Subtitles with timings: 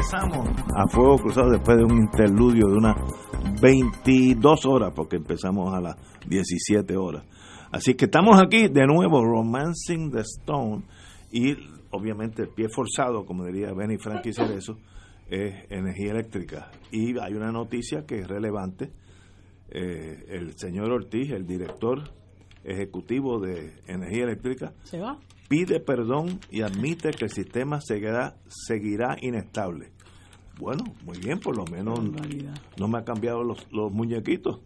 [0.00, 2.96] A fuego cruzado después de un interludio de unas
[3.60, 5.96] 22 horas, porque empezamos a las
[6.28, 7.24] 17 horas.
[7.72, 10.84] Así que estamos aquí de nuevo, Romancing the Stone,
[11.32, 11.56] y
[11.90, 14.78] obviamente el pie forzado, como diría Benny Frankie eso
[15.28, 16.70] es energía eléctrica.
[16.92, 18.92] Y hay una noticia que es relevante.
[19.70, 22.02] Eh, el señor Ortiz, el director
[22.64, 25.18] ejecutivo de energía eléctrica, ¿Se va?
[25.48, 29.90] pide perdón y admite que el sistema seguirá, seguirá inestable.
[30.58, 32.00] Bueno, muy bien, por lo menos
[32.78, 34.60] no me ha cambiado los, los muñequitos.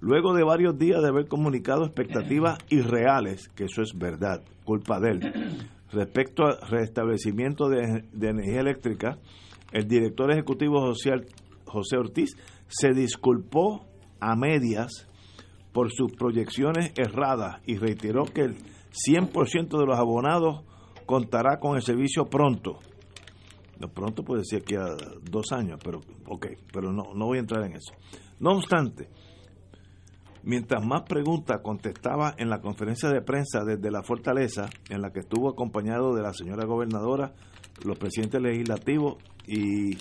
[0.00, 5.10] Luego de varios días de haber comunicado expectativas irreales, que eso es verdad, culpa de
[5.10, 5.32] él,
[5.92, 9.18] respecto al restablecimiento de, de energía eléctrica,
[9.72, 11.26] el director ejecutivo social
[11.66, 12.30] José Ortiz
[12.68, 13.84] se disculpó
[14.20, 15.08] a medias
[15.72, 18.56] por sus proyecciones erradas y reiteró que el
[18.92, 20.64] 100% de los abonados
[21.06, 22.80] contará con el servicio pronto.
[23.78, 27.40] No, pronto puede decir que a dos años, pero ok, pero no, no voy a
[27.40, 27.92] entrar en eso.
[28.40, 29.08] No obstante,
[30.42, 35.20] mientras más preguntas contestaba en la conferencia de prensa desde la fortaleza, en la que
[35.20, 37.34] estuvo acompañado de la señora gobernadora,
[37.84, 39.96] los presidentes legislativos y,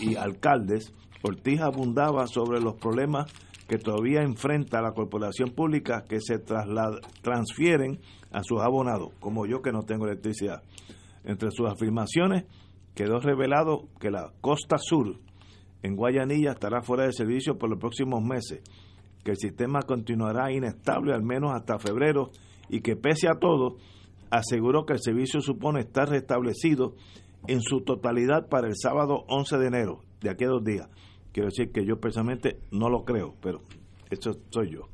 [0.00, 3.32] y alcaldes, Ortiz abundaba sobre los problemas
[3.66, 7.98] que todavía enfrenta la corporación pública que se transfieren
[8.30, 10.62] a sus abonados, como yo que no tengo electricidad.
[11.24, 12.44] Entre sus afirmaciones
[12.94, 15.18] quedó revelado que la costa sur
[15.82, 18.62] en Guayanilla estará fuera de servicio por los próximos meses,
[19.22, 22.30] que el sistema continuará inestable al menos hasta febrero
[22.68, 23.76] y que pese a todo
[24.30, 26.94] aseguró que el servicio supone estar restablecido
[27.46, 30.88] en su totalidad para el sábado 11 de enero, de aquí a dos días.
[31.32, 33.60] Quiero decir que yo personalmente no lo creo, pero
[34.10, 34.88] eso soy yo.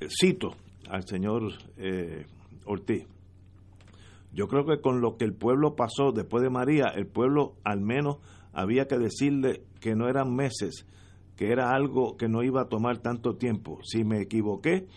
[0.00, 0.50] Eh, cito
[0.88, 1.42] al señor
[1.76, 2.26] eh,
[2.66, 3.06] Ortiz.
[4.36, 7.80] Yo creo que con lo que el pueblo pasó después de María, el pueblo al
[7.80, 8.18] menos
[8.52, 10.86] había que decirle que no eran meses,
[11.36, 13.78] que era algo que no iba a tomar tanto tiempo.
[13.82, 14.88] Si me equivoqué,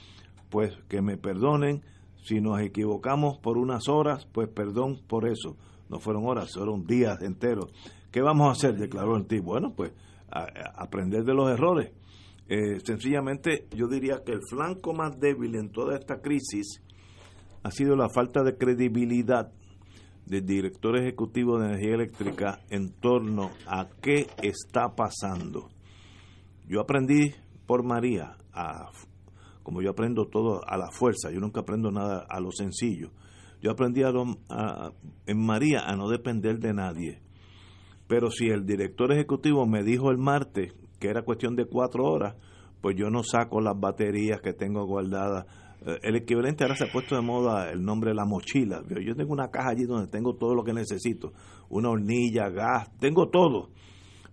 [0.50, 1.86] pues que me perdonen.
[2.22, 5.56] Si nos equivocamos por unas horas, pues perdón por eso.
[5.88, 7.72] No fueron horas, fueron días enteros.
[8.12, 8.78] ¿Qué vamos a hacer?
[8.78, 9.42] declaró Ortiz.
[9.42, 9.94] Bueno, pues
[10.76, 11.94] aprender de los errores.
[12.50, 16.82] Eh, sencillamente yo diría que el flanco más débil en toda esta crisis
[17.64, 19.52] ha sido la falta de credibilidad
[20.25, 25.70] del director ejecutivo de energía eléctrica en torno a qué está pasando.
[26.68, 27.34] Yo aprendí
[27.66, 28.92] por María, a,
[29.64, 33.12] como yo aprendo todo a la fuerza, yo nunca aprendo nada a lo sencillo.
[33.62, 37.22] Yo aprendí en María a no depender de nadie.
[38.08, 42.36] Pero si el director ejecutivo me dijo el martes que era cuestión de cuatro horas,
[42.81, 45.46] pues yo no saco las baterías que tengo guardadas.
[45.85, 48.84] Eh, el equivalente ahora se ha puesto de moda el nombre de la mochila.
[48.88, 51.34] Yo tengo una caja allí donde tengo todo lo que necesito.
[51.69, 53.69] Una hornilla, gas, tengo todo.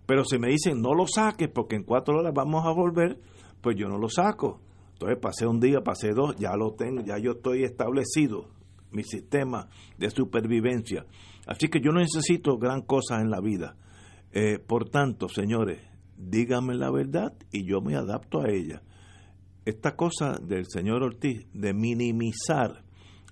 [0.05, 3.19] Pero si me dicen no lo saques porque en cuatro horas vamos a volver,
[3.61, 4.61] pues yo no lo saco.
[4.93, 8.47] Entonces pasé un día, pasé dos, ya lo tengo, ya yo estoy establecido,
[8.91, 11.05] mi sistema de supervivencia.
[11.45, 13.75] Así que yo no necesito gran cosa en la vida.
[14.31, 15.79] Eh, por tanto, señores,
[16.17, 18.81] díganme la verdad y yo me adapto a ella.
[19.67, 22.85] Esta cosa del señor Ortiz de minimizar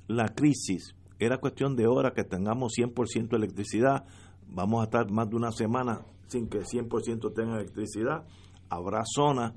[0.10, 4.06] la crisis, era cuestión de hora que tengamos 100% de electricidad,
[4.46, 8.26] vamos a estar más de una semana sin que 100% tenga electricidad,
[8.68, 9.54] habrá zonas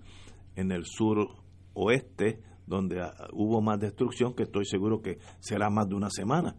[0.55, 1.27] en el sur
[1.75, 6.55] oeste donde ah, hubo más destrucción que estoy seguro que será más de una semana.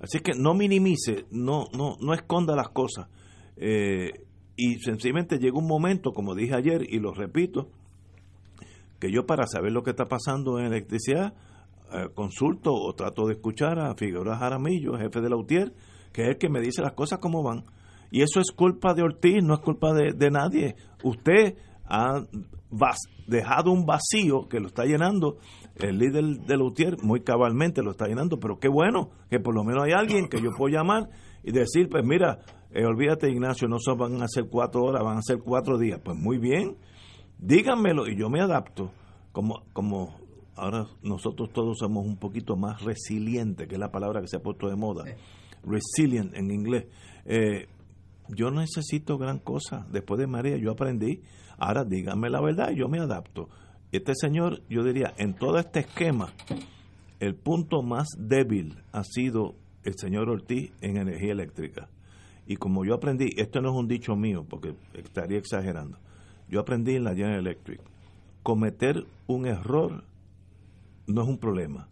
[0.00, 3.06] Así que no minimice, no, no, no esconda las cosas.
[3.56, 4.10] Eh,
[4.56, 7.70] y sencillamente llega un momento, como dije ayer y lo repito,
[9.02, 11.34] que yo para saber lo que está pasando en electricidad,
[11.92, 15.72] eh, consulto o trato de escuchar a Figueroa Jaramillo, jefe de la UTIER,
[16.12, 17.64] que es el que me dice las cosas como van.
[18.12, 20.76] Y eso es culpa de Ortiz, no es culpa de, de nadie.
[21.02, 22.22] Usted ha
[23.26, 25.38] dejado un vacío que lo está llenando
[25.80, 29.64] el líder de Lutier muy cabalmente lo está llenando, pero qué bueno que por lo
[29.64, 31.08] menos hay alguien que yo puedo llamar
[31.42, 32.38] y decir, pues mira,
[32.72, 36.00] eh, olvídate Ignacio, no son, van a ser cuatro horas, van a ser cuatro días.
[36.04, 36.76] Pues muy bien,
[37.42, 38.90] díganmelo y yo me adapto.
[39.32, 40.14] Como, como
[40.56, 44.42] ahora nosotros todos somos un poquito más resilientes, que es la palabra que se ha
[44.42, 45.04] puesto de moda,
[45.64, 46.86] resilient en inglés.
[47.24, 47.66] Eh,
[48.28, 49.86] yo no necesito gran cosa.
[49.90, 51.20] Después de María yo aprendí.
[51.58, 53.48] Ahora díganme la verdad, yo me adapto.
[53.90, 56.32] Este señor, yo diría, en todo este esquema,
[57.20, 59.54] el punto más débil ha sido
[59.84, 61.88] el señor Ortiz en energía eléctrica.
[62.46, 65.98] Y como yo aprendí, esto no es un dicho mío, porque estaría exagerando.
[66.52, 67.80] Yo aprendí en la General Electric,
[68.42, 70.04] cometer un error
[71.06, 71.88] no es un problema.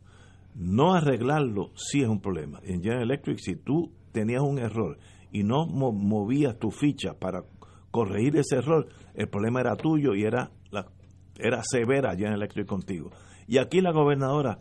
[0.55, 2.61] No arreglarlo sí es un problema.
[2.65, 4.99] En General Electric, si tú tenías un error
[5.33, 7.43] y no movías tu ficha para
[7.91, 10.87] corregir ese error, el problema era tuyo y era, la,
[11.39, 13.11] era severa General Electric contigo.
[13.49, 14.59] Y aquí la gobernadora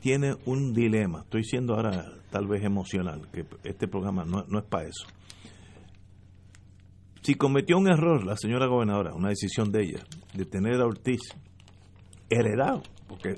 [0.00, 1.22] tiene un dilema.
[1.22, 5.08] Estoy siendo ahora tal vez emocional, que este programa no, no es para eso.
[7.22, 10.00] Si cometió un error la señora gobernadora, una decisión de ella,
[10.34, 11.20] de tener a Ortiz
[12.28, 13.36] heredado, porque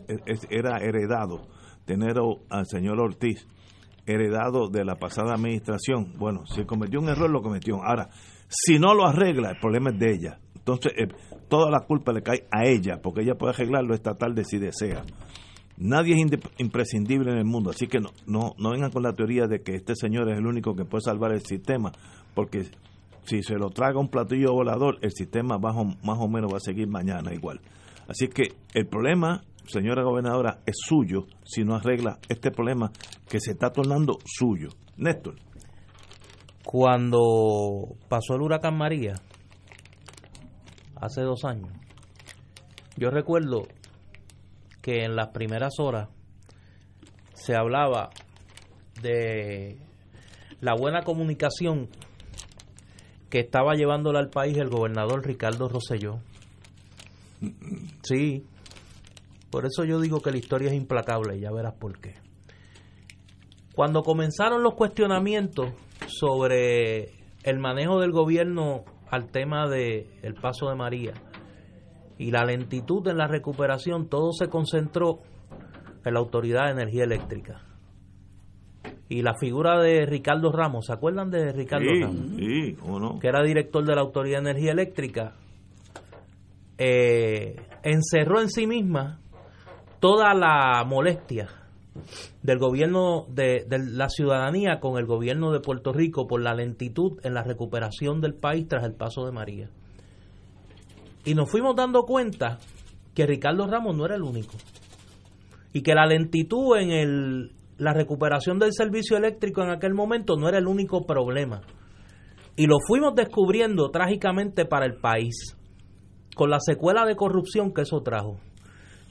[0.49, 1.47] era heredado,
[1.85, 2.15] tener
[2.49, 3.47] al señor Ortiz
[4.07, 7.83] heredado de la pasada administración, bueno, si cometió un error, lo cometió.
[7.83, 8.09] Ahora,
[8.49, 10.39] si no lo arregla, el problema es de ella.
[10.55, 11.09] Entonces, eh,
[11.49, 15.05] toda la culpa le cae a ella, porque ella puede arreglarlo esta tarde si desea.
[15.77, 19.47] Nadie es imprescindible en el mundo, así que no, no, no vengan con la teoría
[19.47, 21.93] de que este señor es el único que puede salvar el sistema,
[22.35, 22.71] porque
[23.25, 26.59] si se lo traga un platillo volador, el sistema más o, más o menos va
[26.59, 27.61] a seguir mañana igual.
[28.09, 32.93] Así que el problema, señora gobernadora, es suyo si no arregla este problema
[33.29, 34.69] que se está tornando suyo.
[34.97, 35.37] Néstor.
[36.65, 39.15] Cuando pasó el huracán María,
[40.97, 41.71] hace dos años,
[42.97, 43.67] yo recuerdo
[44.81, 46.09] que en las primeras horas
[47.35, 48.11] se hablaba
[49.03, 49.79] de
[50.61, 51.89] la buena comunicación
[53.35, 56.21] que estaba llevándole al país el gobernador Ricardo Rosselló.
[58.05, 58.47] Sí,
[59.51, 62.15] por eso yo digo que la historia es implacable, ya verás por qué.
[63.75, 65.73] Cuando comenzaron los cuestionamientos
[66.07, 67.11] sobre
[67.43, 71.15] el manejo del gobierno al tema del el paso de María,
[72.17, 75.23] y la lentitud en la recuperación, todo se concentró
[76.05, 77.74] en la Autoridad de Energía Eléctrica.
[79.09, 82.37] Y la figura de Ricardo Ramos, ¿se acuerdan de Ricardo Ramos?
[82.37, 83.19] Sí, ¿o no?
[83.19, 85.35] Que era director de la Autoridad de Energía Eléctrica,
[86.79, 89.21] eh, encerró en sí misma
[90.01, 91.49] toda la molestia
[92.43, 97.21] del gobierno de, de, la ciudadanía con el gobierno de Puerto Rico por la lentitud
[97.23, 99.71] en la recuperación del país tras el paso de María.
[101.25, 102.59] Y nos fuimos dando cuenta
[103.15, 104.55] que Ricardo Ramos no era el único.
[105.73, 110.49] Y que la lentitud en el, la recuperación del servicio eléctrico en aquel momento no
[110.49, 111.63] era el único problema.
[112.57, 115.57] Y lo fuimos descubriendo trágicamente para el país,
[116.37, 118.39] con la secuela de corrupción que eso trajo.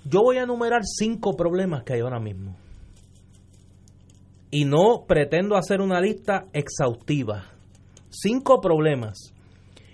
[0.05, 2.55] Yo voy a enumerar cinco problemas que hay ahora mismo.
[4.49, 7.45] Y no pretendo hacer una lista exhaustiva.
[8.09, 9.33] Cinco problemas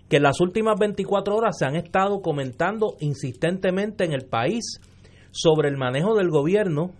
[0.10, 4.82] que en las últimas 24 horas se han estado comentando insistentemente en el país
[5.32, 6.92] sobre el manejo del gobierno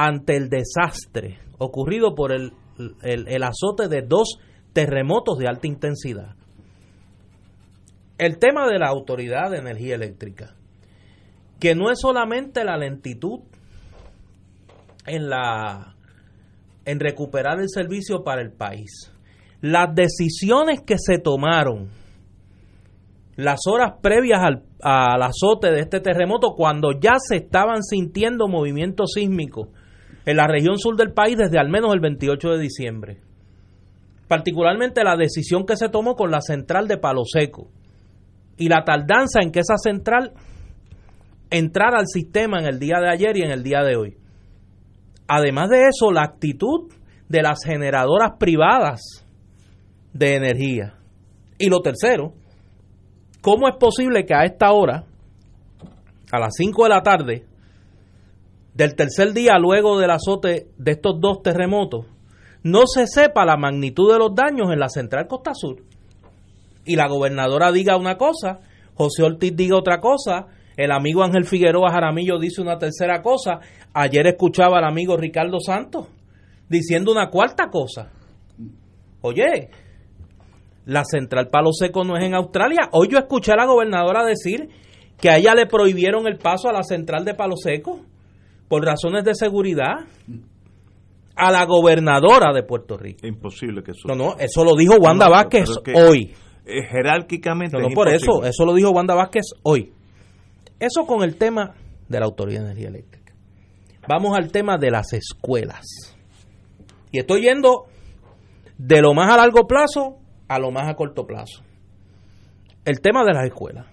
[0.00, 2.52] ante el desastre ocurrido por el,
[3.02, 4.38] el, azote de dos
[4.72, 6.36] terremotos de alta intensidad.
[8.16, 10.54] El tema de la Autoridad de Energía Eléctrica,
[11.58, 13.40] que no es solamente la lentitud
[15.04, 15.96] en la
[16.84, 19.12] en recuperar el servicio para el país,
[19.60, 21.90] las decisiones que se tomaron
[23.34, 24.62] las horas previas al,
[25.22, 29.68] azote de este terremoto, cuando ya se estaban sintiendo movimientos sísmicos
[30.28, 33.16] en la región sur del país desde al menos el 28 de diciembre.
[34.28, 37.70] Particularmente la decisión que se tomó con la central de Palo Seco
[38.58, 40.34] y la tardanza en que esa central
[41.48, 44.18] entrara al sistema en el día de ayer y en el día de hoy.
[45.28, 46.92] Además de eso, la actitud
[47.26, 49.00] de las generadoras privadas
[50.12, 50.94] de energía.
[51.56, 52.34] Y lo tercero,
[53.40, 55.06] ¿cómo es posible que a esta hora,
[56.30, 57.46] a las 5 de la tarde,
[58.78, 62.06] del tercer día luego del azote de estos dos terremotos,
[62.62, 65.82] no se sepa la magnitud de los daños en la central Costa Sur?
[66.84, 68.60] Y la gobernadora diga una cosa,
[68.94, 73.58] José Ortiz diga otra cosa, el amigo Ángel Figueroa Jaramillo dice una tercera cosa,
[73.94, 76.06] ayer escuchaba al amigo Ricardo Santos
[76.68, 78.12] diciendo una cuarta cosa.
[79.22, 79.70] Oye,
[80.84, 82.90] la central Palo Seco no es en Australia.
[82.92, 84.68] Hoy yo escuché a la gobernadora decir
[85.20, 88.02] que a ella le prohibieron el paso a la central de Palo Seco
[88.68, 90.06] por razones de seguridad.
[91.40, 93.24] a la gobernadora de Puerto Rico.
[93.24, 94.08] Imposible que eso.
[94.08, 96.34] No, no, eso lo dijo Wanda Vázquez hoy.
[96.66, 97.78] Eh, jerárquicamente.
[97.78, 99.92] No, no por eso, eso lo dijo Wanda Vázquez hoy.
[100.80, 101.74] Eso con el tema
[102.08, 103.34] de la Autoridad de Energía Eléctrica.
[104.08, 105.84] Vamos al tema de las escuelas.
[107.12, 107.84] Y estoy yendo
[108.76, 111.62] de lo más a largo plazo a lo más a corto plazo.
[112.84, 113.86] El tema de las escuelas.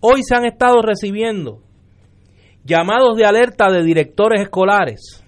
[0.00, 1.62] Hoy se han estado recibiendo
[2.64, 5.24] llamados de alerta de directores escolares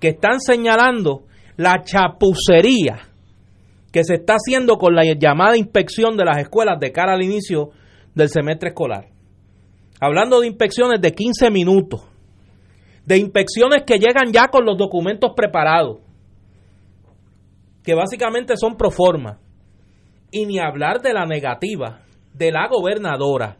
[0.00, 1.24] que están señalando
[1.56, 3.08] la chapucería
[3.92, 7.70] que se está haciendo con la llamada inspección de las escuelas de cara al inicio
[8.14, 9.06] del semestre escolar.
[10.00, 12.02] Hablando de inspecciones de 15 minutos,
[13.06, 16.00] de inspecciones que llegan ya con los documentos preparados,
[17.82, 19.38] que básicamente son pro forma,
[20.30, 22.00] y ni hablar de la negativa
[22.34, 23.56] de la gobernadora,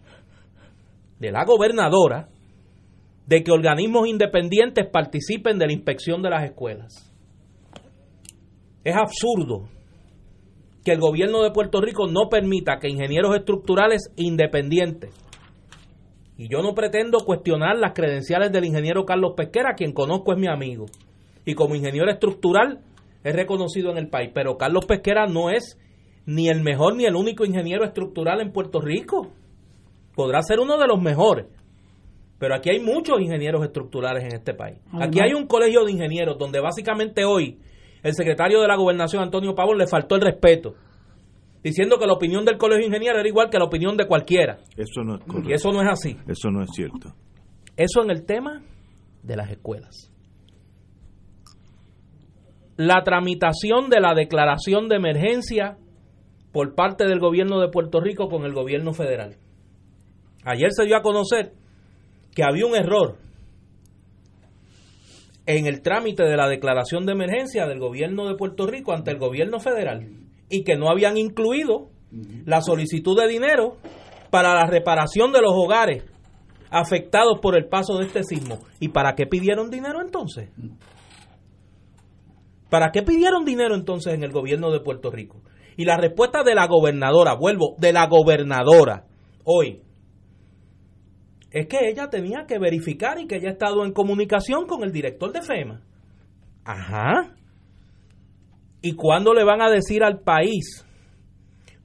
[1.18, 2.28] de la gobernadora,
[3.26, 7.12] de que organismos independientes participen de la inspección de las escuelas.
[8.84, 9.68] Es absurdo
[10.84, 15.10] que el gobierno de Puerto Rico no permita que ingenieros estructurales independientes,
[16.38, 20.46] y yo no pretendo cuestionar las credenciales del ingeniero Carlos Pesquera, quien conozco es mi
[20.46, 20.86] amigo,
[21.44, 22.80] y como ingeniero estructural
[23.24, 25.76] es reconocido en el país, pero Carlos Pesquera no es
[26.26, 29.32] ni el mejor ni el único ingeniero estructural en Puerto Rico.
[30.14, 31.46] Podrá ser uno de los mejores,
[32.38, 34.78] pero aquí hay muchos ingenieros estructurales en este país.
[34.92, 37.58] Aquí hay un colegio de ingenieros donde básicamente hoy
[38.02, 40.74] el secretario de la gobernación, Antonio Pavón, le faltó el respeto,
[41.62, 44.58] diciendo que la opinión del colegio de ingenieros era igual que la opinión de cualquiera.
[44.76, 46.16] Eso no es Y eso no es así.
[46.28, 47.14] Eso no es cierto.
[47.76, 48.62] Eso en el tema
[49.22, 50.12] de las escuelas.
[52.76, 55.78] La tramitación de la declaración de emergencia
[56.52, 59.36] por parte del gobierno de Puerto Rico con el gobierno federal.
[60.44, 61.54] Ayer se dio a conocer
[62.36, 63.16] que había un error
[65.46, 69.18] en el trámite de la declaración de emergencia del gobierno de Puerto Rico ante el
[69.18, 70.06] gobierno federal
[70.50, 71.88] y que no habían incluido
[72.44, 73.78] la solicitud de dinero
[74.30, 76.04] para la reparación de los hogares
[76.68, 78.58] afectados por el paso de este sismo.
[78.80, 80.50] ¿Y para qué pidieron dinero entonces?
[82.68, 85.40] ¿Para qué pidieron dinero entonces en el gobierno de Puerto Rico?
[85.78, 89.06] Y la respuesta de la gobernadora, vuelvo, de la gobernadora
[89.44, 89.80] hoy,
[91.56, 94.92] es que ella tenía que verificar y que ella ha estado en comunicación con el
[94.92, 95.80] director de FEMA.
[96.66, 97.34] Ajá.
[98.82, 100.84] ¿Y cuándo le van a decir al país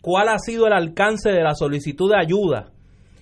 [0.01, 2.74] cuál ha sido el alcance de la solicitud de ayuda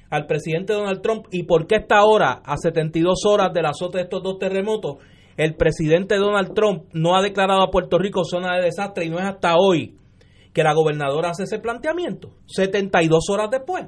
[0.10, 4.06] al presidente Donald Trump y por qué esta hora, a 72 horas del azote de
[4.06, 4.96] estos dos terremotos,
[5.38, 9.20] el presidente Donald Trump no ha declarado a Puerto Rico zona de desastre y no
[9.20, 10.00] es hasta hoy
[10.52, 13.86] que la gobernadora hace ese planteamiento, 72 horas después.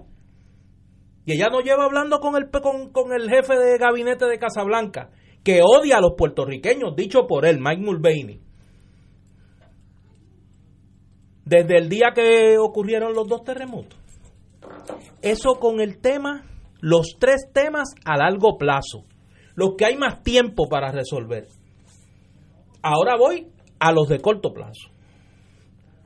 [1.26, 5.12] Y ella no lleva hablando con el, con, el jefe de gabinete de Casablanca,
[5.44, 8.42] que odia a los puertorriqueños, dicho por él, Mike Mulvaney.
[11.46, 14.00] Desde el día que ocurrieron los dos terremotos.
[15.22, 16.46] Eso con el tema,
[16.80, 19.04] los tres temas a largo plazo,
[19.56, 21.48] los que hay más tiempo para resolver.
[22.82, 23.48] Ahora voy
[23.80, 24.90] a los de corto plazo.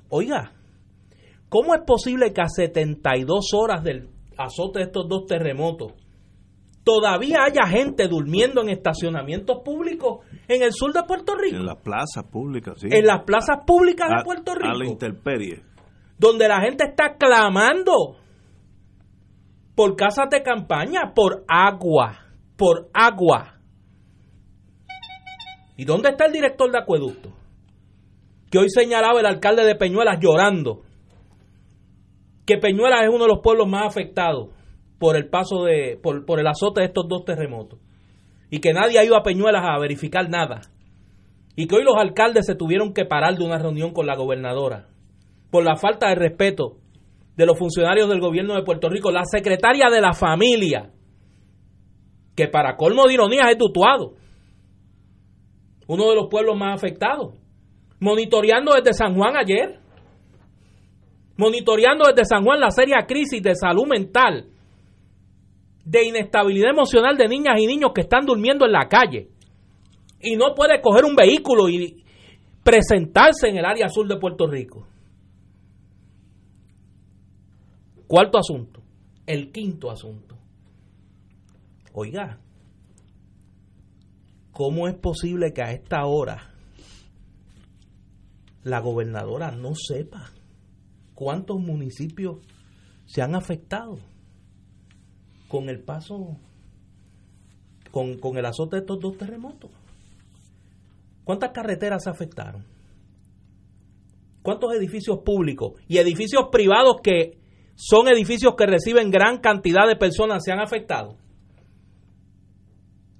[0.09, 0.51] Oiga,
[1.47, 5.93] ¿cómo es posible que a 72 horas del azote estos dos terremotos,
[6.83, 11.57] todavía haya gente durmiendo en estacionamientos públicos en el sur de Puerto Rico.
[11.57, 12.87] En las plazas públicas, sí.
[12.91, 14.69] En las plazas públicas de Puerto Rico.
[14.69, 15.63] A la intemperie.
[16.17, 18.17] Donde la gente está clamando
[19.75, 22.19] por casas de campaña, por agua,
[22.55, 23.55] por agua.
[25.75, 27.33] ¿Y dónde está el director de acueducto?
[28.49, 30.84] Que hoy señalaba el alcalde de Peñuelas llorando
[32.45, 34.49] que Peñuelas es uno de los pueblos más afectados
[34.99, 37.79] por el paso de, por, por el azote de estos dos terremotos.
[38.49, 40.61] Y que nadie ha ido a Peñuelas a verificar nada.
[41.55, 44.87] Y que hoy los alcaldes se tuvieron que parar de una reunión con la gobernadora
[45.55, 46.79] por la falta de respeto
[47.37, 50.91] de los funcionarios del gobierno de Puerto Rico, la secretaria de la familia,
[52.35, 54.15] que para colmo de ironía es Tutuado,
[55.87, 57.35] uno de los pueblos más afectados,
[58.01, 59.79] monitoreando desde San Juan ayer
[61.37, 64.47] monitoreando desde San Juan la seria crisis de salud mental,
[65.83, 69.29] de inestabilidad emocional de niñas y niños que están durmiendo en la calle
[70.21, 72.03] y no puede coger un vehículo y
[72.63, 74.87] presentarse en el área sur de Puerto Rico.
[78.07, 78.81] Cuarto asunto,
[79.27, 80.35] el quinto asunto.
[81.93, 82.39] Oiga,
[84.51, 86.51] ¿cómo es posible que a esta hora
[88.63, 90.31] la gobernadora no sepa
[91.15, 92.37] cuántos municipios
[93.05, 93.97] se han afectado
[95.47, 96.37] con el paso,
[97.91, 99.71] con, el azote de estos dos terremotos.
[101.23, 102.65] ¿Cuántas carreteras se afectaron?
[104.41, 107.39] ¿Cuántos edificios públicos y edificios privados que
[107.75, 111.17] son edificios que reciben gran cantidad de personas se han afectado?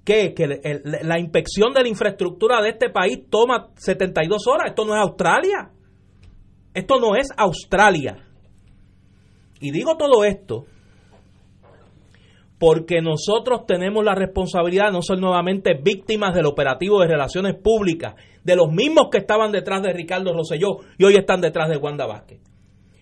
[0.04, 0.34] ¿Qué?
[0.34, 0.46] Que
[1.02, 4.68] la inspección de la infraestructura de este país toma 72 horas.
[4.68, 5.72] Esto no es Australia.
[6.76, 8.18] Esto no es Australia.
[9.60, 10.66] Y digo todo esto
[12.58, 18.14] porque nosotros tenemos la responsabilidad de no ser nuevamente víctimas del operativo de relaciones públicas,
[18.44, 22.04] de los mismos que estaban detrás de Ricardo Rosselló y hoy están detrás de Wanda
[22.04, 22.40] Vázquez.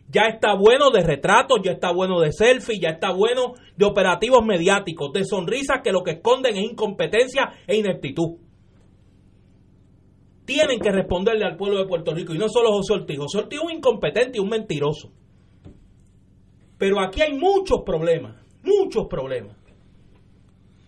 [0.09, 4.45] Ya está bueno de retratos, ya está bueno de selfies, ya está bueno de operativos
[4.45, 8.44] mediáticos, de sonrisas que lo que esconden es incompetencia e ineptitud.
[10.45, 13.19] Tienen que responderle al pueblo de Puerto Rico y no solo José Ortiz.
[13.19, 15.11] José Ortiz es un incompetente y un mentiroso.
[16.79, 19.57] Pero aquí hay muchos problemas muchos problemas,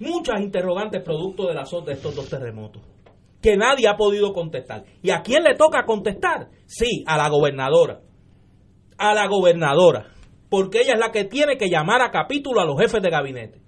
[0.01, 2.83] muchas interrogantes producto de la de estos dos terremotos
[3.41, 4.85] que nadie ha podido contestar.
[5.03, 6.49] ¿Y a quién le toca contestar?
[6.65, 8.01] Sí, a la gobernadora.
[8.99, 10.07] A la gobernadora.
[10.49, 13.61] Porque ella es la que tiene que llamar a capítulo a los jefes de gabinete.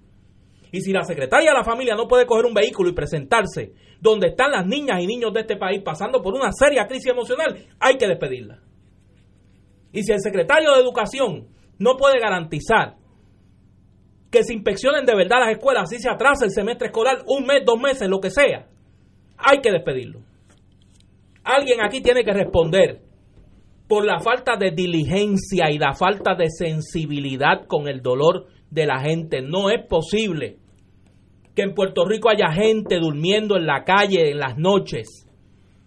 [0.71, 4.27] Y si la secretaria de la familia no puede coger un vehículo y presentarse donde
[4.27, 7.97] están las niñas y niños de este país pasando por una seria crisis emocional, hay
[7.97, 8.59] que despedirla.
[9.91, 11.47] Y si el secretario de Educación
[11.79, 12.95] no puede garantizar
[14.31, 17.63] que se inspeccionen de verdad las escuelas, así se atrasa el semestre escolar, un mes,
[17.65, 18.67] dos meses, lo que sea.
[19.37, 20.21] Hay que despedirlo.
[21.43, 23.01] Alguien aquí tiene que responder
[23.87, 28.99] por la falta de diligencia y la falta de sensibilidad con el dolor de la
[28.99, 29.41] gente.
[29.41, 30.57] No es posible
[31.55, 35.27] que en Puerto Rico haya gente durmiendo en la calle en las noches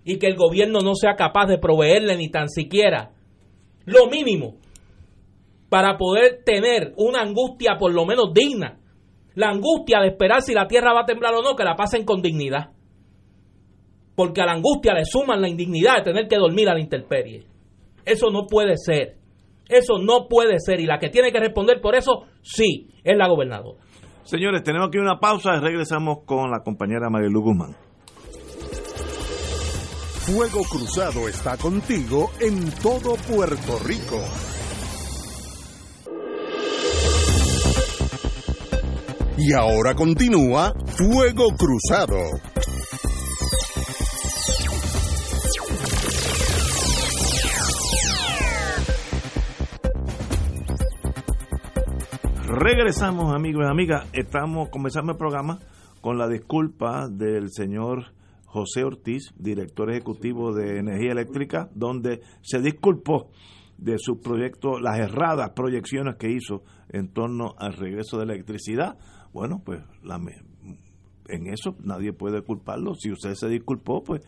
[0.04, 3.12] y que el gobierno no sea capaz de proveerle ni tan siquiera
[3.84, 4.56] lo mínimo
[5.68, 8.78] para poder tener una angustia por lo menos digna.
[9.34, 12.04] La angustia de esperar si la tierra va a temblar o no, que la pasen
[12.04, 12.72] con dignidad.
[14.14, 17.46] Porque a la angustia le suman la indignidad de tener que dormir a la intemperie.
[18.04, 19.21] Eso no puede ser.
[19.72, 20.80] Eso no puede ser.
[20.80, 23.78] Y la que tiene que responder por eso, sí, es la gobernadora.
[24.24, 27.76] Señores, tenemos aquí una pausa y regresamos con la compañera Marilu Guzmán.
[30.24, 34.20] Fuego Cruzado está contigo en todo Puerto Rico.
[39.36, 42.20] Y ahora continúa Fuego Cruzado.
[52.54, 55.58] Regresamos amigos y amigas, estamos comenzando el programa
[56.02, 58.12] con la disculpa del señor
[58.44, 63.30] José Ortiz, director ejecutivo de Energía Eléctrica, donde se disculpó
[63.78, 68.98] de su proyecto, las erradas proyecciones que hizo en torno al regreso de la electricidad
[69.32, 69.80] bueno, pues
[71.28, 72.94] en eso nadie puede culparlo.
[72.94, 74.22] Si usted se disculpó, pues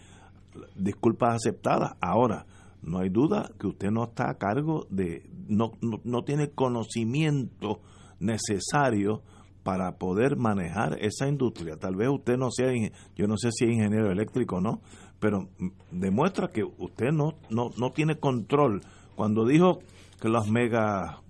[0.74, 1.92] disculpas aceptadas.
[2.00, 2.46] Ahora,
[2.82, 7.80] no hay duda que usted no está a cargo de, no, no, tiene conocimiento
[8.20, 9.22] necesario
[9.62, 11.76] para poder manejar esa industria.
[11.76, 12.70] Tal vez usted no sea,
[13.16, 14.82] yo no sé si es ingeniero eléctrico o no,
[15.18, 15.48] pero
[15.90, 18.82] demuestra que usted no, no, no tiene control.
[19.16, 19.78] Cuando dijo
[20.20, 21.22] que los mega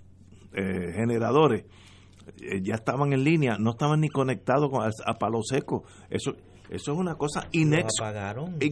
[0.53, 1.65] eh, generadores
[2.41, 5.83] eh, ya estaban en línea, no estaban ni conectados con, a, palo seco.
[6.09, 6.31] Eso,
[6.69, 7.93] eso es una cosa inex,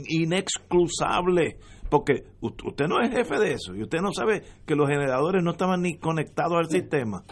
[0.08, 1.58] inexcusable,
[1.89, 5.52] porque usted no es jefe de eso y usted no sabe que los generadores no
[5.52, 7.23] estaban ni conectados al sistema.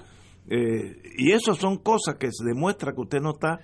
[0.53, 3.61] Eh, y eso son cosas que se demuestra que usted no está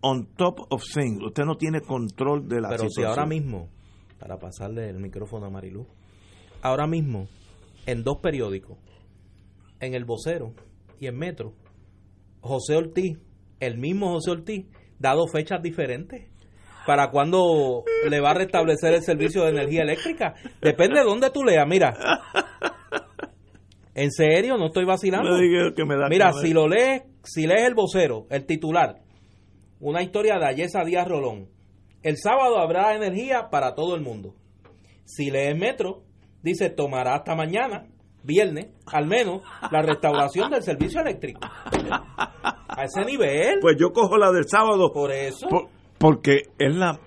[0.00, 3.68] on top of things, usted no tiene control de la Pero si ahora mismo,
[4.18, 5.86] para pasarle el micrófono a Marilu,
[6.60, 7.28] ahora mismo,
[7.86, 8.78] en dos periódicos,
[9.78, 10.52] en El Vocero
[10.98, 11.54] y en Metro,
[12.40, 13.16] José Ortiz,
[13.60, 14.66] el mismo José Ortiz,
[14.98, 16.28] dado fechas diferentes
[16.84, 20.34] para cuando le va a restablecer el servicio de energía eléctrica.
[20.60, 21.94] Depende de dónde tú leas, mira.
[23.94, 25.36] En serio, no estoy vacilando.
[26.08, 29.02] mira, si lo lees, si lees el vocero, el titular,
[29.80, 31.48] una historia de Ayesa Díaz Rolón.
[32.02, 34.34] El sábado habrá energía para todo el mundo.
[35.04, 36.02] Si lees Metro,
[36.42, 37.86] dice tomará hasta mañana
[38.24, 41.40] viernes, al menos, la restauración del servicio eléctrico.
[41.42, 43.58] A ese nivel.
[43.60, 44.90] Pues yo cojo la del sábado.
[44.92, 45.46] Por eso.
[45.98, 46.98] porque es la.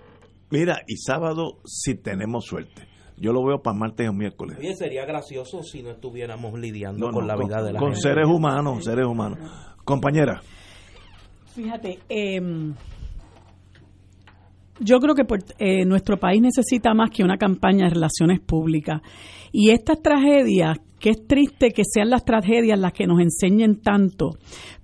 [0.50, 2.88] Mira, y sábado si tenemos suerte.
[3.18, 4.58] Yo lo veo para martes o miércoles.
[4.60, 8.86] Oye, sería gracioso si no estuviéramos lidiando con la vida de la Con seres humanos,
[8.86, 9.40] seres humanos.
[9.84, 10.42] Compañera.
[11.56, 12.40] Fíjate, eh,
[14.80, 15.26] yo creo que
[15.58, 19.02] eh, nuestro país necesita más que una campaña de relaciones públicas.
[19.52, 24.38] Y estas tragedias, que es triste que sean las tragedias las que nos enseñen tanto,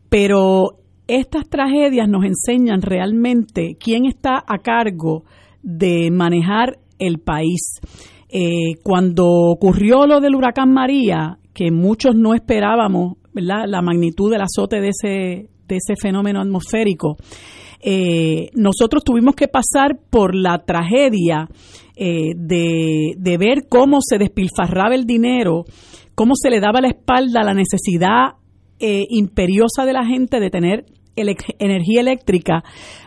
[0.09, 5.25] pero estas tragedias nos enseñan realmente quién está a cargo
[5.61, 7.79] de manejar el país.
[8.35, 13.65] Eh, cuando ocurrió lo del huracán María, que muchos no esperábamos ¿verdad?
[13.67, 17.15] la magnitud del azote de ese, de ese fenómeno atmosférico,
[17.79, 21.47] eh, nosotros tuvimos que pasar por la tragedia
[21.95, 25.65] eh, de, de, ver cómo se despilfarraba el dinero,
[26.15, 28.37] cómo se le daba la espalda a la necesidad
[28.79, 30.85] imperiosa de la gente de tener
[31.15, 32.63] energía eléctrica,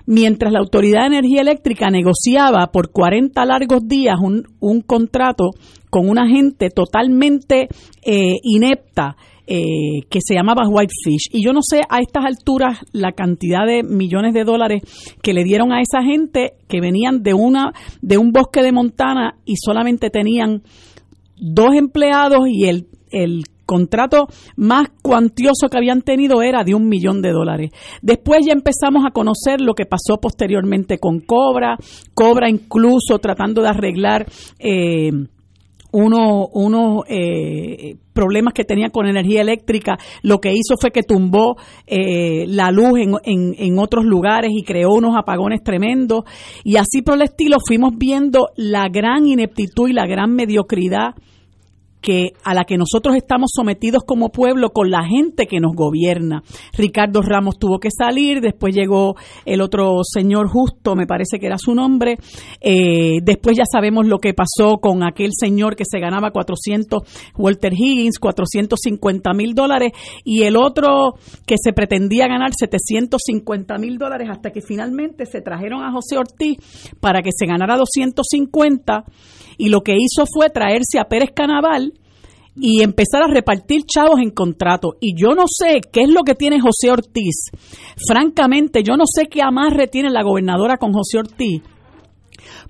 [0.06, 5.50] mientras la Autoridad de Energía Eléctrica negociaba por 40 largos días un, un contrato
[5.90, 7.68] con una gente totalmente
[8.42, 9.16] inepta
[9.48, 11.28] eh, que se llamaba Whitefish.
[11.30, 14.82] Y yo no sé a estas alturas la cantidad de millones de dólares
[15.22, 19.36] que le dieron a esa gente que venían de, una, de un bosque de Montana
[19.44, 20.64] y solamente tenían
[21.36, 27.20] dos empleados y el, el contrato más cuantioso que habían tenido era de un millón
[27.20, 27.70] de dólares.
[28.00, 31.76] Después ya empezamos a conocer lo que pasó posteriormente con Cobra,
[32.14, 34.26] Cobra incluso tratando de arreglar
[34.58, 35.10] eh,
[35.92, 41.56] unos uno, eh, problemas que tenía con energía eléctrica, lo que hizo fue que tumbó
[41.86, 46.24] eh, la luz en, en, en, otros lugares y creó unos apagones tremendos.
[46.64, 51.14] Y así por el estilo fuimos viendo la gran ineptitud y la gran mediocridad
[52.06, 56.44] que a la que nosotros estamos sometidos como pueblo con la gente que nos gobierna.
[56.72, 61.58] Ricardo Ramos tuvo que salir, después llegó el otro señor justo, me parece que era
[61.58, 62.16] su nombre,
[62.60, 67.02] eh, después ya sabemos lo que pasó con aquel señor que se ganaba 400,
[67.36, 69.90] Walter Higgins, 450 mil dólares,
[70.22, 71.14] y el otro
[71.44, 76.58] que se pretendía ganar 750 mil dólares hasta que finalmente se trajeron a José Ortiz
[77.00, 79.04] para que se ganara 250
[79.58, 81.92] y lo que hizo fue traerse a Pérez Canaval
[82.58, 84.96] y empezar a repartir chavos en contrato.
[85.00, 87.50] Y yo no sé qué es lo que tiene José Ortiz.
[88.08, 91.62] Francamente, yo no sé qué amarre tiene la gobernadora con José Ortiz.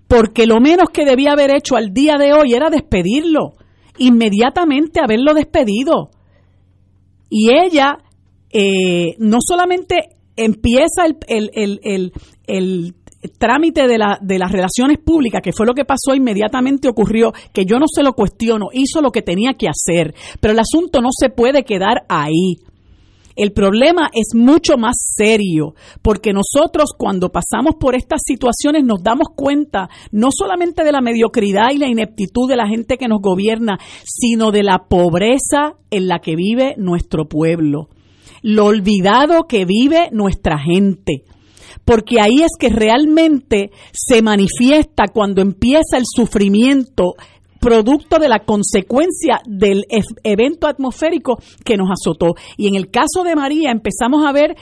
[0.09, 3.55] Porque lo menos que debía haber hecho al día de hoy era despedirlo.
[3.99, 6.11] Inmediatamente haberlo despedido.
[7.31, 7.99] Y ella
[8.51, 12.13] eh, no solamente empieza el, el, el,
[12.47, 12.95] el
[13.33, 17.65] trámite de, la, de las relaciones públicas, que fue lo que pasó inmediatamente ocurrió, que
[17.65, 21.09] yo no se lo cuestiono, hizo lo que tenía que hacer, pero el asunto no
[21.13, 22.59] se puede quedar ahí.
[23.37, 29.29] El problema es mucho más serio, porque nosotros cuando pasamos por estas situaciones nos damos
[29.37, 33.79] cuenta no solamente de la mediocridad y la ineptitud de la gente que nos gobierna,
[34.05, 37.91] sino de la pobreza en la que vive nuestro pueblo,
[38.41, 41.25] lo olvidado que vive nuestra gente
[41.85, 47.15] porque ahí es que realmente se manifiesta cuando empieza el sufrimiento
[47.61, 49.85] producto de la consecuencia del
[50.23, 52.35] evento atmosférico que nos azotó.
[52.57, 54.57] Y en el caso de María empezamos a ver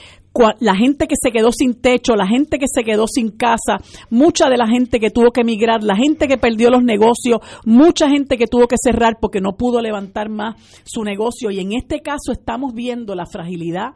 [0.59, 3.77] la gente que se quedó sin techo, la gente que se quedó sin casa,
[4.09, 8.09] mucha de la gente que tuvo que emigrar, la gente que perdió los negocios, mucha
[8.09, 11.51] gente que tuvo que cerrar porque no pudo levantar más su negocio.
[11.51, 13.93] Y en este caso estamos viendo la fragilidad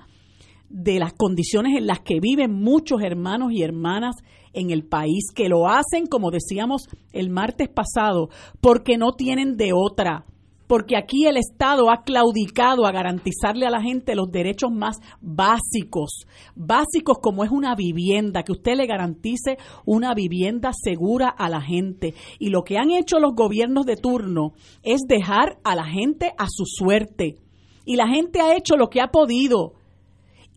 [0.70, 4.16] de las condiciones en las que viven muchos hermanos y hermanas
[4.54, 8.30] en el país, que lo hacen, como decíamos el martes pasado,
[8.62, 10.26] porque no tienen de otra,
[10.70, 16.28] porque aquí el Estado ha claudicado a garantizarle a la gente los derechos más básicos,
[16.56, 22.14] básicos como es una vivienda, que usted le garantice una vivienda segura a la gente.
[22.38, 24.54] Y lo que han hecho los gobiernos de turno
[24.84, 27.38] es dejar a la gente a su suerte.
[27.84, 29.79] Y la gente ha hecho lo que ha podido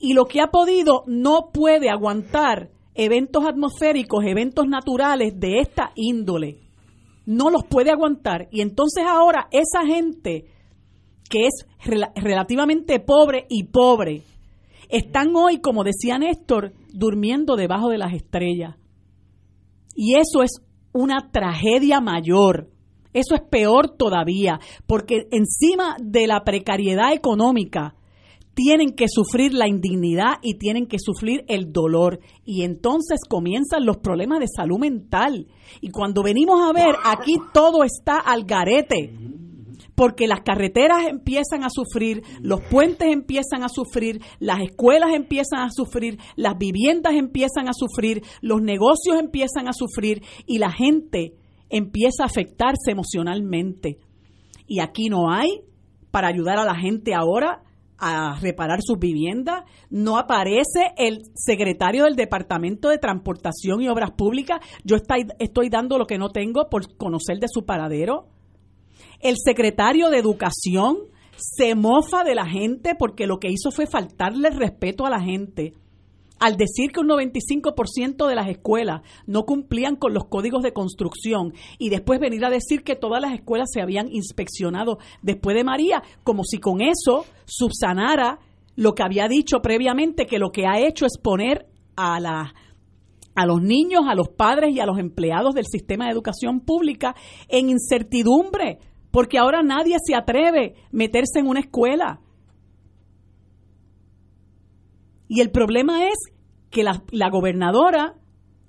[0.02, 6.58] y lo que ha podido no puede aguantar eventos atmosféricos, eventos naturales de esta índole.
[7.24, 8.48] No los puede aguantar.
[8.50, 10.46] Y entonces ahora esa gente
[11.30, 11.66] que es
[12.16, 14.24] relativamente pobre y pobre,
[14.88, 18.74] están hoy, como decía Néstor, durmiendo debajo de las estrellas.
[19.94, 20.50] Y eso es
[20.92, 22.68] una tragedia mayor.
[23.12, 27.94] Eso es peor todavía, porque encima de la precariedad económica,
[28.54, 32.20] tienen que sufrir la indignidad y tienen que sufrir el dolor.
[32.44, 35.46] Y entonces comienzan los problemas de salud mental.
[35.80, 39.14] Y cuando venimos a ver, aquí todo está al garete.
[39.94, 45.70] Porque las carreteras empiezan a sufrir, los puentes empiezan a sufrir, las escuelas empiezan a
[45.70, 51.34] sufrir, las viviendas empiezan a sufrir, los negocios empiezan a sufrir y la gente
[51.68, 53.98] empieza a afectarse emocionalmente.
[54.66, 55.60] Y aquí no hay
[56.10, 57.62] para ayudar a la gente ahora
[58.04, 64.58] a reparar sus viviendas, no aparece el secretario del Departamento de Transportación y Obras Públicas,
[64.84, 68.26] yo estoy, estoy dando lo que no tengo por conocer de su paradero.
[69.20, 70.98] El secretario de Educación
[71.36, 75.74] se mofa de la gente porque lo que hizo fue faltarle respeto a la gente
[76.42, 81.54] al decir que un 95% de las escuelas no cumplían con los códigos de construcción
[81.78, 86.02] y después venir a decir que todas las escuelas se habían inspeccionado después de María,
[86.24, 88.40] como si con eso subsanara
[88.74, 92.52] lo que había dicho previamente, que lo que ha hecho es poner a la
[93.36, 97.14] a los niños, a los padres y a los empleados del sistema de educación pública
[97.48, 98.78] en incertidumbre,
[99.12, 102.20] porque ahora nadie se atreve a meterse en una escuela.
[105.34, 106.16] Y el problema es
[106.68, 108.16] que la, gobernadora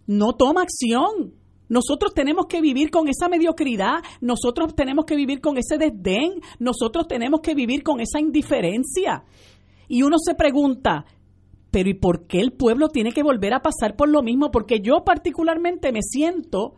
[0.07, 1.33] no toma acción.
[1.67, 7.05] Nosotros tenemos que vivir con esa mediocridad, nosotros tenemos que vivir con ese desdén, nosotros
[7.09, 9.25] tenemos que vivir con esa indiferencia.
[9.89, 11.03] Y uno se pregunta,
[11.69, 14.49] pero ¿y por qué el pueblo tiene que volver a pasar por lo mismo?
[14.49, 16.75] Porque yo particularmente me siento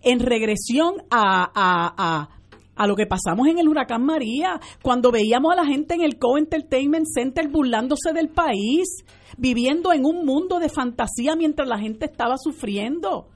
[0.00, 2.35] en regresión a, a, a,
[2.84, 7.06] lo que pasamos en el huracán María, cuando veíamos a la gente en el Co-Entertainment
[7.06, 9.04] Center burlándose del país,
[9.38, 13.28] viviendo en un mundo de fantasía mientras la gente estaba sufriendo.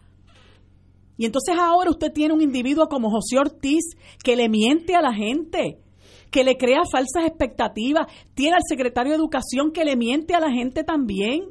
[1.16, 5.14] Y entonces ahora usted tiene un individuo como José Ortiz que le miente a la
[5.14, 5.79] gente
[6.31, 10.50] que le crea falsas expectativas, tiene al secretario de Educación que le miente a la
[10.50, 11.42] gente también,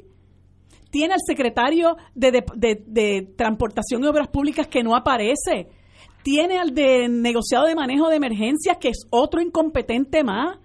[0.89, 5.67] tiene al secretario de, Transportación y Obras Públicas que no aparece,
[6.23, 10.57] tiene al de negociado de manejo de emergencias que es otro incompetente más,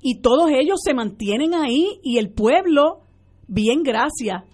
[0.00, 3.00] y todos ellos se mantienen ahí y el pueblo,
[3.48, 4.44] bien gracias,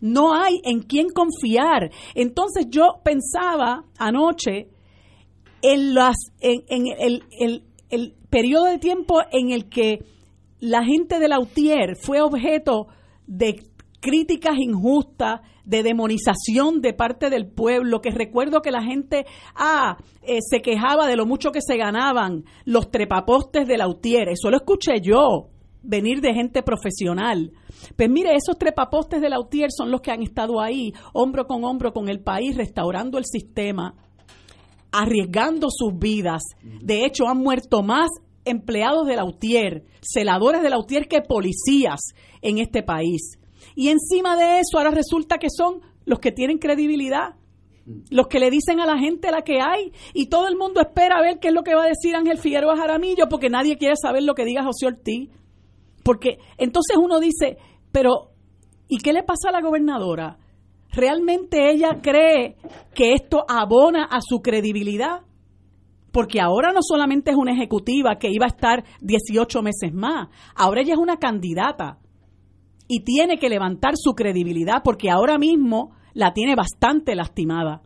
[0.00, 1.90] no hay en quién confiar.
[2.14, 4.68] Entonces yo pensaba anoche
[5.62, 10.04] en, las, en, en el, el, el, periodo de tiempo en el que
[10.58, 12.88] la gente de Lautier fue objeto
[13.26, 13.62] de
[14.00, 20.38] críticas injustas, de demonización de parte del pueblo, que recuerdo que la gente ah, eh,
[20.40, 25.00] se quejaba de lo mucho que se ganaban los trepapostes de Lautier, eso lo escuché
[25.00, 25.48] yo,
[25.82, 27.52] venir de gente profesional.
[27.96, 31.92] Pues mire, esos trepapostes de Lautier son los que han estado ahí, hombro con hombro
[31.92, 33.94] con el país, restaurando el sistema,
[34.92, 36.42] arriesgando sus vidas.
[36.62, 38.08] De hecho, han muerto más
[38.44, 42.00] empleados de Lautier, celadores de Lautier que policías
[42.40, 43.38] en este país.
[43.74, 47.36] Y encima de eso, ahora resulta que son los que tienen credibilidad,
[48.10, 51.18] los que le dicen a la gente la que hay, y todo el mundo espera
[51.18, 53.94] a ver qué es lo que va a decir Ángel Figueroa Jaramillo, porque nadie quiere
[53.96, 55.30] saber lo que diga José Ortiz.
[56.04, 57.58] Porque entonces uno dice,
[57.92, 58.32] pero
[58.88, 60.38] ¿y qué le pasa a la gobernadora?
[60.90, 62.56] ¿Realmente ella cree
[62.94, 65.20] que esto abona a su credibilidad?
[66.12, 70.82] Porque ahora no solamente es una ejecutiva que iba a estar 18 meses más, ahora
[70.82, 71.98] ella es una candidata
[72.92, 77.80] y tiene que levantar su credibilidad porque ahora mismo la tiene bastante lastimada.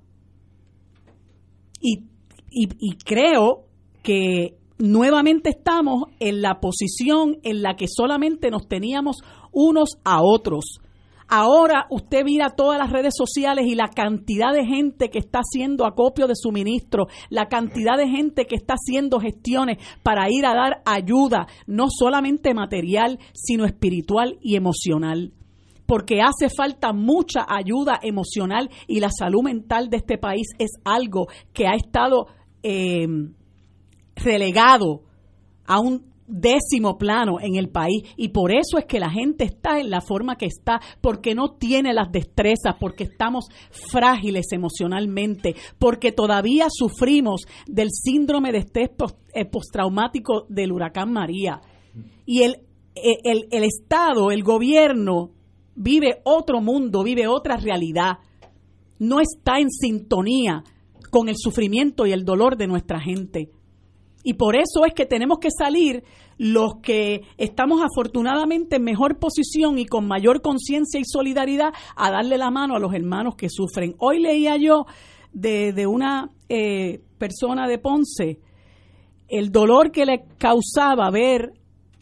[1.80, 2.02] Y,
[3.04, 3.66] creo
[4.02, 9.18] que nuevamente estamos en la posición en la que solamente nos teníamos
[9.52, 10.80] unos a otros
[11.28, 15.84] Ahora usted mira todas las redes sociales y la cantidad de gente que está haciendo
[15.84, 20.82] acopio de suministro, la cantidad de gente que está haciendo gestiones para ir a dar
[20.84, 25.32] ayuda, no solamente material, sino espiritual y emocional.
[25.86, 31.26] Porque hace falta mucha ayuda emocional y la salud mental de este país es algo
[31.52, 32.26] que ha estado
[32.62, 33.06] eh,
[34.16, 35.02] relegado
[35.66, 39.78] a un décimo plano en el país y por eso es que la gente está
[39.78, 43.46] en la forma que está, porque no tiene las destrezas, porque estamos
[43.90, 48.90] frágiles emocionalmente, porque todavía sufrimos del síndrome de estrés
[49.34, 51.60] eh, postraumático del huracán María.
[52.24, 52.56] Y el,
[52.94, 55.30] eh, el, el Estado, el gobierno,
[55.74, 58.18] vive otro mundo, vive otra realidad,
[58.98, 60.64] no está en sintonía
[61.10, 63.50] con el sufrimiento y el dolor de nuestra gente.
[64.28, 66.02] Y por eso es que tenemos que salir
[66.36, 72.36] los que estamos afortunadamente en mejor posición y con mayor conciencia y solidaridad a darle
[72.36, 73.94] la mano a los hermanos que sufren.
[73.98, 74.86] Hoy leía yo
[75.32, 78.40] de, una eh, persona de Ponce
[79.28, 81.52] el dolor que le causaba ver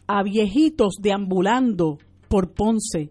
[0.07, 3.11] a viejitos deambulando por Ponce,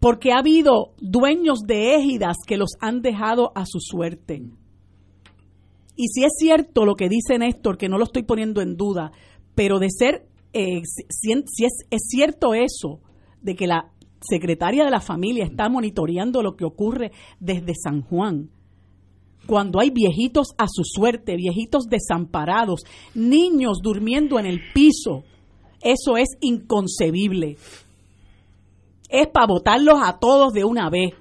[0.00, 4.42] porque ha habido dueños de égidas que los han dejado a su suerte.
[6.00, 9.10] Y si es cierto lo que dice Néstor, que no lo estoy poniendo en duda,
[9.56, 13.00] pero de ser, eh, si, es, es cierto eso,
[13.42, 18.48] de que la secretaria de la familia está monitoreando lo que ocurre desde San Juan,
[19.48, 22.84] cuando hay viejitos a su suerte, viejitos desamparados,
[23.16, 25.24] niños durmiendo en el piso,
[25.82, 27.56] eso es inconcebible.
[29.08, 31.12] Es para votarlos a todos de una vez,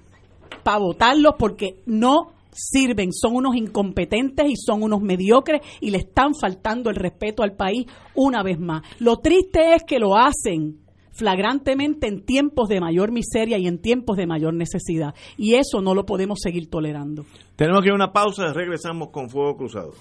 [0.61, 6.33] para votarlos porque no sirven, son unos incompetentes y son unos mediocres y le están
[6.39, 8.83] faltando el respeto al país una vez más.
[8.99, 10.79] Lo triste es que lo hacen
[11.11, 15.15] flagrantemente en tiempos de mayor miseria y en tiempos de mayor necesidad.
[15.35, 17.25] Y eso no lo podemos seguir tolerando.
[17.55, 19.93] Tenemos que ir a una pausa, regresamos con Fuego Cruzado.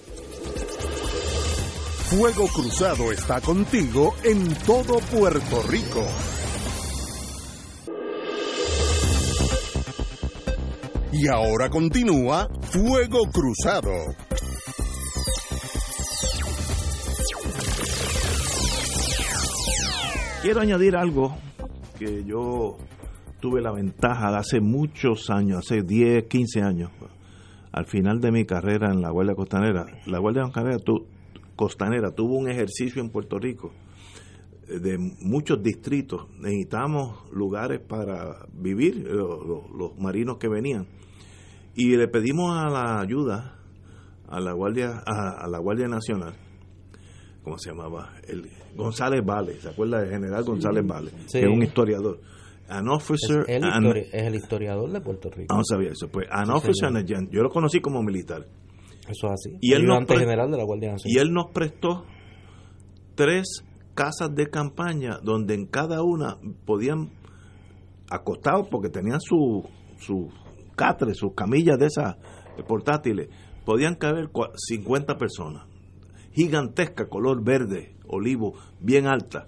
[2.09, 6.05] Fuego Cruzado está contigo en todo Puerto Rico.
[11.11, 13.91] Y ahora continúa Fuego Cruzado.
[20.41, 21.37] Quiero añadir algo
[21.97, 22.77] que yo
[23.39, 26.91] tuve la ventaja de hace muchos años, hace 10, 15 años,
[27.71, 29.85] al final de mi carrera en la Guardia Costanera.
[30.05, 30.77] La Guardia Costanera,
[31.55, 33.71] Costanera tuvo un ejercicio en Puerto Rico
[34.67, 36.27] de muchos distritos.
[36.39, 40.87] Necesitamos lugares para vivir, los, marinos que venían.
[41.75, 43.57] Y le pedimos a la ayuda
[44.27, 46.33] a la Guardia, a, la Guardia Nacional,
[47.43, 48.13] ¿cómo se llamaba?
[48.27, 51.11] El González Vale, ¿se acuerda del general González Vale?
[51.31, 52.19] Que es un historiador.
[52.69, 55.55] An officer es el, es el historiador de Puerto Rico.
[55.55, 56.09] No sabía eso.
[56.09, 57.31] Pues, an officer and agent.
[57.31, 58.45] Yo lo conocí como militar.
[59.07, 59.57] Eso es así.
[59.61, 61.15] Y él, nos general de la Guardia Nacional.
[61.15, 62.03] y él nos prestó
[63.15, 63.63] tres
[63.97, 67.09] casas de campaña donde en cada una podían,
[68.11, 70.29] acostados porque tenían su, su
[70.75, 72.15] catre, sus camillas de esas
[72.67, 73.29] portátiles,
[73.65, 75.65] podían caber 50 personas.
[76.31, 79.47] Gigantesca, color verde, olivo, bien alta.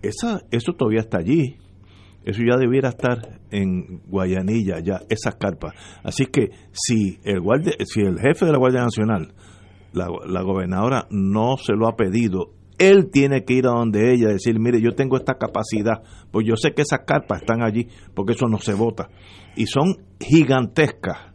[0.00, 1.58] Esa, eso todavía está allí.
[2.24, 5.74] Eso ya debiera estar en Guayanilla, ya, esas carpas.
[6.02, 9.34] Así que si el, guardia, si el jefe de la Guardia Nacional,
[9.92, 12.52] la, la gobernadora, no se lo ha pedido,
[12.88, 16.56] él tiene que ir a donde ella decir, mire, yo tengo esta capacidad, pues yo
[16.56, 19.08] sé que esas carpas están allí, porque eso no se vota.
[19.56, 21.32] Y son gigantescas,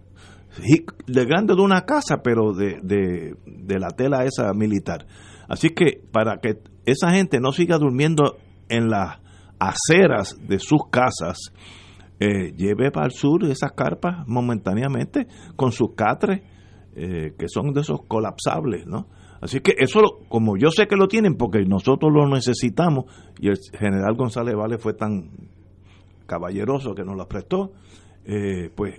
[1.08, 5.06] de grande de una casa, pero de, de, de la tela esa militar.
[5.48, 8.38] Así que para que esa gente no siga durmiendo
[8.70, 9.20] en las
[9.60, 11.38] aceras de sus casas,
[12.20, 16.42] eh, lleve para el sur esas carpas momentáneamente con sus catres,
[16.96, 19.08] eh, que son de esos colapsables, ¿no?
[19.42, 23.06] Así que eso, como yo sé que lo tienen, porque nosotros lo necesitamos,
[23.40, 25.32] y el general González Vale fue tan
[26.26, 27.72] caballeroso que nos las prestó,
[28.26, 28.96] eh, pues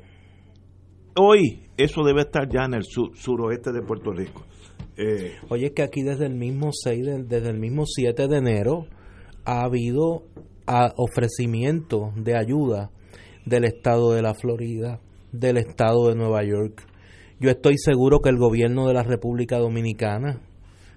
[1.16, 4.42] hoy eso debe estar ya en el sur, suroeste de Puerto Rico.
[5.48, 8.86] Oye, que aquí desde el mismo 6, desde el mismo 7 de enero,
[9.44, 10.24] ha habido
[10.96, 12.90] ofrecimiento de ayuda
[13.46, 15.00] del estado de la Florida,
[15.32, 16.84] del estado de Nueva York.
[17.40, 20.40] Yo estoy seguro que el gobierno de la República Dominicana,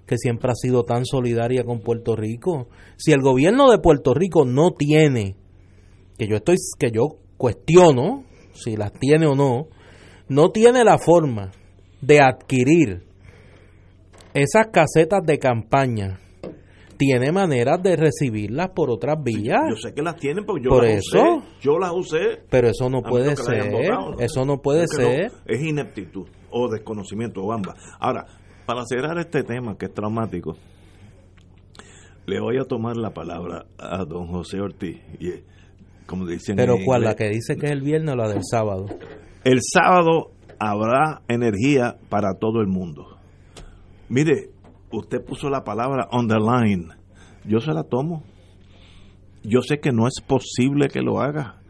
[0.07, 4.45] que siempre ha sido tan solidaria con Puerto Rico, si el gobierno de Puerto Rico
[4.45, 5.35] no tiene,
[6.17, 8.23] que yo estoy, que yo cuestiono
[8.53, 9.67] si las tiene o no,
[10.27, 11.51] no tiene la forma
[12.01, 13.03] de adquirir
[14.33, 16.19] esas casetas de campaña
[17.01, 19.59] tiene maneras de recibirlas por otras vías.
[19.67, 21.47] Yo sé que las tienen porque yo por las eso, usé.
[21.59, 22.43] Yo las usé.
[22.47, 23.73] Pero eso no puede ser.
[24.19, 25.31] Eso no puede ser.
[25.47, 27.75] es ineptitud o desconocimiento o ambas.
[27.99, 28.27] Ahora,
[28.67, 30.55] para cerrar este tema que es traumático,
[32.27, 34.97] le voy a tomar la palabra a don José Ortiz.
[35.19, 35.31] Y,
[36.05, 37.01] como dicen Pero ¿cuál?
[37.01, 38.85] ¿La que dice que es el viernes o la del sábado?
[39.43, 43.17] El sábado habrá energía para todo el mundo.
[44.07, 44.51] Mire,
[44.91, 46.89] usted puso la palabra on the line.
[47.45, 48.23] Yo se la tomo.
[49.43, 51.61] Yo sé que no es posible que lo haga,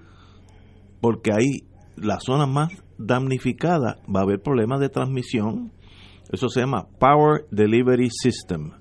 [1.00, 1.64] porque ahí
[1.96, 5.72] la zona más damnificada va a haber problemas de transmisión.
[6.32, 8.72] Eso se llama Power Delivery System.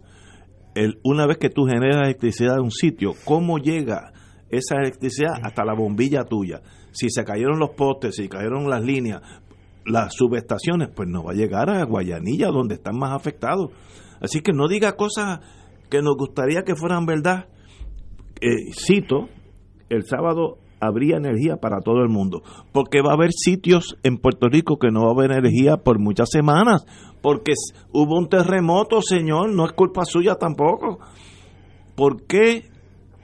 [1.04, 4.12] Una vez que tú generas electricidad de un sitio, ¿cómo llega
[4.48, 6.62] esa electricidad hasta la bombilla tuya?
[6.92, 9.22] Si se cayeron los postes, si cayeron las líneas,
[9.86, 13.70] las subestaciones, pues no va a llegar a Guayanilla, donde están más afectados.
[14.20, 15.40] Así que no diga cosas
[15.88, 17.48] que nos gustaría que fueran verdad.
[18.40, 19.28] Eh, cito,
[19.88, 24.48] el sábado habría energía para todo el mundo, porque va a haber sitios en Puerto
[24.48, 26.86] Rico que no va a haber energía por muchas semanas,
[27.20, 27.52] porque
[27.92, 30.98] hubo un terremoto, señor, no es culpa suya tampoco.
[31.94, 32.70] ¿Por qué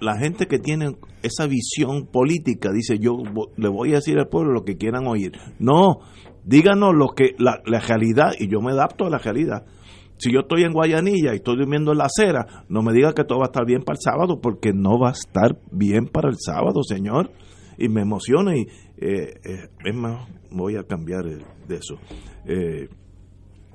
[0.00, 3.16] la gente que tiene esa visión política dice yo
[3.56, 5.32] le voy a decir al pueblo lo que quieran oír?
[5.58, 6.00] No,
[6.44, 9.64] díganos lo que la, la realidad y yo me adapto a la realidad.
[10.18, 13.24] Si yo estoy en Guayanilla y estoy durmiendo en la acera, no me diga que
[13.24, 16.28] todo va a estar bien para el sábado, porque no va a estar bien para
[16.28, 17.30] el sábado, señor.
[17.78, 18.62] Y me emociona y
[18.96, 21.96] eh, eh, es más, voy a cambiar de eso.
[22.46, 22.88] Eh,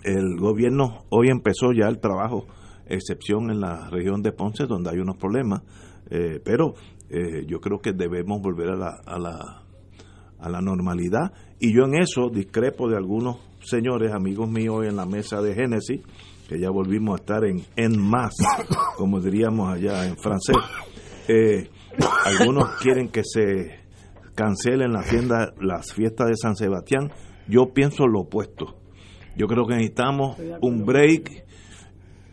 [0.03, 2.47] el gobierno hoy empezó ya el trabajo,
[2.87, 5.61] excepción en la región de Ponce, donde hay unos problemas,
[6.43, 6.73] pero
[7.47, 9.63] yo creo que debemos volver a la, a la,
[10.39, 11.31] a la normalidad.
[11.59, 16.01] Y yo en eso discrepo de algunos señores, amigos míos en la mesa de Génesis,
[16.51, 18.35] que ya volvimos a estar en en más,
[18.97, 20.57] como diríamos allá en francés,
[21.29, 21.69] Eh,
[22.25, 23.79] algunos quieren que se
[24.35, 27.11] cancelen la fiesta, las fiestas de San Sebastián.
[27.47, 28.75] Yo pienso lo opuesto.
[29.37, 31.45] Yo creo que necesitamos un break,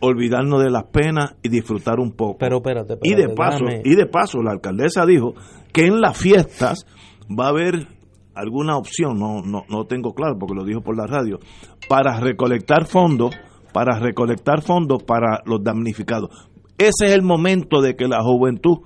[0.01, 2.39] olvidarnos de las penas y disfrutar un poco.
[2.39, 5.33] Pero espérate, y de paso, y de paso, la alcaldesa dijo
[5.71, 6.85] que en las fiestas
[7.29, 7.87] va a haber
[8.33, 11.39] alguna opción, no, no, no tengo claro porque lo dijo por la radio,
[11.87, 13.35] para recolectar fondos,
[13.73, 16.29] para recolectar fondos para los damnificados.
[16.77, 18.79] Ese es el momento de que la juventud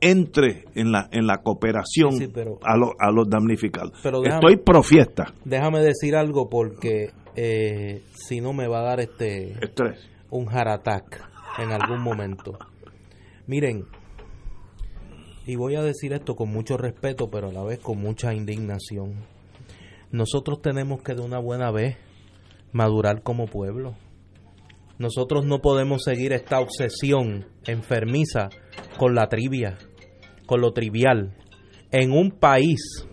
[0.00, 2.14] entre en la en la cooperación
[2.62, 3.92] a, a los damnificados.
[4.02, 5.32] Pero Estoy pro fiesta.
[5.44, 10.86] Déjame decir algo porque eh, si no me va a dar este estrés, un heart
[11.58, 12.58] en algún momento.
[13.46, 13.84] Miren,
[15.46, 19.14] y voy a decir esto con mucho respeto, pero a la vez con mucha indignación.
[20.10, 21.96] Nosotros tenemos que de una buena vez
[22.72, 23.94] madurar como pueblo.
[24.98, 28.48] Nosotros no podemos seguir esta obsesión enfermiza
[28.98, 29.76] con la trivia,
[30.46, 31.36] con lo trivial,
[31.90, 33.06] en un país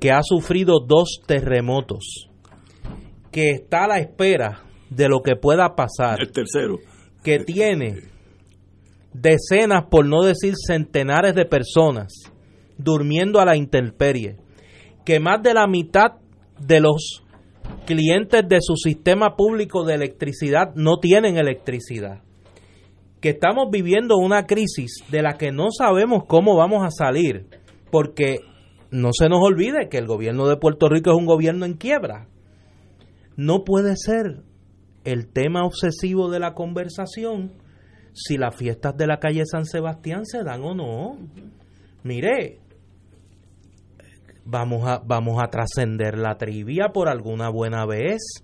[0.00, 2.28] que ha sufrido dos terremotos,
[3.30, 6.20] que está a la espera de lo que pueda pasar.
[6.20, 6.78] El tercero.
[7.22, 8.02] Que tiene
[9.12, 12.12] decenas, por no decir centenares de personas
[12.78, 14.36] durmiendo a la intemperie,
[15.04, 16.12] que más de la mitad
[16.58, 17.24] de los
[17.86, 22.22] clientes de su sistema público de electricidad no tienen electricidad,
[23.20, 27.46] que estamos viviendo una crisis de la que no sabemos cómo vamos a salir,
[27.90, 28.40] porque
[28.90, 32.28] no se nos olvide que el gobierno de Puerto Rico es un gobierno en quiebra.
[33.36, 34.42] No puede ser
[35.04, 37.52] el tema obsesivo de la conversación
[38.12, 41.18] si las fiestas de la calle San Sebastián se dan o no.
[42.02, 42.60] Mire,
[44.46, 48.42] vamos a, vamos a trascender la trivia por alguna buena vez.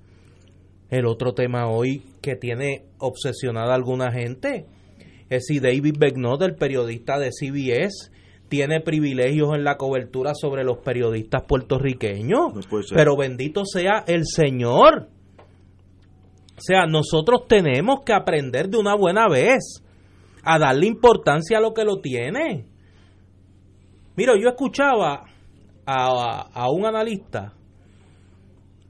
[0.90, 4.66] El otro tema hoy que tiene obsesionada a alguna gente
[5.30, 8.10] es si David Begnot, el periodista de CBS,
[8.48, 12.52] tiene privilegios en la cobertura sobre los periodistas puertorriqueños.
[12.94, 15.08] Pero bendito sea el Señor
[16.62, 19.82] o sea, nosotros tenemos que aprender de una buena vez
[20.44, 22.66] a darle importancia a lo que lo tiene.
[24.14, 25.24] Mira, yo escuchaba
[25.86, 27.52] a, un analista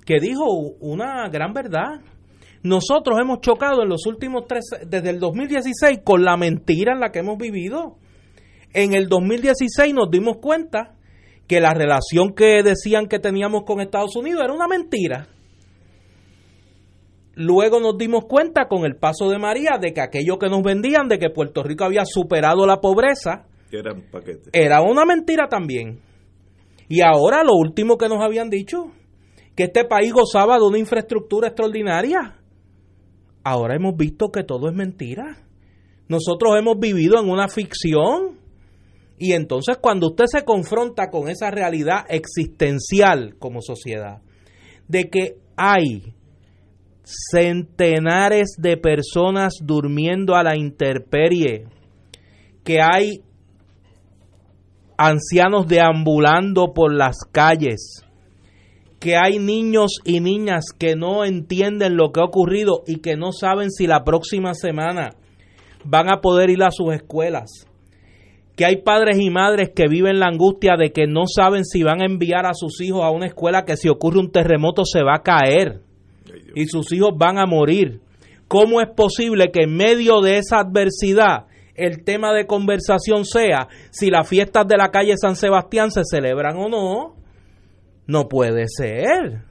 [0.04, 0.44] que dijo
[0.80, 2.00] una gran verdad.
[2.62, 7.10] Nosotros hemos chocado en los últimos tres, desde el 2016, con la mentira en la
[7.10, 7.96] que hemos vivido.
[8.72, 10.94] En el 2016 nos dimos cuenta
[11.46, 15.28] que la relación que decían que teníamos con Estados Unidos era una mentira.
[17.34, 21.08] Luego nos dimos cuenta con el paso de María de que aquello que nos vendían
[21.08, 23.94] de que Puerto Rico había superado la pobreza era,
[24.52, 26.00] era una mentira también.
[26.88, 28.92] Y ahora lo último que nos habían dicho,
[29.54, 32.38] que este país gozaba de una infraestructura extraordinaria.
[33.44, 35.36] Ahora hemos visto que todo es mentira.
[36.08, 38.38] Nosotros hemos vivido en una ficción.
[39.18, 44.20] Y entonces cuando usted se confronta con esa realidad existencial como sociedad,
[44.88, 46.14] de que hay
[47.04, 51.66] centenares de personas durmiendo a la intemperie,
[52.64, 53.22] que hay
[54.96, 58.04] ancianos deambulando por las calles,
[59.00, 63.32] que hay niños y niñas que no entienden lo que ha ocurrido y que no
[63.32, 65.16] saben si la próxima semana
[65.84, 67.66] van a poder ir a sus escuelas,
[68.56, 72.02] que hay padres y madres que viven la angustia de que no saben si van
[72.02, 75.16] a enviar a sus hijos a una escuela que si ocurre un terremoto se va
[75.16, 75.80] a caer
[76.54, 78.00] y sus hijos van a morir.
[78.46, 84.10] ¿Cómo es posible que en medio de esa adversidad el tema de conversación sea si
[84.10, 87.16] las fiestas de la calle San Sebastián se celebran o no?
[88.06, 89.42] No puede ser.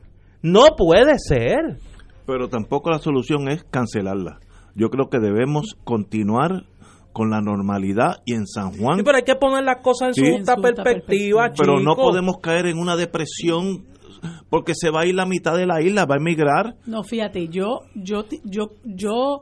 [0.42, 1.78] No puede ser.
[2.26, 4.40] Pero tampoco la solución es cancelarla.
[4.76, 6.66] Yo creo que debemos continuar
[7.14, 8.98] con la normalidad y en San Juan.
[8.98, 12.68] Sí, pero hay que poner las cosas en su justa perspectiva, Pero no podemos caer
[12.68, 13.86] en una depresión
[14.50, 16.76] porque se va a ir la mitad de la isla, va a emigrar.
[16.86, 19.42] No, fíjate, yo, yo, yo, yo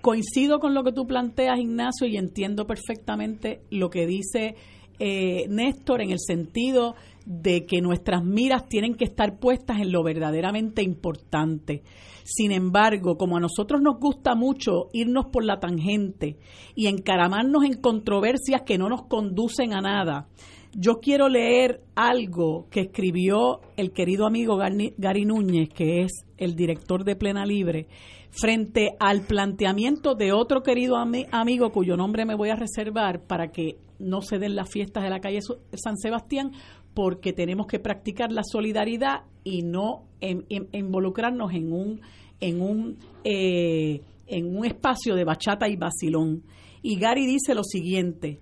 [0.00, 4.54] coincido con lo que tú planteas, Ignacio, y entiendo perfectamente lo que dice
[4.98, 6.94] eh, Néstor en el sentido
[7.24, 11.82] de que nuestras miras tienen que estar puestas en lo verdaderamente importante.
[12.24, 16.36] Sin embargo, como a nosotros nos gusta mucho irnos por la tangente
[16.74, 20.28] y encaramarnos en controversias que no nos conducen a nada,
[20.72, 27.04] yo quiero leer algo que escribió el querido amigo Gary Núñez, que es el director
[27.04, 27.88] de Plena Libre,
[28.30, 33.76] frente al planteamiento de otro querido amigo cuyo nombre me voy a reservar para que
[33.98, 35.40] no se den las fiestas de la calle
[35.74, 36.52] San Sebastián,
[36.94, 42.00] porque tenemos que practicar la solidaridad y no involucrarnos en un
[42.40, 46.42] en un eh, en un espacio de bachata y vacilón.
[46.82, 48.40] Y Gary dice lo siguiente: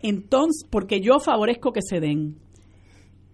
[0.00, 2.36] Entonces, porque yo favorezco que se den.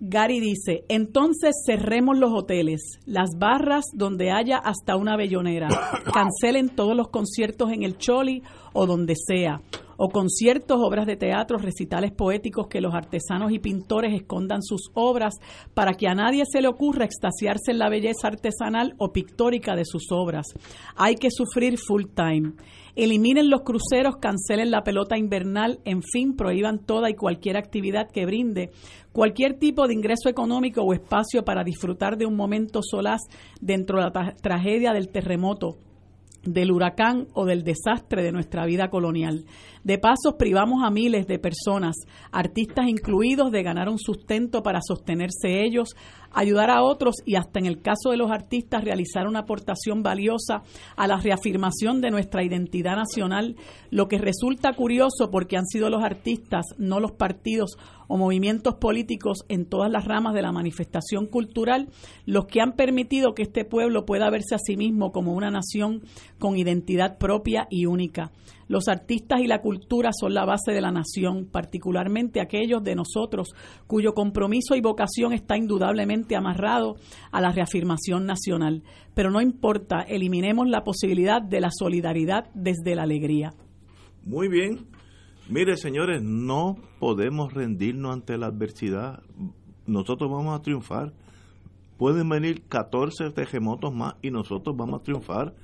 [0.06, 5.68] Gary dice, entonces cerremos los hoteles, las barras donde haya hasta una bellonera,
[6.12, 8.42] cancelen todos los conciertos en el Choli
[8.74, 9.62] o donde sea,
[9.96, 15.36] o conciertos, obras de teatro, recitales poéticos, que los artesanos y pintores escondan sus obras
[15.72, 19.84] para que a nadie se le ocurra extasiarse en la belleza artesanal o pictórica de
[19.84, 20.46] sus obras.
[20.96, 22.52] Hay que sufrir full time.
[22.96, 28.24] Eliminen los cruceros, cancelen la pelota invernal, en fin, prohíban toda y cualquier actividad que
[28.24, 28.70] brinde
[29.14, 33.20] cualquier tipo de ingreso económico o espacio para disfrutar de un momento solaz
[33.60, 35.78] dentro de la tragedia del terremoto
[36.42, 39.44] del huracán o del desastre de nuestra vida colonial.
[39.82, 41.96] De paso, privamos a miles de personas,
[42.32, 45.94] artistas incluidos, de ganar un sustento para sostenerse ellos,
[46.34, 50.62] ayudar a otros y hasta en el caso de los artistas realizar una aportación valiosa
[50.96, 53.56] a la reafirmación de nuestra identidad nacional,
[53.90, 57.78] lo que resulta curioso porque han sido los artistas, no los partidos
[58.08, 61.88] o movimientos políticos en todas las ramas de la manifestación cultural,
[62.26, 66.02] los que han permitido que este pueblo pueda verse a sí mismo como una nación
[66.38, 68.30] con identidad propia y única.
[68.68, 73.54] Los artistas y la cultura son la base de la nación, particularmente aquellos de nosotros
[73.86, 76.96] cuyo compromiso y vocación está indudablemente amarrado
[77.30, 78.82] a la reafirmación nacional.
[79.14, 83.54] Pero no importa, eliminemos la posibilidad de la solidaridad desde la alegría.
[84.24, 84.86] Muy bien.
[85.48, 89.22] Mire, señores, no podemos rendirnos ante la adversidad.
[89.86, 91.12] Nosotros vamos a triunfar.
[91.98, 95.54] Pueden venir 14 terremotos más y nosotros vamos a triunfar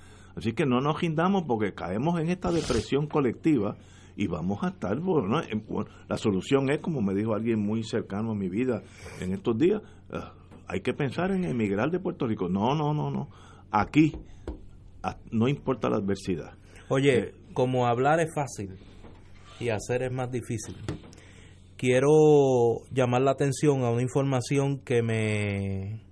[0.41, 3.77] Así que no nos rindamos porque caemos en esta depresión colectiva
[4.17, 5.43] y vamos a estar, bueno,
[6.09, 8.83] la solución es, como me dijo alguien muy cercano a mi vida
[9.21, 10.33] en estos días, ah,
[10.67, 12.49] hay que pensar en emigrar de Puerto Rico.
[12.49, 13.29] No, no, no, no.
[13.71, 14.15] Aquí
[15.31, 16.55] no importa la adversidad.
[16.89, 18.79] Oye, eh, como hablar es fácil
[19.61, 20.75] y hacer es más difícil.
[21.77, 22.09] Quiero
[22.91, 26.03] llamar la atención a una información que me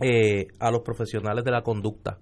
[0.00, 2.18] eh, a los profesionales de la conducta.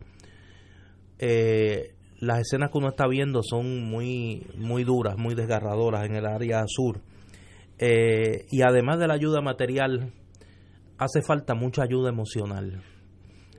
[1.18, 6.26] Eh, las escenas que uno está viendo son muy, muy duras, muy desgarradoras en el
[6.26, 7.00] área sur.
[7.78, 10.12] Eh, y además de la ayuda material
[11.00, 12.82] hace falta mucha ayuda emocional.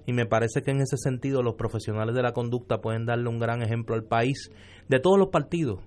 [0.06, 3.40] Y me parece que en ese sentido los profesionales de la conducta pueden darle un
[3.40, 4.52] gran ejemplo al país,
[4.88, 5.80] de todos los partidos,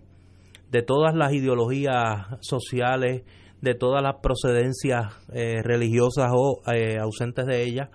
[0.72, 3.22] de todas las ideologías sociales,
[3.60, 7.88] de todas las procedencias eh, religiosas o eh, ausentes de ellas.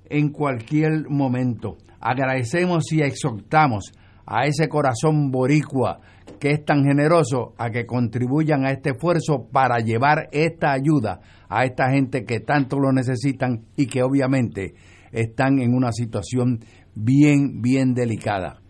[0.09, 1.77] en cualquier momento.
[2.01, 3.93] Agradecemos y exhortamos
[4.24, 6.01] a ese corazón boricua
[6.47, 11.18] que es tan generoso a que contribuyan a este esfuerzo para llevar esta ayuda
[11.49, 14.74] a esta gente que tanto lo necesitan y que obviamente
[15.11, 16.61] están en una situación
[16.94, 18.61] bien, bien delicada.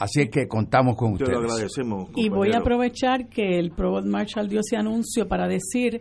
[0.00, 1.38] Así es que contamos con ustedes.
[1.38, 2.10] agradecemos.
[2.16, 6.00] Y voy a aprovechar que el Provost Marshall dio ese anuncio para decir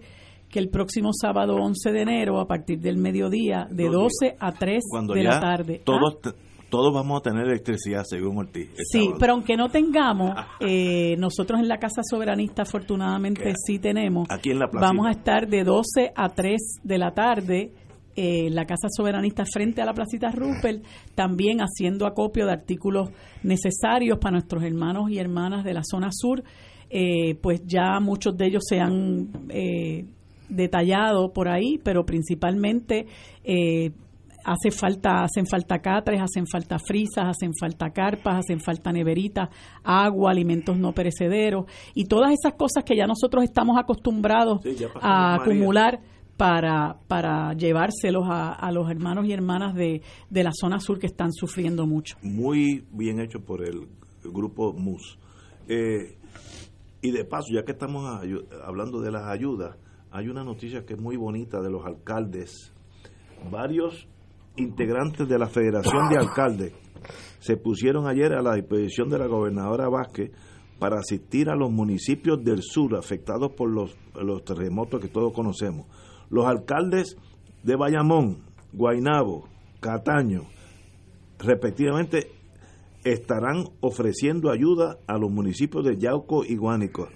[0.50, 4.84] que el próximo sábado 11 de enero, a partir del mediodía, de 12 a 3
[5.14, 5.82] de la tarde.
[5.86, 6.34] Todos, ¿ah?
[6.72, 8.72] Todos vamos a tener electricidad, según Ortiz.
[8.92, 14.28] Sí, pero aunque no tengamos, eh, nosotros en la Casa Soberanista afortunadamente sí tenemos.
[14.32, 17.74] Aquí en la Vamos a estar de 12 a 3 de la tarde
[18.16, 20.84] eh, la Casa Soberanista frente a la Placita Ruppel,
[21.16, 23.10] también haciendo acopio de artículos
[23.44, 26.44] necesarios para nuestros hermanos y hermanas de la zona sur.
[26.90, 30.06] Eh, pues ya muchos de ellos se han eh,
[30.50, 33.06] detallado por ahí, pero principalmente
[33.46, 33.92] eh,
[34.44, 39.50] hace falta, hacen falta catres, hacen falta frisas, hacen falta carpas, hacen falta neveritas,
[39.84, 44.62] agua, alimentos no perecederos y todas esas cosas que ya nosotros estamos acostumbrados
[45.02, 46.00] a acumular
[46.38, 51.32] para, para llevárselos a, los hermanos y hermanas de, de, la zona sur que están
[51.32, 52.18] sufriendo mucho.
[52.24, 53.88] Muy bien hecho por el,
[54.24, 55.20] grupo MUS.
[55.68, 56.18] Eh,
[57.02, 58.06] y de paso, ya que estamos
[58.64, 59.78] hablando de las ayudas,
[60.12, 62.74] hay una noticia que es muy bonita de los alcaldes.
[63.50, 64.08] Varios
[64.56, 66.74] integrantes de la Federación de Alcaldes
[67.40, 70.32] se pusieron ayer a la disposición de la gobernadora Vázquez
[70.80, 73.96] para asistir a los municipios del sur afectados por los,
[74.44, 75.88] terremotos que todos conocemos.
[76.30, 77.18] Los alcaldes
[77.64, 78.44] de Bayamón,
[78.74, 79.48] Guainabo,
[79.80, 80.44] Cataño,
[81.40, 82.32] respectivamente,
[83.04, 87.10] estarán ofreciendo ayuda a los municipios de Yauco y Guánico.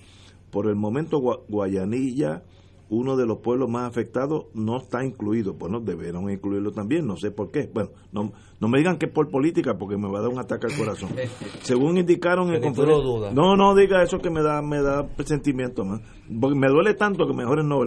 [0.51, 2.43] Por el momento, Guayanilla,
[2.89, 5.53] uno de los pueblos más afectados no está incluido.
[5.53, 7.69] Bueno, debieron incluirlo también, no sé por qué.
[7.73, 10.39] Bueno, no, no me digan que es por política porque me va a dar un
[10.39, 11.09] ataque al corazón.
[11.61, 13.31] Según indicaron en conferencia.
[13.33, 16.01] No, no diga eso que me da me da sentimiento más.
[16.39, 17.81] Porque me duele tanto que mejor no.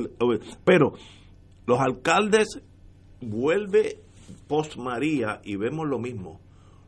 [0.65, 0.95] Pero
[1.67, 2.61] los alcaldes
[3.21, 4.01] vuelve
[4.49, 6.41] post María y vemos lo mismo.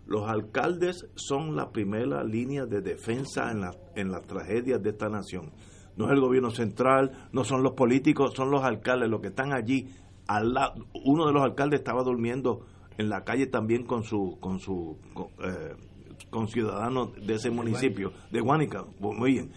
[0.07, 5.09] Los alcaldes son la primera línea de defensa en, la, en las tragedias de esta
[5.09, 5.53] nación
[6.01, 9.53] no es el gobierno central, no son los políticos, son los alcaldes, los que están
[9.53, 9.87] allí.
[10.27, 10.87] Al lado.
[11.05, 12.65] Uno de los alcaldes estaba durmiendo
[12.97, 18.41] en la calle también con su con su con, eh, ciudadanos de ese municipio, de
[18.41, 18.85] Guánica.
[18.99, 19.51] Muy bien.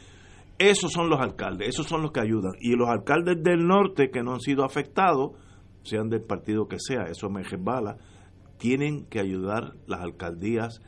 [0.57, 2.53] Esos son los alcaldes, esos son los que ayudan.
[2.59, 5.31] Y los alcaldes del norte que no han sido afectados,
[5.83, 7.97] sean del partido que sea, eso me resbala,
[8.57, 10.81] tienen que ayudar las alcaldías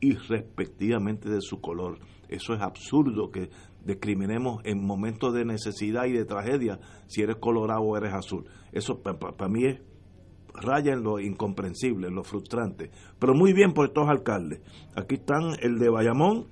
[0.00, 1.98] irrespectivamente de su color.
[2.28, 3.50] Eso es absurdo que
[3.84, 8.44] discriminemos en momentos de necesidad y de tragedia si eres colorado o eres azul.
[8.72, 9.80] Eso para mí es
[10.54, 12.90] raya en lo incomprensible, en lo frustrante.
[13.18, 14.60] Pero muy bien por estos alcaldes.
[14.94, 16.48] Aquí están el de Bayamón,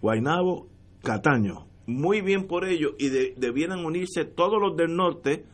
[0.00, 0.68] Guainabo,
[1.02, 1.66] Cataño.
[1.86, 5.44] Muy bien por ellos y debieran unirse todos los del norte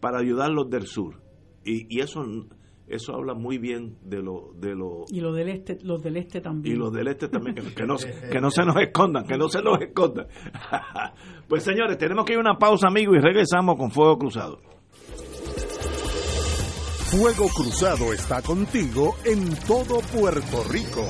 [0.00, 1.20] para ayudar los del sur.
[1.64, 2.24] Y, y eso
[2.90, 6.40] eso habla muy bien de lo de lo y lo del este los del este
[6.40, 6.74] también.
[6.74, 9.62] Y los del este también que, no que no se nos escondan que no se
[9.62, 10.26] nos escondan.
[11.48, 14.60] Pues señores tenemos que ir a una pausa amigos y regresamos con fuego cruzado.
[17.10, 21.04] Fuego cruzado está contigo en todo Puerto Rico.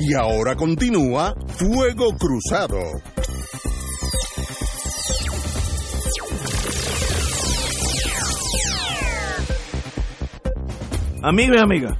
[0.00, 3.13] Y ahora continúa fuego cruzado
[11.26, 11.98] Amigos y amigas.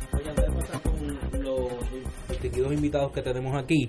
[1.41, 3.89] los distinguidos invitados que tenemos aquí.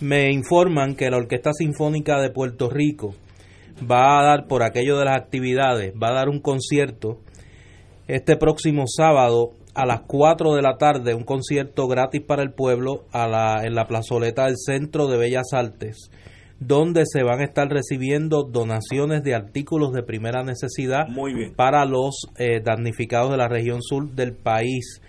[0.00, 3.14] Me informan que la Orquesta Sinfónica de Puerto Rico
[3.88, 7.20] va a dar, por aquello de las actividades, va a dar un concierto
[8.08, 13.04] este próximo sábado a las 4 de la tarde, un concierto gratis para el pueblo
[13.12, 16.10] a la, en la plazoleta del Centro de Bellas Artes
[16.58, 21.06] donde se van a estar recibiendo donaciones de artículos de primera necesidad
[21.54, 25.00] para los eh, damnificados de la región sur del país.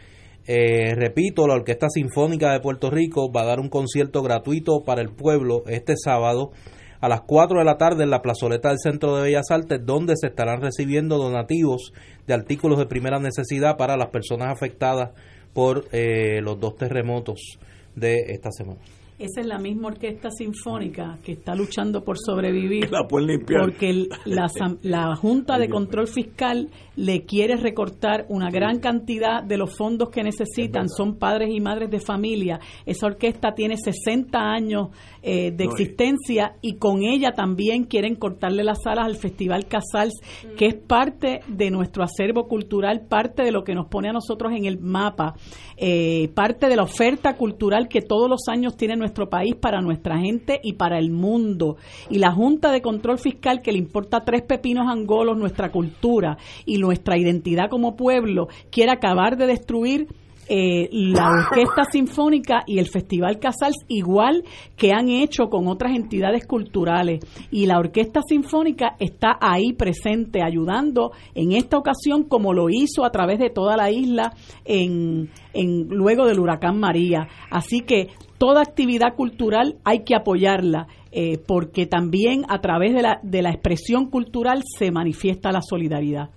[0.46, 5.02] Eh, repito, la Orquesta Sinfónica de Puerto Rico va a dar un concierto gratuito para
[5.02, 6.52] el pueblo este sábado
[7.00, 10.14] a las 4 de la tarde en la plazoleta del Centro de Bellas Artes, donde
[10.16, 11.94] se estarán recibiendo donativos
[12.26, 15.12] de artículos de primera necesidad para las personas afectadas
[15.54, 17.60] por eh, los dos terremotos
[17.96, 18.80] de esta semana.
[19.20, 22.92] Esa es la misma orquesta sinfónica que está luchando por sobrevivir.
[22.92, 24.46] La porque la,
[24.84, 30.22] la Junta de Control Fiscal le quiere recortar una gran cantidad de los fondos que
[30.22, 30.88] necesitan.
[30.88, 32.60] Son padres y madres de familia.
[32.86, 34.90] Esa orquesta tiene 60 años
[35.24, 40.14] eh, de existencia y con ella también quieren cortarle las alas al Festival Casals,
[40.56, 44.54] que es parte de nuestro acervo cultural, parte de lo que nos pone a nosotros
[44.54, 45.34] en el mapa,
[45.76, 50.20] eh, parte de la oferta cultural que todos los años tiene nuestro país para nuestra
[50.20, 51.78] gente y para el mundo.
[52.10, 56.78] Y la Junta de Control Fiscal, que le importa tres pepinos angolos nuestra cultura y
[56.78, 60.08] nuestra identidad como pueblo, quiere acabar de destruir
[60.50, 64.44] eh, la Orquesta Sinfónica y el Festival Casals, igual
[64.78, 67.20] que han hecho con otras entidades culturales.
[67.52, 73.12] Y la Orquesta Sinfónica está ahí presente, ayudando en esta ocasión, como lo hizo a
[73.12, 74.34] través de toda la isla
[74.64, 77.28] en, en luego del huracán María.
[77.50, 80.88] Así que toda actividad cultural hay que apoyarla.
[81.12, 86.30] Eh, porque también a través de la, de la expresión cultural se manifiesta la solidaridad.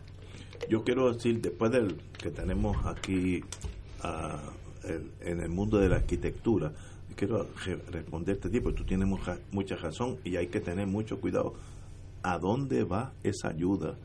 [0.70, 3.42] Yo quiero decir, después del que tenemos aquí
[5.20, 6.72] en el mundo de la arquitectura.
[7.16, 7.48] Quiero
[7.90, 11.54] responderte a ti, porque tú tienes mucha, mucha razón y hay que tener mucho cuidado.
[12.22, 13.96] ¿A dónde va esa ayuda?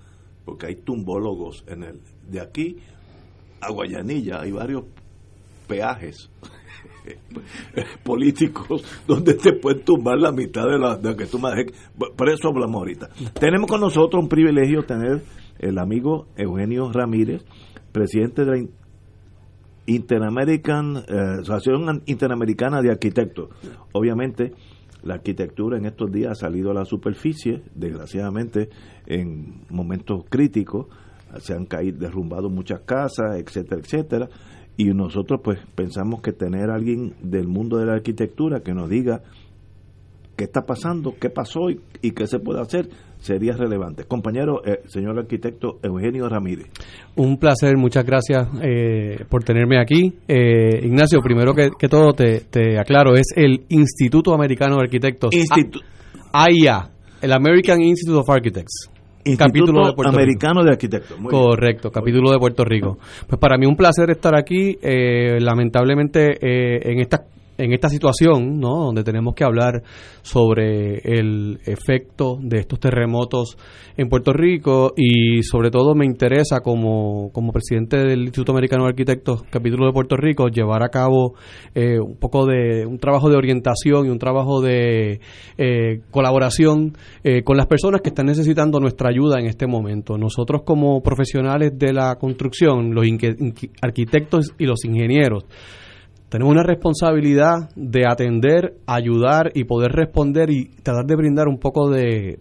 [0.44, 2.78] Porque hay tumbólogos en el de aquí
[3.62, 4.84] a Guayanilla, hay varios
[5.68, 6.30] peajes
[8.04, 11.50] políticos donde te pueden tumbar la mitad de la de que tú me
[12.16, 13.10] Por eso hablamos ahorita.
[13.40, 15.22] Tenemos con nosotros un privilegio tener
[15.60, 17.44] el amigo Eugenio Ramírez,
[17.92, 18.68] presidente de la
[19.88, 23.50] Interamerican, eh, Asociación Interamericana de Arquitectos.
[23.94, 24.54] Obviamente,
[25.04, 28.70] la arquitectura en estos días ha salido a la superficie, desgraciadamente,
[29.06, 30.88] en momentos críticos,
[31.40, 34.30] se han caído, derrumbado muchas casas, etcétera, etcétera,
[34.78, 38.90] y nosotros pues pensamos que tener a alguien del mundo de la arquitectura que nos
[38.90, 39.22] diga
[40.36, 44.04] qué está pasando, qué pasó y, y qué se puede hacer, sería relevante.
[44.04, 46.68] Compañero, eh, señor arquitecto Eugenio Ramírez.
[47.16, 50.14] Un placer, muchas gracias eh, por tenerme aquí.
[50.28, 55.32] Eh, Ignacio, primero que, todo te, aclaro, es el Instituto Americano de Arquitectos.
[56.34, 58.92] AIA, el American Institute of Architects.
[59.38, 61.18] Capítulo de Americano de Arquitectos.
[61.30, 62.98] Correcto, capítulo de Puerto Rico.
[63.28, 64.78] Pues para mí un placer estar aquí.
[64.82, 67.22] lamentablemente en estas
[67.58, 68.86] en esta situación, ¿no?
[68.86, 69.84] donde tenemos que hablar
[70.22, 73.58] sobre el efecto de estos terremotos
[73.98, 78.90] en Puerto Rico y sobre todo me interesa como, como presidente del Instituto Americano de
[78.90, 81.36] Arquitectos, capítulo de Puerto Rico, llevar a cabo
[81.74, 85.22] eh, un poco de un trabajo de orientación y un trabajo de
[85.58, 90.18] eh, colaboración eh, con las personas que están necesitando nuestra ayuda en este momento.
[90.18, 93.06] Nosotros como profesionales de la construcción, los
[93.82, 95.46] arquitectos y los ingenieros,
[96.36, 101.90] tenemos una responsabilidad de atender, ayudar y poder responder y tratar de brindar un poco
[101.90, 102.40] de,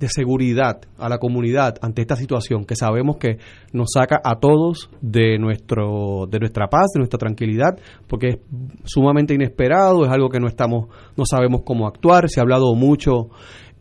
[0.00, 3.36] de seguridad a la comunidad ante esta situación que sabemos que
[3.72, 7.78] nos saca a todos de nuestro de nuestra paz, de nuestra tranquilidad,
[8.08, 8.38] porque es
[8.84, 13.28] sumamente inesperado, es algo que no estamos no sabemos cómo actuar, se ha hablado mucho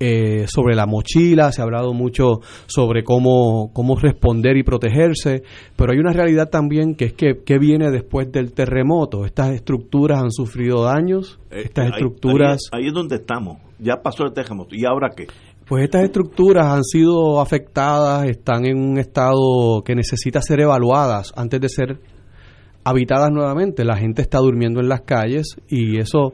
[0.02, 5.44] eh, sobre la mochila, se ha hablado mucho sobre cómo, cómo responder y protegerse,
[5.76, 9.26] pero hay una realidad también que es que, que viene después del terremoto.
[9.26, 12.60] Estas estructuras han sufrido daños, Eh, estas ahí- estructuras...
[12.72, 13.58] Ahí, ahí es donde estamos.
[13.78, 14.74] Ya pasó el terremoto.
[14.74, 15.28] ¿Y ahora qué?
[15.70, 21.62] Pues estas estructuras han sido afectadas, están en un estado que necesita ser evaluadas antes
[21.62, 22.00] de ser
[22.84, 23.86] habitadas nuevamente.
[23.86, 26.34] La gente está durmiendo en las calles y eso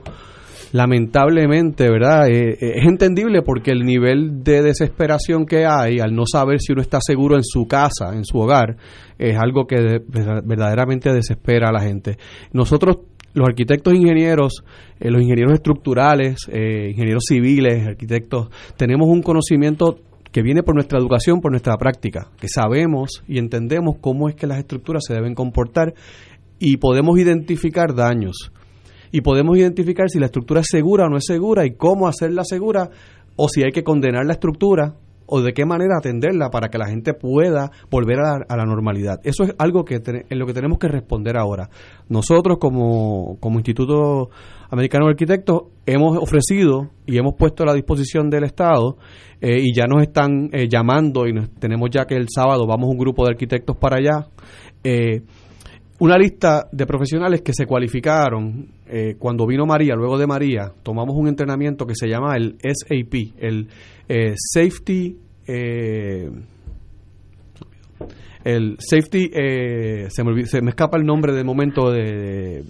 [0.71, 2.27] lamentablemente, ¿verdad?
[2.29, 6.71] Eh, eh, es entendible porque el nivel de desesperación que hay al no saber si
[6.73, 8.77] uno está seguro en su casa, en su hogar,
[9.17, 10.01] es algo que de-
[10.45, 12.17] verdaderamente desespera a la gente.
[12.51, 12.97] Nosotros
[13.35, 14.63] los arquitectos ingenieros,
[14.99, 19.99] eh, los ingenieros estructurales, eh, ingenieros civiles, arquitectos, tenemos un conocimiento
[20.31, 24.47] que viene por nuestra educación, por nuestra práctica, que sabemos y entendemos cómo es que
[24.47, 25.93] las estructuras se deben comportar
[26.59, 28.51] y podemos identificar daños.
[29.11, 32.43] Y podemos identificar si la estructura es segura o no es segura y cómo hacerla
[32.43, 32.89] segura
[33.35, 34.95] o si hay que condenar la estructura
[35.27, 38.65] o de qué manera atenderla para que la gente pueda volver a la, a la
[38.65, 39.19] normalidad.
[39.23, 41.69] Eso es algo que en lo que tenemos que responder ahora.
[42.09, 44.29] Nosotros como, como Instituto
[44.69, 48.97] Americano de Arquitectos hemos ofrecido y hemos puesto a la disposición del Estado
[49.41, 52.89] eh, y ya nos están eh, llamando y nos- tenemos ya que el sábado vamos
[52.89, 54.27] un grupo de arquitectos para allá.
[54.83, 55.21] eh,
[55.99, 61.15] una lista de profesionales que se cualificaron eh, cuando vino María, luego de María, tomamos
[61.15, 63.67] un entrenamiento que se llama el SAP, el
[64.09, 65.17] eh, Safety,
[65.47, 66.29] eh,
[68.43, 72.63] el Safety, eh, se, me olvid- se me escapa el nombre de momento de,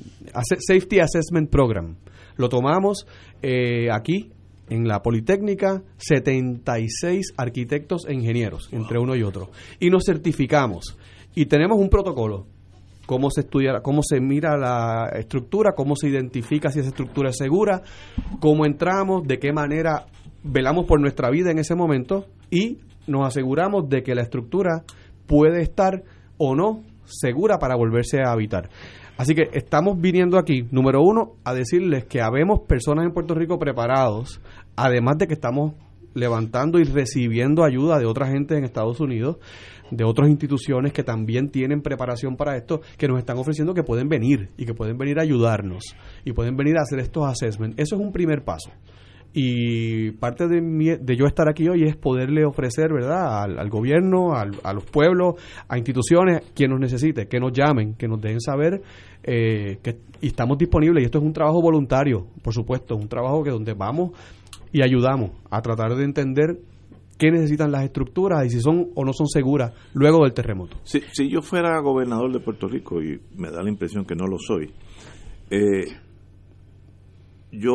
[0.60, 1.96] Safety Assessment Program.
[2.38, 3.06] Lo tomamos
[3.42, 4.32] eh, aquí
[4.70, 9.50] en la Politécnica 76 arquitectos e ingenieros, entre uno y otro,
[9.80, 10.98] y nos certificamos
[11.36, 12.48] y tenemos un protocolo
[13.06, 17.38] cómo se estudia, cómo se mira la estructura, cómo se identifica si esa estructura es
[17.38, 17.82] segura,
[18.40, 20.06] cómo entramos, de qué manera
[20.44, 24.84] velamos por nuestra vida en ese momento y nos aseguramos de que la estructura
[25.28, 26.04] puede estar
[26.38, 28.70] o no segura para volverse a habitar.
[29.18, 33.58] Así que estamos viniendo aquí, número uno, a decirles que habemos personas en Puerto Rico
[33.58, 34.42] preparados,
[34.76, 35.74] además de que estamos
[36.14, 39.38] levantando y recibiendo ayuda de otra gente en Estados Unidos,
[39.92, 44.10] de otras instituciones que también tienen preparación para esto, que nos están ofreciendo que pueden
[44.10, 47.78] venir y que pueden venir a ayudarnos y pueden venir a hacer estos assessments.
[47.78, 48.72] Eso es un primer paso.
[49.38, 53.70] Y parte de, mi- de yo estar aquí hoy es poderle ofrecer, ¿verdad?, al, al
[53.70, 55.36] gobierno, al- a los pueblos,
[55.68, 58.82] a instituciones, quien nos necesite, que nos llamen, que nos dejen saber
[59.24, 61.02] eh, que estamos disponibles.
[61.04, 64.12] Y esto es un trabajo voluntario, por supuesto, un trabajo que donde vamos
[64.72, 66.58] y ayudamos a tratar de entender
[67.18, 70.78] qué necesitan las estructuras y si son o no son seguras luego del terremoto.
[70.84, 74.38] Si, yo fuera gobernador de Puerto Rico, y me da la impresión que no lo
[74.38, 74.74] soy,
[75.50, 75.86] eh,
[77.52, 77.74] yo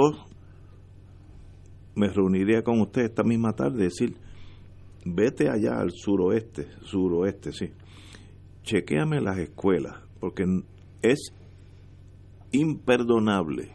[1.95, 4.17] me reuniría con usted esta misma tarde y decir,
[5.05, 7.71] vete allá al suroeste, suroeste, sí,
[8.63, 10.45] chequéame las escuelas, porque
[11.03, 11.33] es
[12.53, 13.71] imperdonable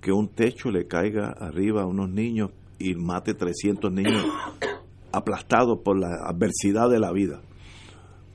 [0.00, 4.24] que un techo le caiga arriba a unos niños y mate 300 niños
[5.12, 7.40] aplastados por la adversidad de la vida.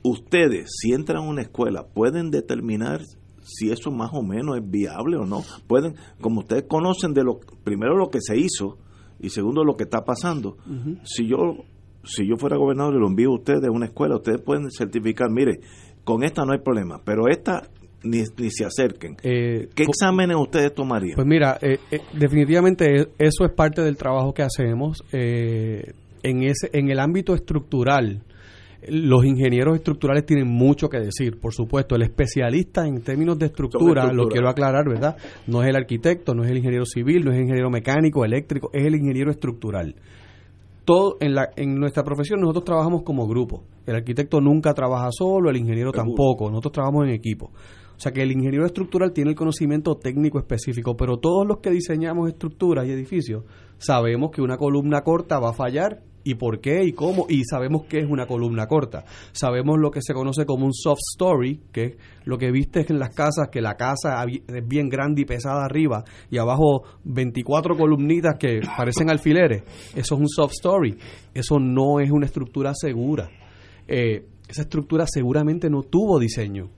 [0.02, 3.00] Ustedes, si entran a una escuela, pueden determinar
[3.42, 5.42] si eso más o menos es viable o no.
[5.66, 8.78] Pueden, como ustedes conocen de lo primero lo que se hizo
[9.20, 10.56] y segundo lo que está pasando.
[11.04, 11.64] Si yo
[12.04, 15.30] si yo fuera gobernador y lo envío a ustedes a una escuela, ustedes pueden certificar,
[15.30, 15.60] mire,
[16.04, 17.68] con esta no hay problema, pero esta
[18.02, 19.16] ni, ni se acerquen.
[19.22, 21.16] Eh, ¿Qué exámenes ustedes tomarían?
[21.16, 25.92] Pues mira, eh, eh, definitivamente e- eso es parte del trabajo que hacemos eh,
[26.22, 28.22] en ese en el ámbito estructural.
[28.88, 31.96] Los ingenieros estructurales tienen mucho que decir, por supuesto.
[31.96, 34.12] El especialista en términos de estructura, estructura.
[34.12, 35.16] lo quiero aclarar, ¿verdad?
[35.48, 38.70] No es el arquitecto, no es el ingeniero civil, no es el ingeniero mecánico, eléctrico,
[38.72, 39.96] es el ingeniero estructural.
[40.84, 43.64] Todo en, la, en nuestra profesión nosotros trabajamos como grupo.
[43.84, 46.06] El arquitecto nunca trabaja solo, el ingeniero Seguro.
[46.06, 46.48] tampoco.
[46.48, 47.50] Nosotros trabajamos en equipo.
[47.98, 51.70] O sea que el ingeniero estructural tiene el conocimiento técnico específico, pero todos los que
[51.70, 53.42] diseñamos estructuras y edificios
[53.78, 57.86] sabemos que una columna corta va a fallar y por qué y cómo y sabemos
[57.88, 59.04] qué es una columna corta.
[59.32, 63.00] Sabemos lo que se conoce como un soft story, que es lo que viste en
[63.00, 68.36] las casas, que la casa es bien grande y pesada arriba y abajo 24 columnitas
[68.38, 69.64] que parecen alfileres.
[69.96, 70.96] Eso es un soft story.
[71.34, 73.28] Eso no es una estructura segura.
[73.88, 76.77] Eh, esa estructura seguramente no tuvo diseño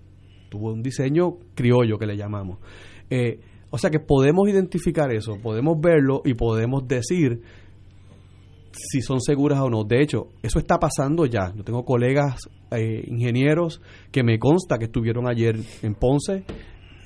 [0.50, 2.58] tuvo un diseño criollo que le llamamos.
[3.08, 3.40] Eh,
[3.70, 7.40] o sea que podemos identificar eso, podemos verlo y podemos decir
[8.72, 9.84] si son seguras o no.
[9.84, 11.52] De hecho, eso está pasando ya.
[11.54, 13.80] Yo tengo colegas eh, ingenieros
[14.10, 16.44] que me consta que estuvieron ayer en Ponce,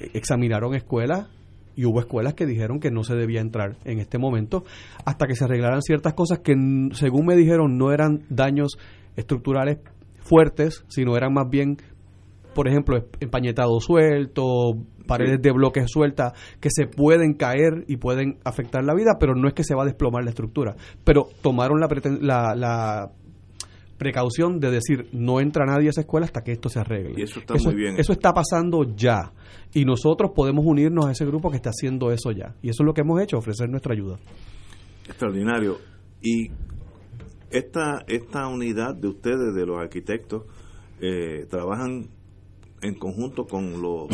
[0.01, 1.28] eh, examinaron escuelas
[1.76, 4.64] y hubo escuelas que dijeron que no se debía entrar en este momento
[5.05, 6.55] hasta que se arreglaran ciertas cosas que
[6.92, 8.78] según me dijeron no eran daños
[9.16, 9.78] estructurales
[10.22, 11.76] fuertes, sino eran más bien
[12.55, 14.74] por ejemplo, empañetado suelto,
[15.07, 19.48] paredes de bloques sueltas que se pueden caer y pueden afectar la vida, pero no
[19.48, 20.76] es que se va a desplomar la estructura.
[21.05, 23.11] Pero tomaron la, la,
[23.98, 27.14] precaución de decir no entra nadie a esa escuela hasta que esto se arregle.
[27.16, 27.94] Y eso está muy bien.
[27.98, 29.32] Eso está pasando ya.
[29.72, 32.55] Y nosotros podemos unirnos a ese grupo que está haciendo eso ya.
[32.61, 34.16] Y eso es lo que hemos hecho, ofrecer nuestra ayuda.
[35.07, 35.78] Extraordinario.
[36.20, 36.50] Y
[37.50, 40.42] esta, esta unidad de ustedes, de los arquitectos,
[41.00, 42.09] eh, trabajan
[42.85, 44.09] en conjunto con los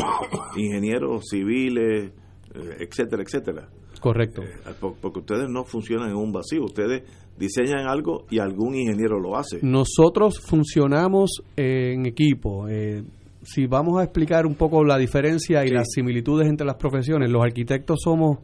[0.55, 2.11] ingenieros civiles,
[2.55, 3.69] eh, etcétera, etcétera.
[3.99, 4.41] Correcto.
[4.41, 7.03] Eh, porque ustedes no funcionan en un vacío, ustedes
[7.37, 9.59] diseñan algo y algún ingeniero lo hace.
[9.61, 12.67] Nosotros funcionamos en equipo.
[12.67, 13.03] Eh,
[13.43, 17.43] si vamos a explicar un poco la diferencia y las similitudes entre las profesiones, los
[17.43, 18.39] arquitectos somos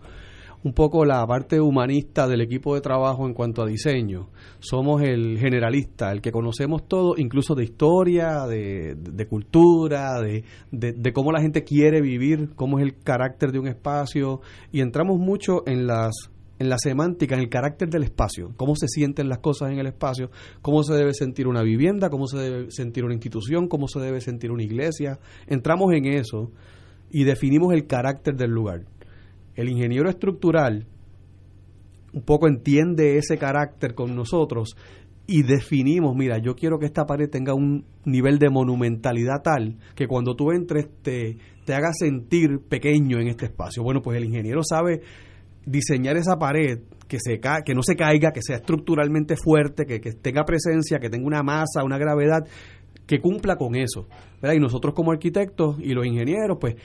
[0.67, 4.27] un poco la parte humanista del equipo de trabajo en cuanto a diseño.
[4.59, 11.31] Somos el generalista, el que conocemos todo, incluso de historia, de, cultura, de, de, cómo
[11.31, 14.41] la gente quiere vivir, cómo es el carácter de un espacio,
[14.73, 16.11] y entramos mucho en las
[16.59, 19.85] en la semántica, en el carácter del espacio, cómo se sienten las cosas en el
[19.85, 20.31] espacio,
[20.63, 24.21] cómo se debe sentir una vivienda, cómo se debe sentir una institución, cómo se debe
[24.21, 25.19] sentir una iglesia.
[25.45, 26.51] Entramos en eso
[27.11, 28.85] y definimos el carácter del lugar
[29.57, 30.87] el ingeniero estructural
[32.13, 34.75] un poco entiende ese carácter con nosotros
[35.27, 40.07] y definimos, mira, yo quiero que esta pared tenga un nivel de monumentalidad tal que
[40.07, 43.83] cuando tú entres te, te haga sentir pequeño en este espacio.
[43.83, 45.01] Bueno, pues el ingeniero sabe
[45.65, 46.79] diseñar esa pared
[47.09, 51.09] que, se que no se caiga, que sea estructuralmente fuerte, que, que tenga presencia, que
[51.09, 52.47] tenga una masa, una gravedad,
[53.05, 54.07] que cumpla con eso.
[54.41, 54.55] ¿verdad?
[54.55, 56.75] Y nosotros como arquitectos y los ingenieros, pues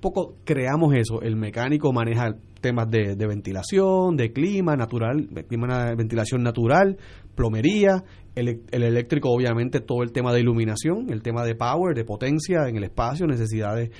[0.00, 1.22] poco creamos eso.
[1.22, 6.96] El mecánico maneja temas de, ventilación, de clima natural, clima, ventilación natural,
[7.34, 8.02] plomería,
[8.34, 12.76] el, eléctrico obviamente todo el tema de iluminación, el tema de power, de potencia en
[12.76, 13.90] el espacio, necesidades,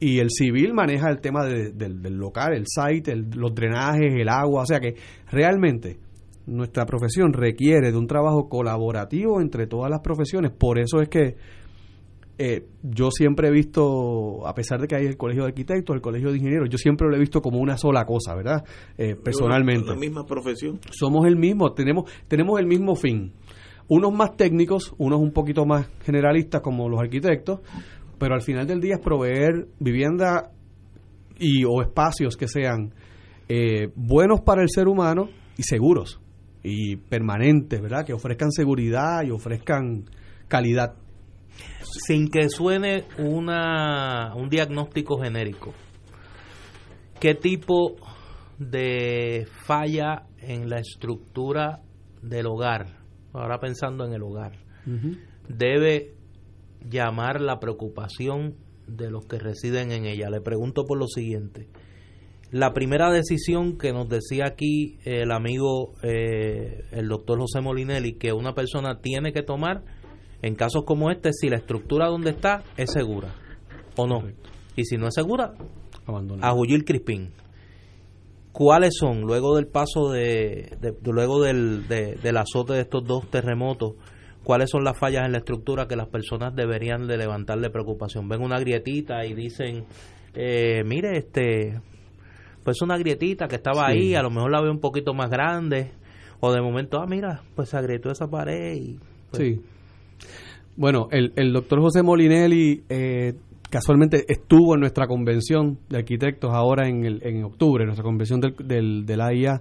[0.00, 4.66] y el civil maneja el tema del local, el site, los drenajes, el agua, o
[4.66, 4.94] sea que
[5.30, 5.98] realmente
[6.46, 11.36] nuestra profesión requiere de un trabajo colaborativo entre todas las profesiones, por eso es que
[12.40, 16.00] eh, yo siempre he visto, a pesar de que hay el colegio de arquitectos, el
[16.00, 18.64] colegio de ingenieros, yo siempre lo he visto como una sola cosa, ¿verdad?
[18.96, 19.90] Eh, personalmente.
[19.90, 20.78] La misma profesión.
[20.90, 23.32] Somos el mismo, tenemos, tenemos el mismo fin.
[23.88, 27.60] Unos más técnicos, unos un poquito más generalistas como los arquitectos,
[28.18, 30.52] pero al final del día es proveer vivienda
[31.40, 32.94] y o espacios que sean
[33.48, 36.20] eh, buenos para el ser humano y seguros
[36.62, 38.04] y permanentes, ¿verdad?
[38.04, 40.04] Que ofrezcan seguridad y ofrezcan
[40.48, 40.94] calidad
[42.06, 45.74] sin que suene una, un diagnóstico genérico,
[47.20, 47.96] ¿qué tipo
[48.58, 51.82] de falla en la estructura
[52.22, 52.98] del hogar,
[53.32, 54.52] ahora pensando en el hogar,
[55.48, 56.14] debe
[56.88, 58.56] llamar la preocupación
[58.86, 60.30] de los que residen en ella?
[60.30, 61.68] Le pregunto por lo siguiente.
[62.50, 68.32] La primera decisión que nos decía aquí el amigo, eh, el doctor José Molinelli, que
[68.32, 69.84] una persona tiene que tomar
[70.42, 73.34] en casos como este, si la estructura donde está es segura
[73.96, 74.22] o no.
[74.76, 75.54] Y si no es segura,
[76.40, 77.30] a Julil Crispín.
[78.52, 83.94] ¿Cuáles son, luego del paso de, luego del, del azote de estos dos terremotos,
[84.42, 88.28] cuáles son las fallas en la estructura que las personas deberían de levantarle preocupación?
[88.28, 89.84] Ven una grietita y dicen,
[90.34, 91.80] eh, mire, este,
[92.64, 95.92] pues una grietita que estaba ahí, a lo mejor la veo un poquito más grande,
[96.40, 98.98] o de momento, ah, mira, pues se agrietó esa pared y...
[99.30, 99.60] Pues, sí
[100.78, 103.34] bueno, el, el doctor José Molinelli eh,
[103.68, 108.54] casualmente estuvo en nuestra convención de arquitectos ahora en, el, en octubre, nuestra convención del,
[108.64, 109.60] del, de la AIA,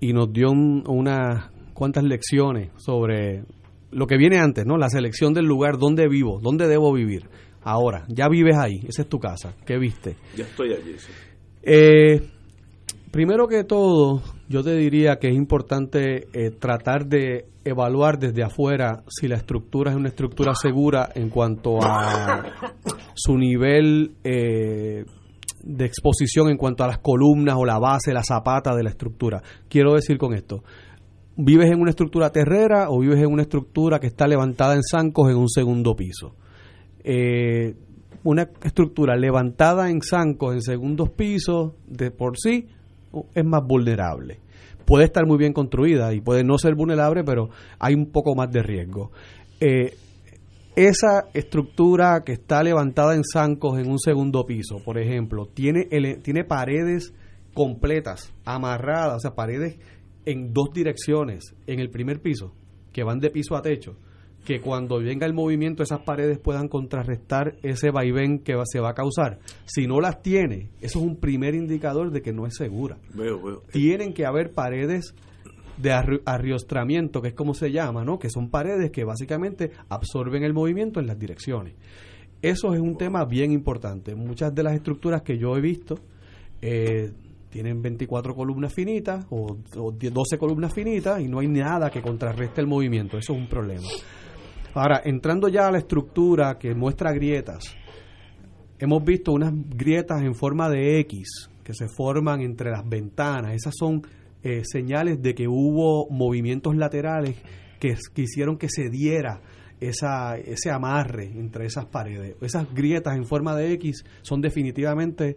[0.00, 3.44] y nos dio unas cuantas lecciones sobre
[3.92, 4.76] lo que viene antes, ¿no?
[4.76, 7.28] La selección del lugar, dónde vivo, dónde debo vivir.
[7.62, 10.16] Ahora, ya vives ahí, esa es tu casa, ¿qué viste?
[10.36, 10.96] Ya estoy allí.
[11.62, 12.22] Eh,
[13.12, 14.20] primero que todo,
[14.50, 19.92] yo te diría que es importante eh, tratar de evaluar desde afuera si la estructura
[19.92, 22.42] es una estructura segura en cuanto a
[23.14, 25.04] su nivel eh,
[25.62, 29.40] de exposición en cuanto a las columnas o la base, la zapata de la estructura.
[29.68, 30.64] Quiero decir con esto,
[31.36, 35.30] ¿vives en una estructura terrera o vives en una estructura que está levantada en zancos
[35.30, 36.34] en un segundo piso?
[37.04, 37.76] Eh,
[38.24, 42.66] una estructura levantada en zancos en segundos pisos de por sí
[43.34, 44.38] es más vulnerable.
[44.84, 48.50] Puede estar muy bien construida y puede no ser vulnerable, pero hay un poco más
[48.50, 49.12] de riesgo.
[49.60, 49.94] Eh,
[50.76, 55.86] esa estructura que está levantada en zancos en un segundo piso, por ejemplo, tiene,
[56.22, 57.12] tiene paredes
[57.54, 59.78] completas, amarradas, o sea, paredes
[60.24, 62.54] en dos direcciones en el primer piso,
[62.92, 63.96] que van de piso a techo,
[64.44, 68.94] que cuando venga el movimiento esas paredes puedan contrarrestar ese vaivén que se va a
[68.94, 69.38] causar.
[69.66, 72.98] Si no las tiene, eso es un primer indicador de que no es segura.
[73.70, 75.14] Tienen que haber paredes
[75.76, 78.18] de arriostramiento, que es como se llama, ¿no?
[78.18, 81.74] que son paredes que básicamente absorben el movimiento en las direcciones.
[82.42, 84.14] Eso es un tema bien importante.
[84.14, 85.96] Muchas de las estructuras que yo he visto
[86.62, 87.12] eh,
[87.50, 92.60] tienen 24 columnas finitas o, o 12 columnas finitas y no hay nada que contrarreste
[92.60, 93.18] el movimiento.
[93.18, 93.86] Eso es un problema.
[94.74, 97.76] Ahora, entrando ya a la estructura que muestra grietas,
[98.78, 103.54] hemos visto unas grietas en forma de X que se forman entre las ventanas.
[103.54, 104.02] Esas son
[104.42, 107.36] eh, señales de que hubo movimientos laterales
[107.80, 109.40] que, hicieron que se diera
[109.80, 112.36] esa, ese amarre entre esas paredes.
[112.40, 115.36] Esas grietas en forma de X son definitivamente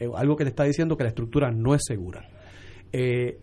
[0.00, 2.28] eh, algo que le está diciendo que la estructura no es segura.
[2.92, 3.38] Eh,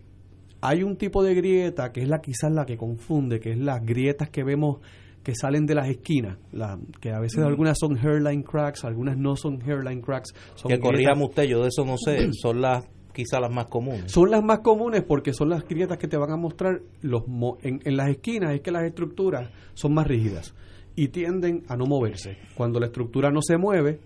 [0.60, 3.84] hay un tipo de grieta que es la quizás la que confunde, que es las
[3.84, 4.80] grietas que vemos
[5.22, 9.36] que salen de las esquinas, la, que a veces algunas son hairline cracks, algunas no
[9.36, 10.34] son hairline cracks.
[10.54, 14.10] Son que corríamos usted, yo de eso no sé, son las quizás las más comunes.
[14.10, 17.24] Son las más comunes porque son las grietas que te van a mostrar los
[17.62, 20.54] en, en las esquinas, es que las estructuras son más rígidas
[20.96, 22.38] y tienden a no moverse.
[22.54, 24.00] Cuando la estructura no se mueve,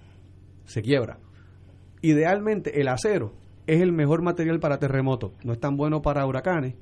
[0.64, 1.18] se quiebra.
[2.02, 3.32] Idealmente el acero
[3.66, 6.74] es el mejor material para terremotos, no es tan bueno para huracanes.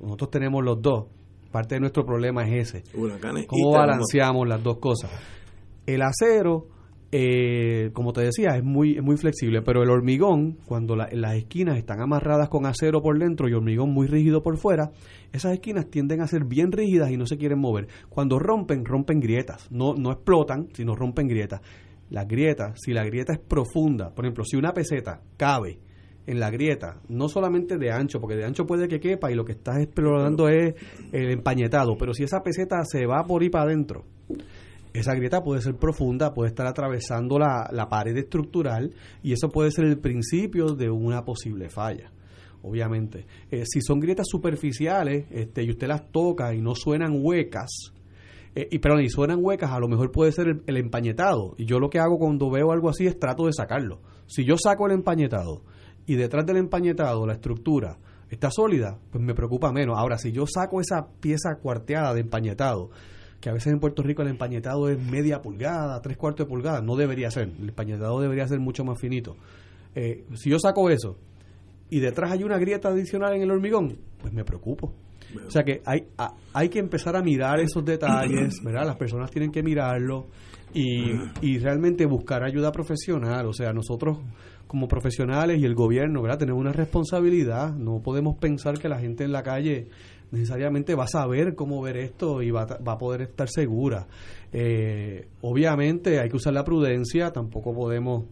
[0.00, 1.06] Nosotros tenemos los dos
[1.50, 2.84] Parte de nuestro problema es ese.
[3.46, 5.10] ¿Cómo balanceamos las dos cosas?
[5.84, 6.68] El acero,
[7.10, 12.00] eh, como te decía, es muy, muy flexible, pero el hormigón, cuando las esquinas están
[12.00, 14.92] amarradas con acero por dentro y hormigón muy rígido por fuera,
[15.32, 17.88] esas esquinas tienden a ser bien rígidas y no se quieren mover.
[18.08, 19.66] Cuando rompen, rompen grietas.
[19.72, 21.62] No, no explotan, sino rompen grietas.
[22.10, 25.78] Las grietas, si la grieta es profunda, por ejemplo, si una peseta cabe
[26.30, 29.44] en la grieta, no solamente de ancho, porque de ancho puede que quepa y lo
[29.44, 30.74] que estás explorando es
[31.10, 34.04] el empañetado, pero si esa peseta se va por ahí para adentro,
[34.92, 39.72] esa grieta puede ser profunda, puede estar atravesando la, la pared estructural y eso puede
[39.72, 42.12] ser el principio de una posible falla
[42.62, 43.24] obviamente.
[43.50, 47.94] Eh, si son grietas superficiales este, y usted las toca y no suenan huecas,
[48.54, 51.54] eh, y perdón, y suenan huecas, a lo mejor puede ser el, el, empañetado.
[51.56, 54.02] Y yo lo que hago cuando veo algo así es trato de sacarlo.
[54.26, 55.62] Si yo saco el empañetado
[56.06, 57.98] y detrás del empañetado la estructura
[58.30, 59.98] está sólida, pues me preocupa menos.
[59.98, 62.90] Ahora, si yo saco esa pieza cuarteada de empañetado,
[63.40, 66.80] que a veces en Puerto Rico el empañetado es media pulgada, tres cuartos de pulgada,
[66.80, 67.50] no debería ser.
[67.60, 69.36] El empañetado debería ser mucho más finito.
[69.94, 71.16] Eh, si yo saco eso
[71.88, 74.92] y detrás hay una grieta adicional en el hormigón, pues me preocupo.
[75.46, 76.08] O sea que hay,
[76.52, 78.84] hay que empezar a mirar esos detalles, ¿verdad?
[78.84, 80.26] Las personas tienen que mirarlo
[80.74, 81.12] y,
[81.42, 83.46] y realmente buscar ayuda profesional.
[83.46, 84.18] O sea, nosotros
[84.66, 86.38] como profesionales y el gobierno, ¿verdad?
[86.38, 87.74] Tenemos una responsabilidad.
[87.74, 89.88] No podemos pensar que la gente en la calle
[90.30, 94.06] necesariamente va a saber cómo ver esto y va, va a poder estar segura.
[94.52, 98.26] Eh, obviamente hay que usar la prudencia, tampoco podemos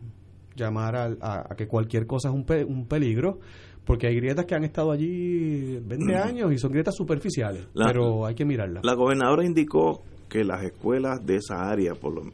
[0.54, 3.38] llamar a, que cualquier cosa es un, un, peligro,
[3.84, 8.34] porque hay grietas que han estado allí 20 años y son grietas superficiales, pero hay
[8.34, 8.84] que mirarlas.
[8.84, 12.32] La gobernadora indicó que las escuelas de esa área, por lo,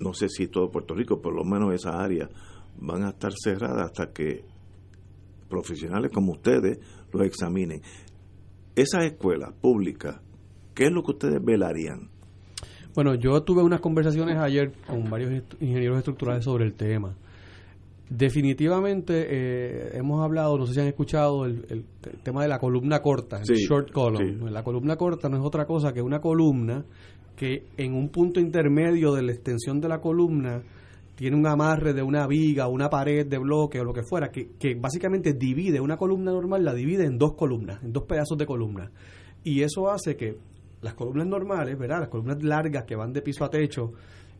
[0.00, 2.28] no sé si todo Puerto Rico, por lo menos esa área,
[2.78, 4.44] van a estar cerradas hasta que
[5.48, 6.78] profesionales como ustedes
[7.12, 7.80] lo examinen.
[8.74, 10.20] Esas escuelas públicas,
[10.74, 12.10] ¿qué es lo que ustedes velarían?
[12.94, 17.14] Bueno, yo tuve unas conversaciones ayer con varios ingenieros estructurales sobre el tema.
[18.08, 21.84] Definitivamente eh, hemos hablado, no sé si han escuchado el,
[22.22, 24.52] tema de la columna corta, el short column.
[24.52, 26.84] La columna corta no es otra cosa que una columna
[27.34, 30.62] que en un punto intermedio de la extensión de la columna
[31.16, 34.50] tiene un amarre de una viga, una pared de bloque o lo que fuera, que,
[34.58, 38.46] que básicamente divide una columna normal, la divide en dos columnas, en dos pedazos de
[38.46, 38.90] columna.
[39.42, 40.38] Y eso hace que
[40.82, 42.00] las columnas normales, ¿verdad?
[42.00, 43.92] Las columnas largas que van de piso a techo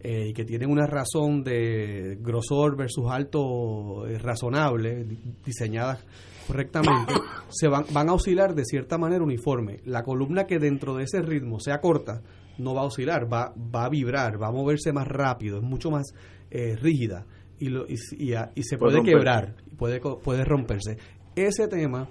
[0.09, 5.05] eh, y que tienen una razón de grosor versus alto eh, razonable,
[5.45, 6.07] diseñadas
[6.47, 7.13] correctamente,
[7.49, 9.81] se van, van a oscilar de cierta manera uniforme.
[9.85, 12.23] La columna que dentro de ese ritmo sea corta,
[12.57, 15.91] no va a oscilar, va, va a vibrar, va a moverse más rápido, es mucho
[15.91, 16.15] más
[16.53, 17.27] eh, rígida
[17.59, 20.99] y, lo, y, y, se puede, quebrar, puede, puede romperse.
[21.35, 22.09] Ese tema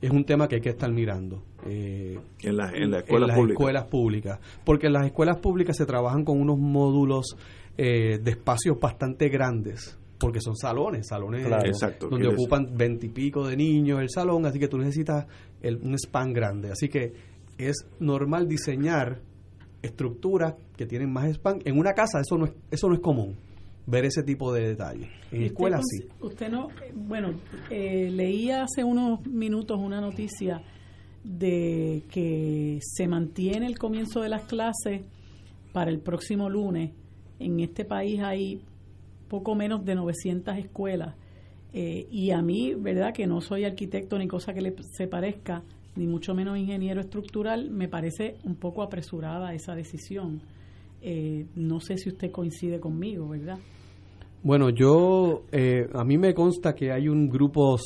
[0.00, 1.42] es un tema que hay que estar mirando.
[1.66, 4.38] Eh, en, la, en, las escuelas públicas.
[4.64, 7.36] Porque en las escuelas públicas se trabajan con unos módulos
[7.76, 11.66] eh, de espacios bastante grandes porque son salones, salones Claro.
[11.66, 15.26] Exacto, donde ocupan veintipico de niños el salón, así que tú necesitas
[15.62, 16.70] el- un span grande.
[16.70, 17.14] Así que
[17.56, 19.22] es normal diseñar
[19.82, 21.60] estructuras que tienen más span.
[21.64, 23.34] En una casa eso no es, eso no es común,
[23.90, 25.08] ver ese tipo de detalles.
[25.32, 26.06] En ¿Y escuelas sí.
[26.20, 27.34] Usted no, bueno,
[27.70, 30.62] eh, leía hace unos minutos una noticia
[31.24, 35.02] de que se mantiene el comienzo de las clases
[35.72, 36.92] para el próximo lunes.
[37.38, 38.62] En este país hay
[39.28, 41.14] poco menos de 900 escuelas
[41.72, 45.62] eh, y a mí, verdad, que no soy arquitecto ni cosa que le se parezca,
[45.96, 50.42] ni mucho menos ingeniero estructural, me parece un poco apresurada esa decisión.
[51.00, 53.58] Eh, no sé si usted coincide conmigo, ¿verdad?
[54.42, 57.76] Bueno, yo, eh, a mí me consta que hay un grupo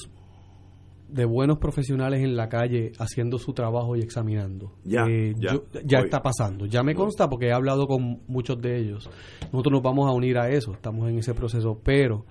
[1.08, 4.72] de buenos profesionales en la calle haciendo su trabajo y examinando.
[4.84, 6.66] Ya, Eh, ya, yo- ya está pasando.
[6.66, 9.08] Ya me consta porque he hablado con muchos de ellos.
[9.52, 12.24] Nosotros nos vamos a unir a eso, estamos en ese proceso, pero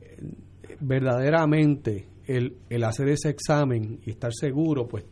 [0.00, 5.04] eh, verdaderamente el, el hacer ese examen y estar seguro, pues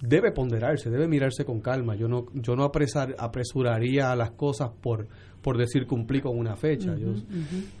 [0.00, 1.94] debe ponderarse, debe mirarse con calma.
[1.96, 5.08] Yo no, yo no apresar, apresuraría las cosas por,
[5.44, 6.96] por decir cumplí con una fecha.
[6.96, 7.12] yo,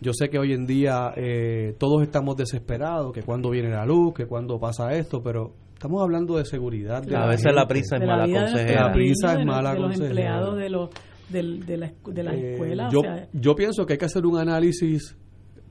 [0.02, 4.12] yo sé que hoy en día eh, todos estamos desesperados, que cuando viene la luz,
[4.14, 7.02] que cuando pasa esto, pero estamos hablando de seguridad.
[7.02, 8.86] de A la veces la prisa es de la mala consejera.
[8.88, 10.10] La prisa es mala de los consejera.
[10.10, 10.90] empleados de los
[11.30, 13.98] del- de, la, escu- de las Eh, escuelas yo, o sea, yo pienso que hay
[13.98, 15.16] que hacer un análisis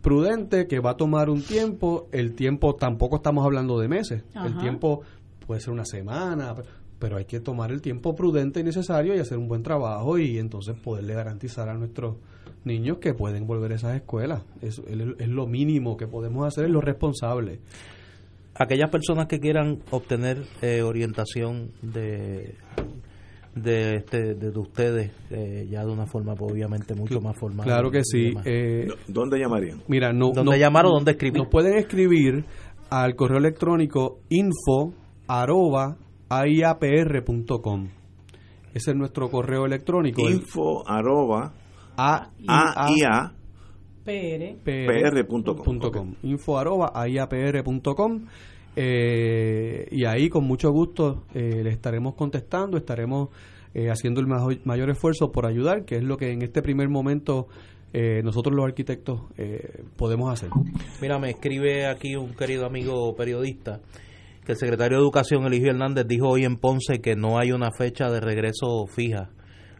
[0.02, 2.08] prudente que va a tomar un tiempo.
[2.12, 4.24] El tiempo tampoco estamos hablando de meses.
[4.44, 5.02] El tiempo
[5.46, 6.56] puede ser una semana,
[7.04, 10.38] pero hay que tomar el tiempo prudente y necesario y hacer un buen trabajo y
[10.40, 12.16] entonces poderle garantizar a nuestros
[12.64, 14.42] niños que pueden volver a esas escuelas.
[14.62, 17.60] Eso es, es lo mínimo que podemos hacer, es lo responsable.
[18.56, 22.56] aquellas personas que quieran obtener eh, orientación de
[23.54, 27.66] de, este, de, de ustedes eh, ya de una forma pues, obviamente mucho más formal
[27.68, 28.32] Claro que sí.
[28.46, 29.84] eh, ¿Dónde llamarían?
[29.88, 31.40] Mira, no, ¿Dónde no- llamar o dónde escribir?
[31.42, 32.46] Nos pueden escribir
[32.90, 34.94] al correo electrónico info
[35.28, 35.98] arroba
[36.40, 37.88] aiapr.com.
[38.74, 40.28] Ese es nuestro correo electrónico.
[40.28, 41.54] el Info arroba
[41.96, 43.34] A AIA
[44.04, 45.80] PR PR.com.
[45.80, 46.16] com.
[46.24, 48.26] Info arroba aiapr.com.
[48.76, 53.30] Eh, y ahí con mucho gusto eh, le estaremos contestando, estaremos
[53.76, 56.90] eh, haciendo el mayor, mayor esfuerzo por ayudar, que es lo que en este primer
[56.90, 57.48] momento
[57.94, 60.50] eh, nosotros los arquitectos eh, podemos hacer.
[61.00, 63.82] Mira, me escribe aquí un querido amigo periodista
[64.46, 67.70] que el secretario de Educación, Eligio Hernández, dijo hoy en Ponce que no hay una
[67.78, 69.30] fecha de regreso fija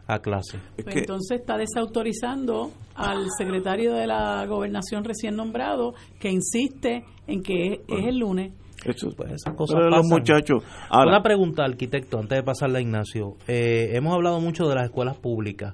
[0.06, 0.58] a clase.
[0.76, 7.04] Es Pues que entonces está desautorizando al secretario de la gobernación recién nombrado que insiste
[7.26, 8.52] en que es, es el lunes.
[8.84, 10.18] eso, Pues esas cosas pero los pasan.
[10.18, 10.62] muchachos.
[10.90, 13.36] Ahora, Una pregunta, arquitecto, antes de pasarle a Ignacio.
[13.48, 15.72] Eh, hemos hablado mucho de las escuelas públicas.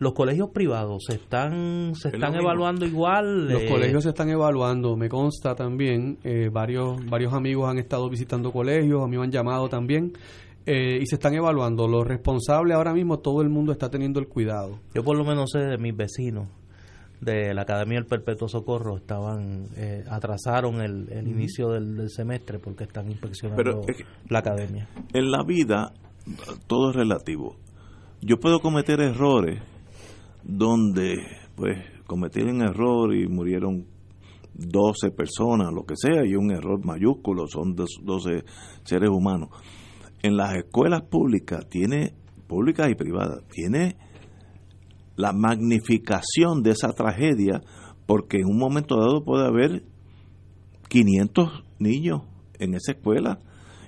[0.00, 2.44] ¿Los colegios privados se están, se están mismo.
[2.44, 3.48] evaluando igual?
[3.48, 8.08] Los Eh, colegios se están evaluando, me consta también, eh, varios, varios amigos han estado
[8.08, 10.12] visitando colegios, a mí me han llamado también,
[10.66, 11.88] eh, y se están evaluando.
[11.88, 14.78] Los responsables ahora mismo, todo el mundo está teniendo el cuidado.
[14.94, 16.46] Yo por lo menos sé de mis vecinos
[17.20, 22.60] de la Academia del Perpetuo Socorro estaban eh, atrasaron el, el inicio del, del semestre
[22.60, 23.80] porque están inspeccionando Pero
[24.28, 24.86] la academia.
[25.12, 25.92] en la vida
[26.68, 27.56] todo es relativo.
[28.20, 29.60] Yo puedo cometer errores
[30.48, 31.14] donde,
[31.54, 33.86] pues, cometí un error y murieron
[34.54, 38.44] 12 personas, lo que sea, y un error mayúsculo, son dos- 12
[38.82, 39.50] seres humanos.
[40.22, 42.14] En las escuelas públicas, tiene,
[42.48, 43.96] públicas y privadas, tiene
[45.16, 47.60] la magnificación de esa tragedia,
[48.06, 49.84] porque en un momento dado puede haber
[50.88, 52.22] 500 niños
[52.58, 53.38] en esa escuela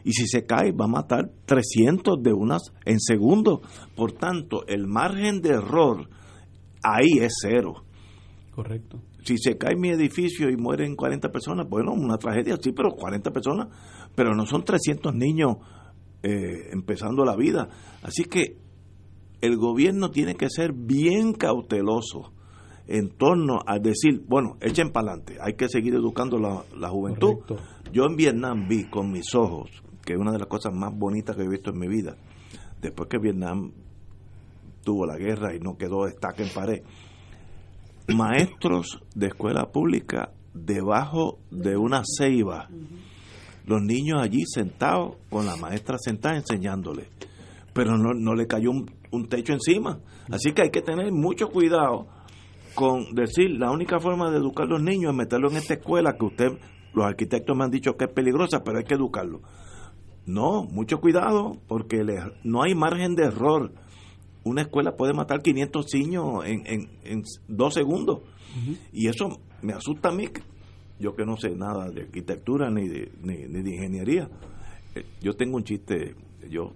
[0.04, 3.60] y si se cae va a matar 300 de unas en segundos.
[3.96, 6.08] Por tanto, el margen de error
[6.82, 7.84] ahí es cero.
[8.54, 9.00] Correcto.
[9.24, 13.30] Si se cae mi edificio y mueren 40 personas, bueno, una tragedia, sí, pero 40
[13.30, 13.68] personas,
[14.14, 15.56] pero no son 300 niños
[16.22, 17.68] eh, empezando la vida.
[18.02, 18.58] Así que
[19.40, 22.32] el gobierno tiene que ser bien cauteloso
[22.86, 27.38] en torno a decir, bueno, echen para adelante, hay que seguir educando la, la juventud.
[27.46, 27.56] Correcto.
[27.92, 29.70] Yo en Vietnam vi con mis ojos,
[30.04, 32.16] que es una de las cosas más bonitas que he visto en mi vida,
[32.80, 33.72] después que Vietnam
[34.84, 36.82] tuvo la guerra y no quedó estaca en pared,
[38.08, 42.68] maestros de escuela pública debajo de una ceiba,
[43.66, 47.08] los niños allí sentados con la maestra sentada enseñándole,
[47.72, 50.00] pero no, no le cayó un, techo encima,
[50.30, 52.08] así que hay que tener mucho cuidado
[52.74, 56.16] con decir la única forma de educar a los niños es meterlo en esta escuela
[56.16, 56.58] que usted,
[56.94, 59.40] los arquitectos me han dicho que es peligrosa, pero hay que educarlo.
[60.26, 63.72] No, mucho cuidado, porque le- no hay margen de error.
[64.44, 68.20] Una escuela puede matar 500 niños en, en, dos segundos.
[68.92, 69.28] Y eso
[69.62, 70.28] me asusta a mí,
[70.98, 74.28] yo que no sé nada de arquitectura ni de, ni, de ingeniería.
[74.94, 76.16] Eh, yo tengo un chiste,
[76.48, 76.72] yo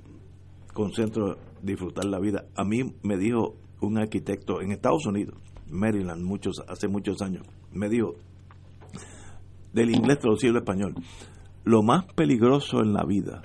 [0.72, 2.46] concentro disfrutar la vida.
[2.54, 5.36] A mí me dijo un arquitecto en Estados Unidos,
[5.68, 8.14] Maryland, muchos, hace muchos años, me dijo,
[9.72, 10.94] del inglés traducido al español,
[11.64, 13.42] lo más peligroso en la vida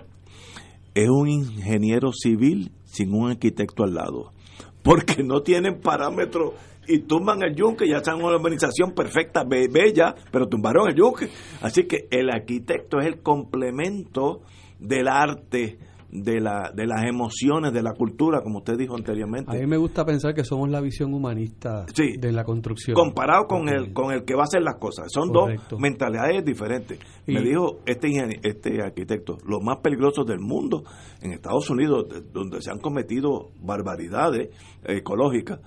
[0.93, 4.31] es un ingeniero civil sin un arquitecto al lado,
[4.81, 6.53] porque no tienen parámetros
[6.87, 11.29] y tumban el yunque, ya están una organización perfecta, bella, pero tumbaron el yunque.
[11.61, 14.41] Así que el arquitecto es el complemento
[14.79, 15.77] del arte,
[16.11, 19.51] de, la, de las emociones, de la cultura, como usted dijo anteriormente.
[19.55, 22.95] A mí me gusta pensar que somos la visión humanista de la construcción.
[22.95, 25.07] Comparado con el, con el que va a hacer las cosas.
[25.11, 26.99] Son dos mentalidades diferentes.
[27.27, 28.09] me dijo este,
[28.43, 30.83] este arquitecto, los más peligrosos del mundo
[31.21, 34.49] en Estados Unidos, donde se han cometido barbaridades
[34.83, 35.59] ecológicas,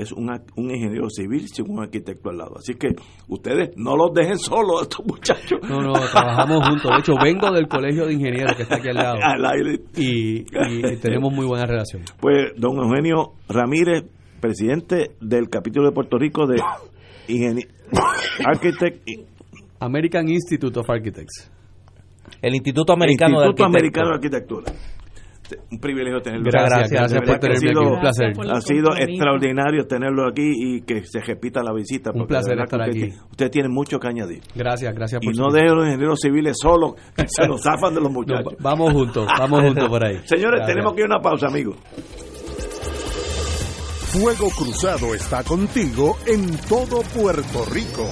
[0.00, 2.56] es un ingeniero civil sin un arquitecto al lado.
[2.58, 2.88] Así que
[3.28, 5.60] ustedes no los dejen solos a estos muchachos.
[5.68, 6.90] No, no, trabajamos juntos.
[6.90, 9.18] De hecho, vengo del colegio de ingenieros que está aquí al lado.
[9.96, 10.44] Y,
[11.00, 12.02] tenemos muy buena relación.
[12.20, 14.04] Pues, don Eugenio Ramírez,
[14.40, 16.62] presidente del capítulo de Puerto Rico de
[18.44, 19.08] Architect
[19.80, 21.50] American Institute of Architects.
[22.42, 24.72] El Instituto Americano, Instituto Americano de Arquitectura
[25.70, 26.44] un privilegio tenerlo.
[26.50, 27.78] Gracias, gracias, por tenerme aquí.
[27.78, 28.32] Un placer.
[28.50, 32.10] Ha sido extraordinario tenerlo aquí y que se repita la visita.
[32.14, 33.14] Un placer estar usted, aquí.
[33.30, 34.42] Usted tiene mucho que añadir.
[34.54, 37.94] Gracias, gracias por Y no deje a los ingenieros civiles solos, que se nos zafan
[37.94, 38.54] de los muchachos.
[38.60, 40.18] vamos juntos, vamos juntos por ahí.
[40.24, 41.76] Señores, tenemos que ir a una pausa, amigos.
[44.08, 48.08] Fuego Cruzado está contigo en todo Puerto Rico.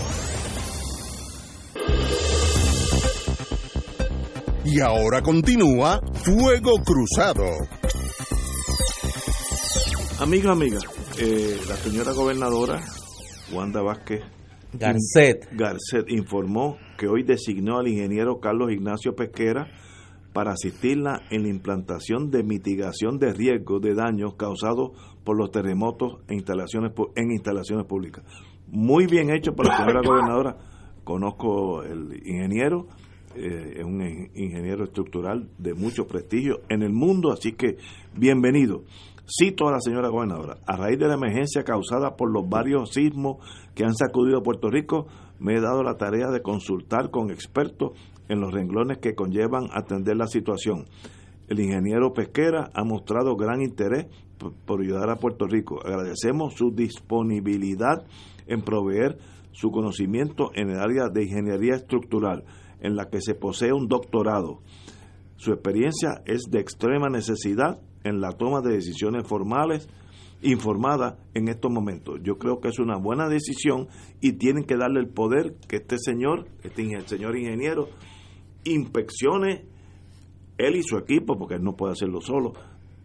[4.68, 7.44] Y ahora continúa Fuego Cruzado.
[10.18, 10.80] Amiga, amiga,
[11.20, 12.80] eh, la señora gobernadora
[13.52, 14.22] Wanda Vázquez
[14.72, 15.48] Garcet.
[15.52, 19.68] Garcet informó que hoy designó al ingeniero Carlos Ignacio Pesquera
[20.32, 24.90] para asistirla en la implantación de mitigación de riesgos de daños causados
[25.22, 28.24] por los terremotos en instalaciones, en instalaciones públicas.
[28.66, 30.56] Muy bien hecho por la señora gobernadora.
[31.04, 32.88] Conozco el ingeniero,
[33.36, 34.00] eh, es un
[34.34, 37.76] ingeniero estructural de mucho prestigio en el mundo, así que
[38.16, 38.84] bienvenido.
[39.26, 43.38] Cito a la señora gobernadora, a raíz de la emergencia causada por los varios sismos
[43.74, 45.08] que han sacudido Puerto Rico,
[45.40, 47.92] me he dado la tarea de consultar con expertos
[48.28, 50.86] en los renglones que conllevan atender la situación.
[51.48, 54.06] El ingeniero Pesquera ha mostrado gran interés
[54.64, 55.80] por ayudar a Puerto Rico.
[55.84, 58.04] Agradecemos su disponibilidad
[58.46, 59.18] en proveer
[59.52, 62.44] su conocimiento en el área de ingeniería estructural
[62.80, 64.60] en la que se posee un doctorado.
[65.36, 69.88] Su experiencia es de extrema necesidad en la toma de decisiones formales
[70.42, 72.20] informadas en estos momentos.
[72.22, 73.88] Yo creo que es una buena decisión
[74.20, 77.88] y tienen que darle el poder que este señor, este señor ingeniero,
[78.64, 79.64] inspeccione
[80.58, 82.52] él y su equipo, porque él no puede hacerlo solo,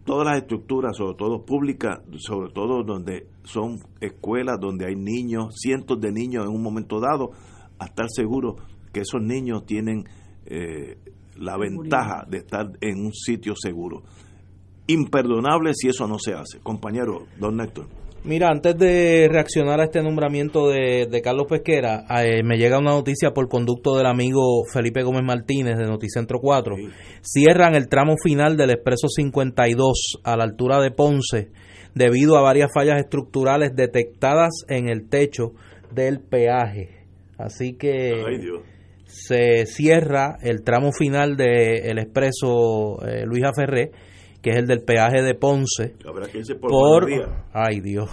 [0.04, 6.00] todas las estructuras, sobre todo públicas, sobre todo donde son escuelas, donde hay niños, cientos
[6.00, 7.30] de niños en un momento dado,
[7.78, 8.56] a estar seguro
[8.92, 10.04] que esos niños tienen
[10.46, 10.98] eh,
[11.36, 14.02] la ventaja de estar en un sitio seguro.
[14.86, 16.58] Imperdonable si eso no se hace.
[16.60, 17.86] Compañero, don Néstor.
[18.24, 23.32] Mira, antes de reaccionar a este nombramiento de, Carlos Pesquera, eh, me llega una noticia
[23.32, 26.76] por conducto del amigo Felipe Gómez Martínez de Noticentro 4.
[27.20, 31.50] Cierran el tramo final del Expreso 52 a la altura de Ponce
[31.94, 35.54] debido a varias fallas estructurales detectadas en el techo
[35.92, 37.06] del peaje.
[37.38, 38.22] Así que
[39.12, 43.90] se cierra el tramo final del expreso eh, Luis Aferré,
[44.40, 45.94] que es el del peaje de Ponce,
[46.60, 47.06] por,
[47.52, 48.10] ay Dios,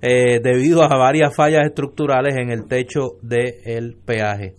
[0.00, 4.54] eh, debido a varias fallas estructurales en el techo del peaje.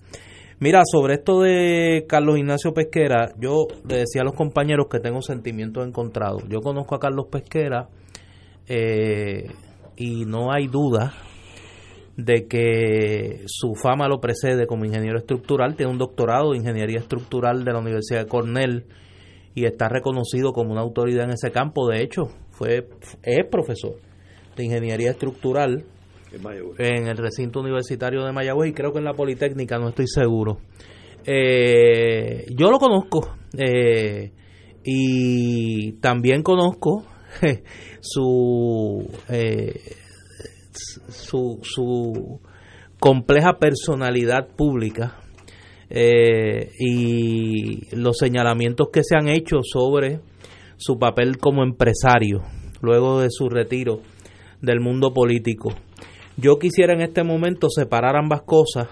[0.60, 5.22] Mira, sobre esto de Carlos Ignacio Pesquera, yo le decía a los compañeros que tengo
[5.22, 6.44] sentimientos encontrados.
[6.48, 7.90] Yo conozco a Carlos Pesquera
[8.68, 9.48] eh,
[9.98, 11.14] y no hay duda
[12.18, 17.66] de que su fama lo precede como ingeniero estructural, tiene un doctorado de ingeniería estructural
[17.66, 18.86] de la Universidad de Cornell
[19.56, 21.88] y está reconocido como una autoridad en ese campo.
[21.88, 22.88] De hecho, fue
[23.24, 23.96] es profesor
[24.56, 25.86] de ingeniería estructural
[26.78, 30.60] en el recinto universitario de Mayagüez y creo que en la Politécnica, no estoy seguro.
[31.26, 34.32] Eh, yo lo conozco eh,
[34.84, 37.06] y también conozco
[38.02, 39.80] su eh,
[41.10, 42.40] su, su
[43.00, 45.20] compleja personalidad pública
[45.90, 50.22] eh, y los señalamientos que se han hecho sobre
[50.78, 52.42] su papel como empresario,
[52.82, 54.00] luego de su retiro
[54.62, 55.74] del mundo político.
[56.38, 58.88] Yo quisiera en este momento separar ambas cosas.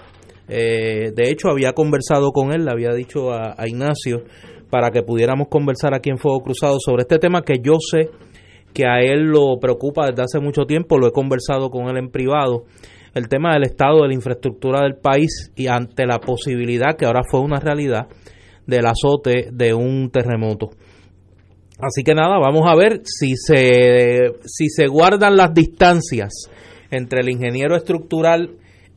[0.47, 4.23] Eh, de hecho, había conversado con él, le había dicho a, a Ignacio
[4.69, 8.09] para que pudiéramos conversar aquí en Fuego Cruzado sobre este tema que yo sé
[8.73, 12.09] que a él lo preocupa desde hace mucho tiempo, lo he conversado con él en
[12.09, 12.65] privado,
[13.13, 17.21] el tema del estado de la infraestructura del país y ante la posibilidad, que ahora
[17.29, 18.07] fue una realidad,
[18.65, 20.69] del azote de un terremoto.
[21.79, 26.31] Así que nada, vamos a ver si se, si se guardan las distancias
[26.91, 28.51] entre el ingeniero estructural,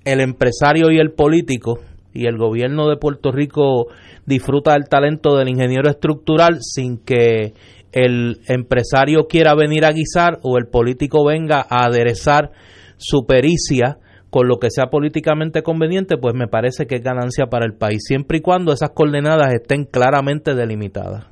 [0.04, 1.80] el empresario y el político,
[2.14, 3.88] y el gobierno de Puerto Rico
[4.24, 7.52] disfruta del talento del ingeniero estructural sin que
[7.94, 12.50] el empresario quiera venir a guisar o el político venga a aderezar
[12.96, 13.98] su pericia
[14.30, 18.02] con lo que sea políticamente conveniente, pues me parece que es ganancia para el país,
[18.04, 21.26] siempre y cuando esas coordenadas estén claramente delimitadas.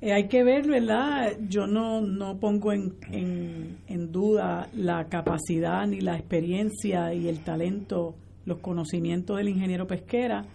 [0.00, 1.32] Eh, hay que ver, ¿verdad?
[1.46, 7.44] Yo no, no pongo en, en, en duda la capacidad ni la experiencia y el
[7.44, 8.14] talento,
[8.46, 10.46] los conocimientos del ingeniero pesquera,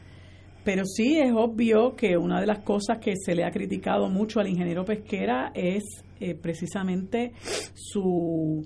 [0.65, 4.39] pero sí es obvio que una de las cosas que se le ha criticado mucho
[4.39, 5.83] al ingeniero pesquera es
[6.19, 7.33] eh, precisamente
[7.75, 8.65] su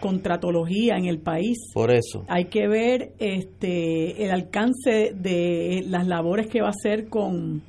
[0.00, 1.58] contratología en el país.
[1.74, 2.24] Por eso.
[2.28, 7.62] Hay que ver este el alcance de las labores que va a hacer con,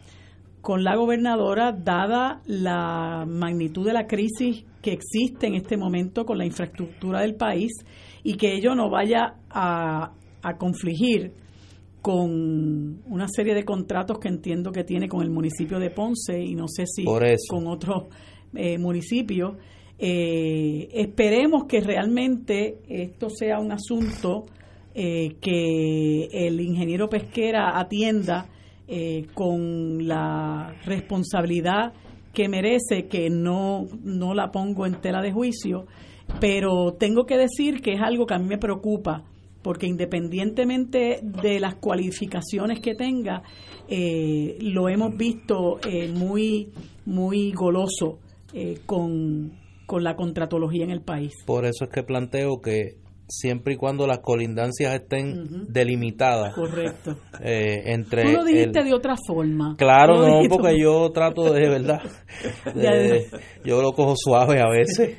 [0.62, 6.38] con la gobernadora, dada la magnitud de la crisis que existe en este momento con
[6.38, 7.72] la infraestructura del país
[8.24, 10.14] y que ello no vaya a,
[10.44, 11.34] a confligir
[12.02, 16.56] con una serie de contratos que entiendo que tiene con el municipio de Ponce y
[16.56, 17.06] no sé si
[17.48, 18.06] con otros
[18.56, 19.54] eh, municipios.
[20.00, 24.46] Eh, esperemos que realmente esto sea un asunto
[24.96, 28.48] eh, que el ingeniero pesquera atienda
[29.34, 31.94] con la responsabilidad
[32.34, 35.86] que merece, que no, no la pongo en tela de juicio,
[36.42, 39.24] pero tengo que decir que es algo que a mí me preocupa
[39.62, 43.44] porque independientemente de las cualificaciones que tenga,
[43.88, 46.70] eh, lo hemos visto eh, muy,
[47.06, 48.20] muy goloso
[48.54, 49.52] eh, con,
[49.86, 51.34] con la contratología en el país.
[51.46, 53.01] Por eso es que planteo que
[53.32, 56.54] siempre y cuando las colindancias estén delimitadas.
[56.54, 57.18] Correcto.
[57.42, 59.76] entre Tú lo dijiste de otra forma.
[59.78, 62.02] Claro, no, porque yo trato de, verdad,
[63.64, 65.18] yo lo cojo suave a veces.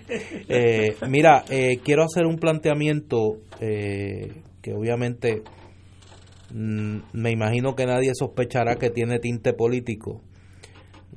[1.08, 1.44] mira,
[1.82, 5.42] quiero hacer un planteamiento eh, que obviamente
[6.52, 10.20] mm, me imagino que nadie sospechará que tiene tinte político.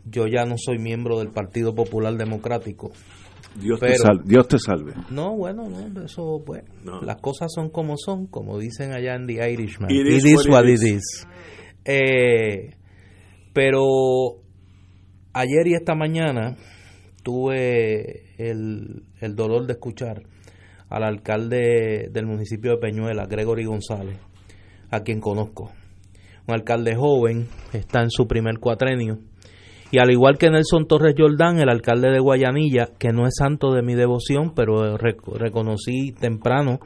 [0.06, 2.92] Yo ya no soy miembro del Partido Popular Democrático.
[3.60, 4.94] Dios, te, salve, Dios te salve.
[5.10, 9.52] No, bueno, no, eso, pues, las cosas son como son, como dicen allá en The
[9.52, 9.90] Irishman.
[9.90, 11.28] It is, what, it is.
[11.86, 12.76] Eh,
[13.54, 13.84] pero
[15.34, 16.58] ayer y esta mañana
[17.24, 20.24] tuve el, el dolor de escuchar
[20.90, 24.18] al alcalde del municipio de Peñuela, Gregory González,
[24.92, 25.72] a quien conozco.
[26.48, 29.20] Un alcalde joven, está en su primer cuatrenio.
[29.92, 33.72] Y al igual que Nelson Torres Jordán, el alcalde de Guayanilla, que no es santo
[33.74, 36.80] de mi devoción, pero reconocí temprano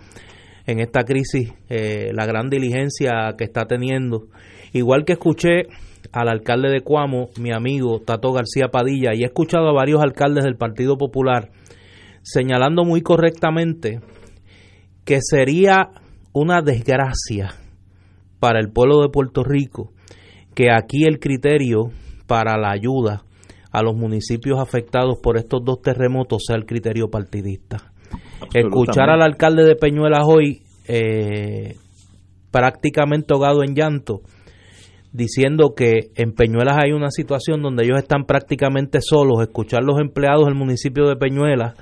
[0.65, 4.27] en esta crisis eh, la gran diligencia que está teniendo.
[4.73, 5.63] Igual que escuché
[6.11, 10.43] al alcalde de Cuamo, mi amigo Tato García Padilla, y he escuchado a varios alcaldes
[10.43, 11.49] del Partido Popular
[12.21, 14.01] señalando muy correctamente
[15.05, 15.89] que sería
[16.33, 17.55] una desgracia
[18.39, 19.91] para el pueblo de Puerto Rico
[20.53, 21.91] que aquí el criterio
[22.29, 23.23] para la ayuda
[23.71, 27.91] a los municipios afectados por estos dos terremotos sea el criterio partidista.
[28.53, 31.75] Escuchar al alcalde de Peñuelas hoy eh,
[32.51, 34.21] prácticamente ahogado en llanto,
[35.11, 40.45] diciendo que en Peñuelas hay una situación donde ellos están prácticamente solos, escuchar los empleados
[40.45, 41.73] del municipio de Peñuelas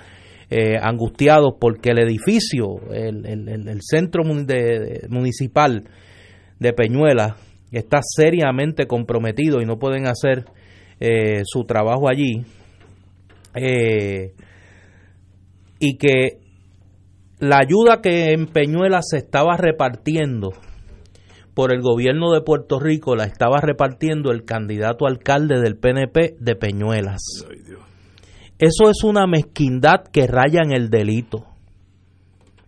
[0.49, 5.83] eh, angustiados porque el edificio, el, el, centro municipal
[6.57, 7.35] de Peñuela
[7.71, 10.45] está seriamente comprometido y no pueden hacer
[10.99, 12.43] eh, su trabajo allí.
[13.55, 14.33] Eh,
[15.79, 16.39] y que
[17.39, 20.53] la ayuda que en Peñuela se estaba repartiendo
[21.57, 26.55] por el gobierno de Puerto Rico la estaba repartiendo el candidato alcalde del PNP de
[26.55, 27.19] Peñuelas.
[28.59, 31.45] Eso es una mezquindad que raya en el delito.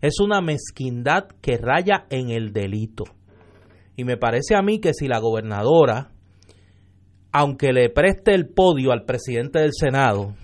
[0.02, 3.04] Es una mezquindad que raya en el delito.
[4.00, 6.12] Y me parece a mí que si la gobernadora,
[7.34, 10.36] aunque le preste el podio al presidente del Senado,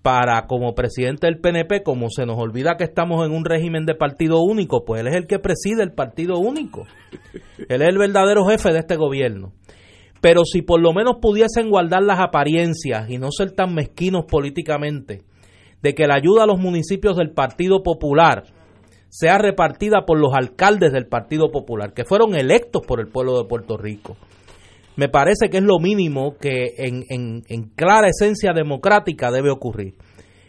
[0.00, 3.96] para como presidente del PNP, como se nos olvida que estamos en un régimen de
[3.96, 6.86] partido único, pues él es el que preside el partido único.
[7.68, 9.54] Él es el verdadero jefe de este gobierno.
[10.20, 15.22] Pero si por lo menos pudiesen guardar las apariencias y no ser tan mezquinos políticamente,
[15.82, 18.44] de que la ayuda a los municipios del Partido Popular
[19.12, 23.46] sea repartida por los alcaldes del Partido Popular, que fueron electos por el pueblo de
[23.46, 24.16] Puerto Rico.
[24.96, 27.04] Me parece que es lo mínimo que en,
[27.46, 29.96] en clara esencia democrática debe ocurrir.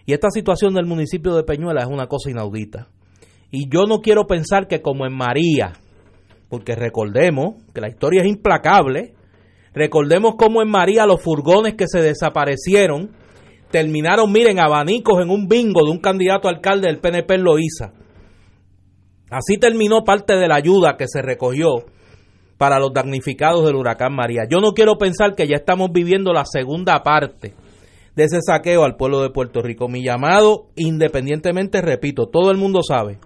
[0.06, 2.88] Y esta situación del municipio de Peñuela es una cosa inaudita.
[3.52, 5.74] Y yo no quiero pensar que como en María,
[6.48, 9.14] porque recordemos que la historia es implacable,
[9.74, 13.12] recordemos como en María los furgones que se desaparecieron
[13.72, 18.03] terminaron, miren, abanicos en un bingo de un candidato alcalde del PNP en Loíza.
[19.34, 21.86] Así terminó parte de la ayuda que se recogió
[22.60, 24.44] para los damnificados del huracán María.
[24.48, 27.56] Yo no quiero pensar que ya estamos viviendo la segunda parte
[28.16, 29.88] de ese saqueo al pueblo de Puerto Rico.
[29.88, 33.18] Mi llamado, independientemente, repito, todo el mundo sabe,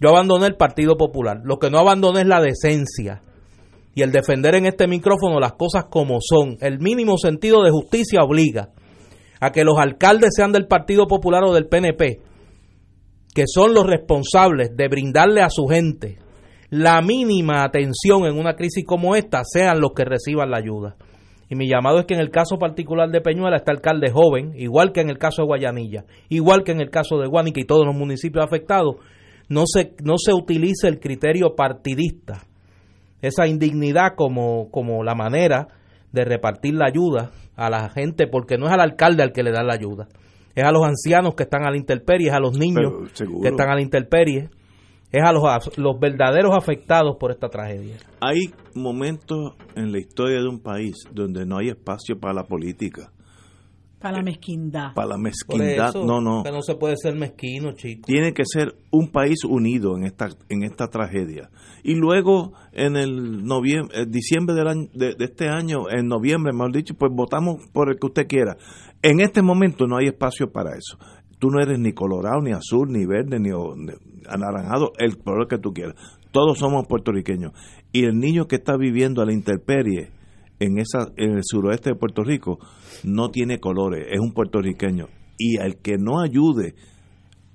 [0.00, 1.40] yo abandoné el Partido Popular.
[1.42, 3.20] Lo que no abandoné es la decencia
[3.92, 6.58] y el defender en este micrófono las cosas como son.
[6.60, 8.70] El mínimo sentido de justicia obliga
[9.40, 12.20] a que los alcaldes sean del Partido Popular o del PNP,
[13.34, 16.18] que son los responsables de brindarle a su gente
[16.70, 20.96] la mínima atención en una crisis como esta, sean los que reciban la ayuda.
[21.48, 24.92] Y mi llamado es que en el caso particular de Peñuela está alcalde joven, igual
[24.92, 27.86] que en el caso de Guayanilla, igual que en el caso de Guánica y todos
[27.86, 28.96] los municipios afectados,
[29.48, 32.42] no se, no se utilice el criterio partidista,
[33.20, 35.68] esa indignidad como, como la manera
[36.12, 39.52] de repartir la ayuda a la gente, porque no es al alcalde al que le
[39.52, 40.08] da la ayuda,
[40.54, 43.70] es a los ancianos que están a la intemperie, es a los niños que están
[43.70, 44.50] a la intemperie,
[45.10, 45.42] es a los,
[45.78, 47.96] los verdaderos afectados por esta tragedia.
[48.20, 53.10] Hay momentos en la historia de un país donde no hay espacio para la política.
[54.04, 54.92] Para la mezquindad.
[54.92, 56.42] Para la mezquindad, no, no.
[56.42, 58.02] Que no se puede ser mezquino, chico.
[58.04, 61.48] Tiene que ser un país unido en esta en esta tragedia.
[61.82, 66.92] Y luego en el noviembre, diciembre del año, de, este año, en noviembre, mejor dicho,
[66.98, 68.58] pues votamos por el que usted quiera.
[69.00, 70.98] En este momento no hay espacio para eso.
[71.38, 73.52] Tú no eres ni colorado, ni azul, ni verde, ni,
[74.28, 75.94] anaranjado, el color que tú quieras.
[76.30, 77.52] Todos somos puertorriqueños.
[77.90, 80.10] Y el niño que está viviendo a la intemperie
[80.64, 82.58] en, esa, en el suroeste de Puerto Rico
[83.02, 85.08] no tiene colores, es un puertorriqueño.
[85.38, 86.74] Y al que no ayude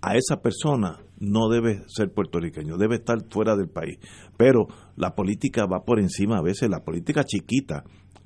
[0.02, 4.00] a esa persona no debe ser puertorriqueño, debe estar fuera del país.
[4.38, 7.84] Pero la política va por encima a veces, la política chiquita,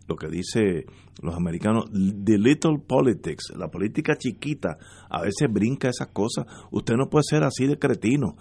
[0.07, 0.85] lo que dice
[1.21, 4.77] los americanos, the little politics, la política chiquita,
[5.09, 6.45] a veces brinca esas cosas.
[6.71, 8.35] Usted no puede ser así de cretino.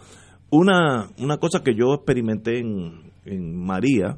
[0.50, 4.16] Una, una cosa que yo experimenté en, en María,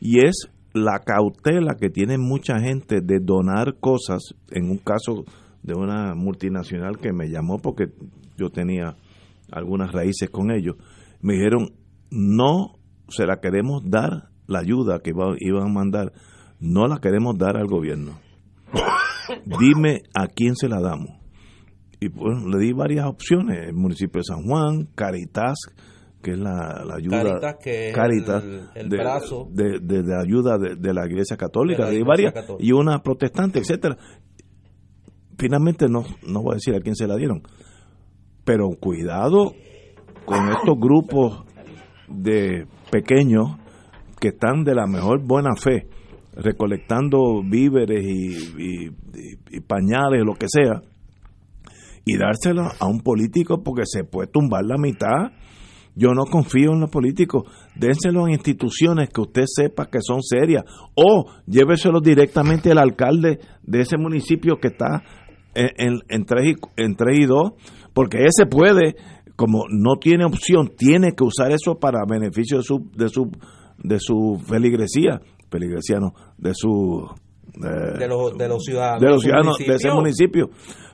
[0.00, 5.24] y es la cautela que tiene mucha gente de donar cosas, en un caso
[5.62, 7.86] de una multinacional que me llamó porque
[8.36, 8.96] yo tenía
[9.50, 10.76] algunas raíces con ellos,
[11.20, 11.72] me dijeron,
[12.10, 12.76] no
[13.08, 16.12] se la queremos dar, la ayuda que iban a mandar,
[16.60, 18.18] no la queremos dar al gobierno.
[19.44, 21.10] Dime a quién se la damos.
[22.00, 25.58] Y pues le di varias opciones, el municipio de San Juan, Caritas,
[26.26, 27.56] que es la, ayuda
[27.94, 28.42] Caritas,
[28.74, 29.78] el, de, brazo de,
[30.20, 33.96] ayuda de, la Iglesia Católica, de, varias, y una protestante, etcétera.
[35.38, 37.42] Finalmente no, no voy a decir a quién se la dieron,
[38.44, 39.52] pero cuidado
[40.24, 41.44] con estos grupos
[42.08, 43.58] de pequeños
[44.18, 45.86] que están de la mejor buena fe,
[46.34, 48.90] recolectando víveres y,
[49.52, 50.82] y pañales, lo que sea,
[52.04, 55.30] y dárselo a un político porque se puede tumbar la mitad
[55.96, 57.44] yo no confío en los políticos.
[57.74, 60.64] Dénselo a instituciones que usted sepa que son serias.
[60.94, 65.02] O lléveselo directamente al alcalde de ese municipio que está
[65.54, 67.52] en, en, 3 y, en y 2.
[67.94, 68.96] Porque ese puede,
[69.36, 73.30] como no tiene opción, tiene que usar eso para beneficio de su, de su,
[73.78, 75.22] de su feligresía.
[75.50, 77.08] Feligresía no, de su...
[77.54, 79.00] de, los, de los ciudadanos.
[79.00, 80.50] De los ciudadanos de ese municipio.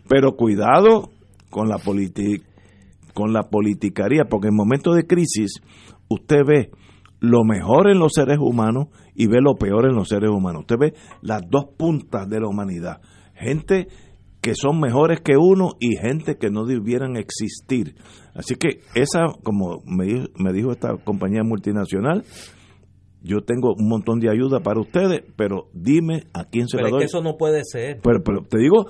[0.09, 1.11] Pero cuidado
[1.51, 2.52] con la política
[3.15, 5.61] con la politicaría, porque en momentos de crisis
[6.09, 6.71] usted ve
[7.21, 10.63] lo mejor en los seres humanos y ve lo peor en los seres humanos.
[10.63, 13.01] Usted ve las dos puntas de la humanidad.
[13.35, 13.87] Gente
[14.41, 17.95] que son mejores que uno y gente que no debieran existir.
[18.35, 22.25] Así que esa, como me dijo, me dijo esta compañía multinacional,
[23.23, 26.91] yo tengo un montón de ayuda para ustedes, pero dime a quién se pero la
[26.91, 27.05] doy.
[27.05, 28.01] Es que eso no puede ser.
[28.03, 28.87] Pero, pero te digo,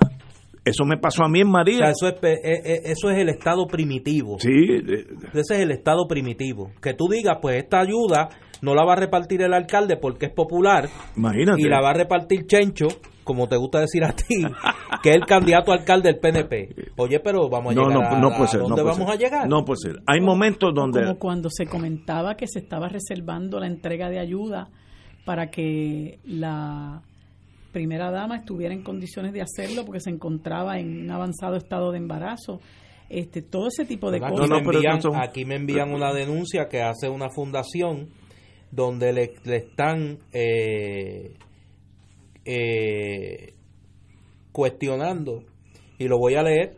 [0.65, 1.91] eso me pasó a mí en María.
[1.91, 4.39] eso, es, eh, eh, eso es el estado primitivo.
[4.39, 4.51] Sí.
[5.33, 6.71] Ese es el estado primitivo.
[6.81, 8.29] Que tú digas, pues esta ayuda
[8.61, 10.89] no la va a repartir el alcalde porque es popular.
[11.17, 11.61] Imagínate.
[11.61, 12.87] Y la va a repartir Chencho,
[13.25, 14.45] como te gusta decir a ti,
[15.03, 16.93] que es el candidato alcalde del PNP.
[16.97, 19.49] Oye, pero vamos a llegar no, no puede ser, ¿Dónde vamos a llegar?
[19.49, 20.03] No puede ser.
[20.07, 21.03] Hay momentos donde...
[21.03, 24.69] Como cuando se comentaba que se estaba reservando la entrega de ayuda
[25.25, 27.03] para que la
[27.73, 31.99] primera dama estuviera en condiciones de hacerlo porque se encontraba en un avanzado estado de
[31.99, 32.61] embarazo.
[33.09, 34.49] Este, todo ese tipo de cosas.
[34.51, 38.09] envían, aquí me envían una denuncia que hace una fundación
[38.71, 41.35] donde le, le están eh,
[42.45, 43.55] eh,
[44.51, 45.45] cuestionando,
[45.99, 46.77] y lo voy a leer,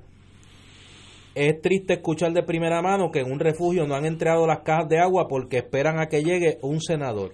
[1.35, 4.89] es triste escuchar de primera mano que en un refugio no han entregado las cajas
[4.89, 7.33] de agua porque esperan a que llegue un senador.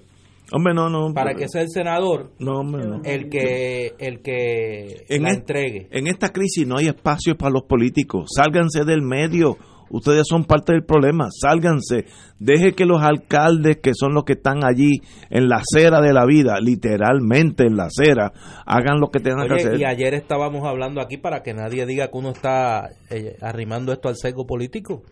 [0.53, 1.13] Hombre, no, no.
[1.15, 3.03] Para que sea el senador no, hombre, no.
[3.05, 5.89] el que el que en la entregue.
[5.91, 8.31] En esta crisis no hay espacio para los políticos.
[8.35, 9.57] Sálganse del medio.
[9.91, 11.29] Ustedes son parte del problema.
[11.31, 12.05] Sálganse.
[12.39, 15.01] Deje que los alcaldes, que son los que están allí
[15.31, 18.33] en la acera de la vida, literalmente en la acera,
[18.67, 19.81] hagan lo que tengan que hacer.
[19.81, 24.09] y ayer estábamos hablando aquí para que nadie diga que uno está eh, arrimando esto
[24.09, 25.03] al sesgo político.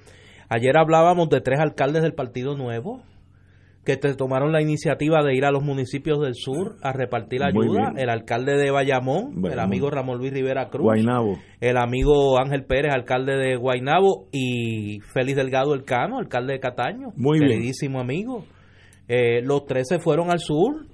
[0.49, 3.03] Ayer hablábamos de tres alcaldes del Partido Nuevo
[3.89, 7.65] que te tomaron la iniciativa de ir a los municipios del sur a repartir Muy
[7.65, 7.95] ayuda.
[7.97, 10.93] El alcalde de Bayamón, el amigo Ramón Luis Rivera Cruz,
[11.61, 17.39] el amigo Ángel Pérez, alcalde de Guainabo, y Félix Delgado Elcano, alcalde de Cataño, Muy
[17.39, 17.51] bien.
[17.53, 18.45] queridísimo amigo.
[19.09, 20.85] Eh, los tres se fueron al sur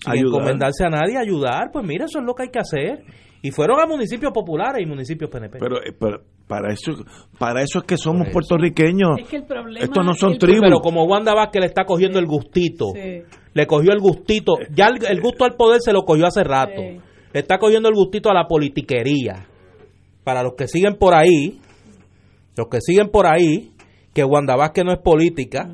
[0.00, 0.40] sin Ayudar.
[0.40, 1.70] encomendarse a nadie, ayudar.
[1.72, 3.04] Pues mira, eso es lo que hay que hacer.
[3.42, 5.58] Y fueron a municipios populares y municipios PNP.
[5.60, 6.18] Pero, eh, pero
[6.50, 6.92] para eso
[7.38, 8.32] para eso es que somos eso.
[8.32, 9.18] puertorriqueños.
[9.20, 10.60] Es que el problema Estos no son el- tribus.
[10.62, 13.22] Pero como Wanda Vázquez le está cogiendo el gustito, Sí.
[13.54, 16.80] le cogió el gustito, ya el, el gusto al poder se lo cogió hace rato.
[16.82, 17.00] Sí.
[17.32, 19.46] Le está cogiendo el gustito a la politiquería.
[20.24, 21.58] Para los que siguen por ahí,
[22.56, 23.70] los que siguen por ahí,
[24.12, 25.70] que Wanda Vázquez no es política,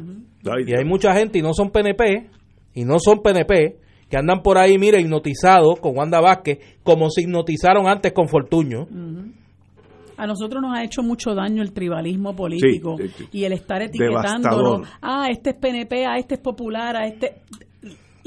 [0.65, 2.29] y hay mucha gente y no son PNP,
[2.75, 3.79] y no son PNP,
[4.09, 8.87] que andan por ahí, mire, hipnotizados con Wanda Vázquez, como se hipnotizaron antes con Fortuño.
[10.17, 13.29] A nosotros nos ha hecho mucho daño el tribalismo político Sí, sí, sí.
[13.33, 14.15] y el estar Devastador.
[14.23, 14.89] etiquetándonos.
[15.03, 17.37] Ah, este es PNP, ah, este es popular, a este.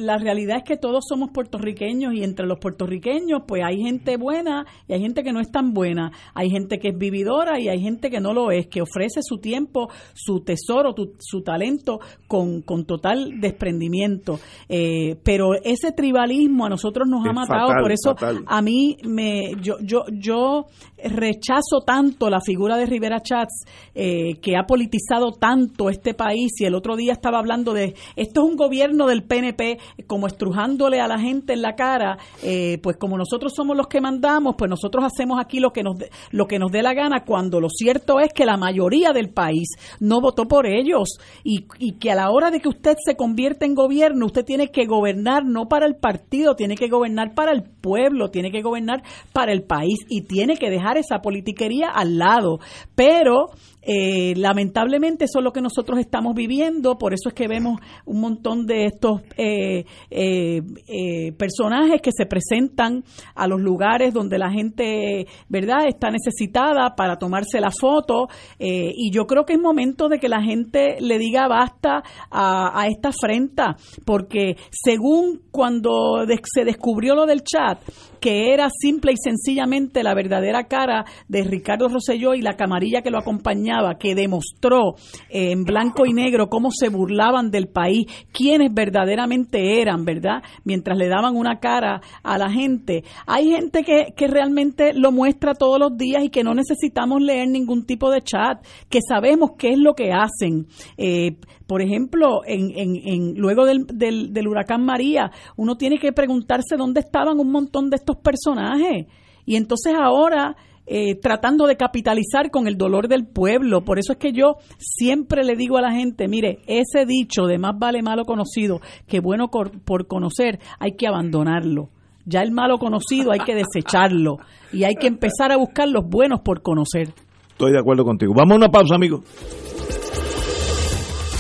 [0.01, 4.65] La realidad es que todos somos puertorriqueños y entre los puertorriqueños pues hay gente buena
[4.87, 6.13] y hay gente que no es tan buena.
[6.33, 9.39] Hay gente que es vividora y hay gente que no lo es, que ofrece su
[9.39, 11.99] tiempo, su tesoro, tu- su talento
[12.29, 14.39] con, con total desprendimiento.
[14.69, 18.43] Eh, pero ese tribalismo a nosotros nos ha Es matado, fatal, por eso fatal.
[18.47, 20.67] a mí me yo yo yo
[21.03, 23.65] rechazo tanto la figura de Rivera Chats
[23.95, 28.41] eh, que ha politizado tanto este país y el otro día estaba hablando de esto
[28.41, 32.97] es un gobierno del PNP como estrujándole a la gente en la cara eh, pues
[32.97, 35.97] como nosotros somos los que mandamos pues nosotros hacemos aquí lo que nos
[36.31, 39.69] lo que nos dé la gana cuando lo cierto es que la mayoría del país
[39.99, 41.19] no votó por ellos.
[41.43, 44.69] Y, y que a la hora de que usted se convierte en gobierno usted tiene
[44.69, 49.03] que gobernar no para el partido tiene que gobernar para el pueblo tiene que gobernar
[49.33, 52.59] para el país y tiene que dejar esa politiquería al lado.
[52.95, 53.47] Pero
[53.91, 58.21] eh, lamentablemente eso es lo que nosotros estamos viviendo, por eso es que vemos un
[58.21, 63.03] montón de estos eh, eh, eh, personajes que se presentan
[63.33, 68.27] a los lugares donde la gente, ¿verdad?, está necesitada para tomarse la foto
[68.59, 72.85] eh, y yo creo que es momento de que la gente le diga basta a,
[72.87, 73.75] esta afrenta,
[74.05, 77.79] porque según cuando se descubrió lo del chat,
[78.19, 83.09] que era simple y sencillamente la verdadera cara de Ricardo Rosselló y la camarilla que
[83.09, 84.95] lo acompañaba, que demostró
[85.29, 90.43] eh, en blanco y negro cómo se burlaban del país, quiénes verdaderamente eran, ¿verdad?
[90.63, 93.03] Mientras le daban una cara a la gente.
[93.25, 97.47] Hay gente que, que realmente lo muestra todos los días y que no necesitamos leer
[97.49, 100.67] ningún tipo de chat, que sabemos qué es lo que hacen.
[100.97, 101.37] Eh,
[101.67, 106.75] por ejemplo, en, en, en- luego del, del, del huracán María, uno tiene que preguntarse
[106.77, 109.05] dónde estaban un montón de estos personajes.
[109.45, 110.55] Y entonces ahora,
[110.91, 115.43] eh, tratando de capitalizar con el dolor del pueblo, por eso es que yo siempre
[115.43, 119.49] le digo a la gente, mire, ese dicho de más vale malo conocido que bueno
[119.49, 121.89] por conocer, hay que abandonarlo.
[122.25, 124.37] Ya el malo conocido hay que desecharlo
[124.73, 127.13] y hay que empezar a buscar los buenos por conocer.
[127.49, 128.33] Estoy de acuerdo contigo.
[128.35, 129.21] Vamos a una pausa, amigos.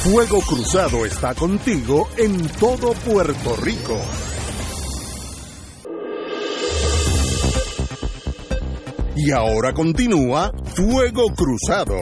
[0.03, 3.97] Fuego Cruzado está contigo en todo Puerto Rico.
[9.21, 11.97] Y ahora continúa Fuego Cruzado.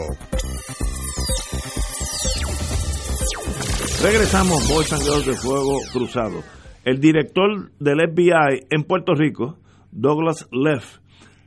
[4.04, 6.44] Regresamos, Boys and Girls de Fuego Cruzado.
[6.86, 9.58] El director del FBI en Puerto Rico,
[9.92, 11.00] Douglas Leff,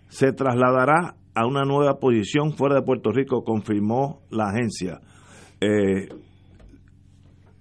[0.09, 5.01] se trasladará a una nueva posición fuera de Puerto Rico, confirmó la agencia.
[5.61, 6.09] Eh,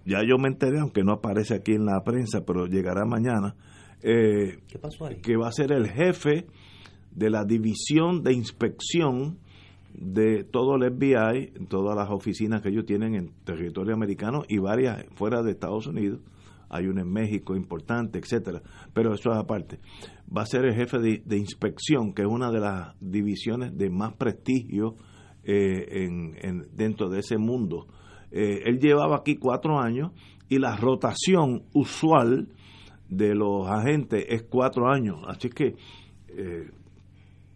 [0.05, 3.55] ya yo me enteré, aunque no aparece aquí en la prensa, pero llegará mañana,
[4.01, 5.21] eh, ¿Qué pasó ahí?
[5.21, 6.47] que va a ser el jefe
[7.11, 9.39] de la división de inspección
[9.93, 15.05] de todo el FBI, todas las oficinas que ellos tienen en territorio americano y varias
[15.15, 16.21] fuera de Estados Unidos,
[16.69, 18.61] hay uno en México importante, etcétera,
[18.93, 19.79] pero eso es aparte.
[20.35, 24.13] Va a ser el jefe de, inspección, que es una de las divisiones de más
[24.13, 24.95] prestigio
[25.43, 27.87] eh, en, dentro de ese mundo.
[28.31, 30.11] Eh, él llevaba aquí cuatro años
[30.47, 32.49] y la rotación usual
[33.09, 35.75] de los agentes es cuatro años, así que
[36.27, 36.69] eh,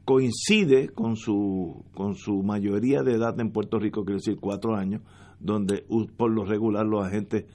[0.06, 5.02] coincide con su, con su mayoría de edad en Puerto Rico, quiere decir cuatro años,
[5.40, 5.86] donde
[6.18, 7.46] por lo regular los agentes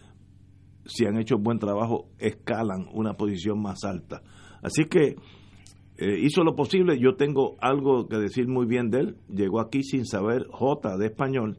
[0.89, 4.23] si han hecho buen trabajo, escalan una posición más alta.
[4.63, 5.17] Así que
[5.99, 6.99] eh, hizo lo posible.
[6.99, 9.17] Yo tengo algo que decir muy bien de él.
[9.29, 11.59] Llegó aquí sin saber J de español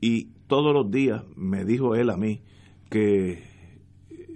[0.00, 2.42] y todos los días me dijo él a mí
[2.90, 3.42] que,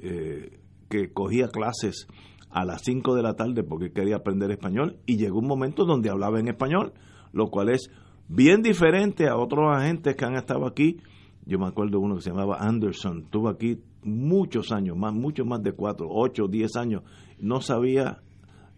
[0.03, 2.09] eh, que cogía clases
[2.51, 6.11] a las 5 de la tarde porque quería aprender español y llegó un momento donde
[6.11, 6.93] hablaba en español,
[7.33, 7.91] lo cual es
[8.29, 10.99] bien diferente a otros agentes que han estado aquí.
[11.45, 15.63] Yo me acuerdo uno que se llamaba Anderson, estuvo aquí muchos años, más, mucho más
[15.63, 17.03] de cuatro, ocho, diez años,
[17.39, 18.21] no sabía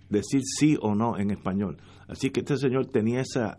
[0.09, 1.78] decir sí o no en español.
[2.09, 3.59] Así que este señor tenía esa,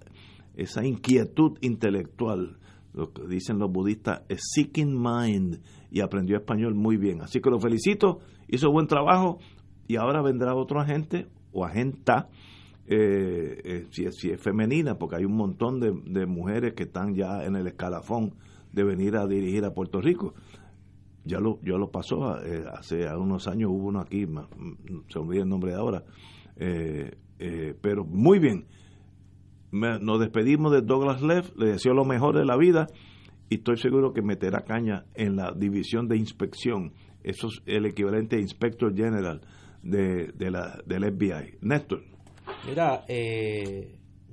[0.56, 2.58] esa inquietud intelectual,
[2.94, 5.62] lo que dicen los budistas, es seeking mind,
[5.92, 7.22] y aprendió español muy bien.
[7.22, 9.40] Así que lo felicito, hizo buen trabajo,
[9.88, 12.30] y ahora vendrá otro agente o agenta,
[12.88, 17.14] eh, eh, si, es, si, es, femenina, porque hay un montón de, mujeres que están
[17.16, 18.34] ya en el escalafón
[18.74, 20.34] de venir a dirigir a Puerto Rico
[21.24, 24.26] ya lo, yo lo pasó eh, hace unos años, hubo uno aquí,
[25.08, 26.04] se olvida el nombre de ahora,
[26.58, 28.66] pero muy bien.
[29.72, 32.88] nos despedimos de Douglas Leff, le deseo lo mejor de la vida
[33.50, 36.94] y estoy seguro que meterá caña en la división de inspección.
[37.24, 39.42] Eso es el equivalente a Inspector General
[39.84, 41.58] de, de la, del FBI.
[41.62, 42.04] Néstor.
[42.68, 43.06] Mira,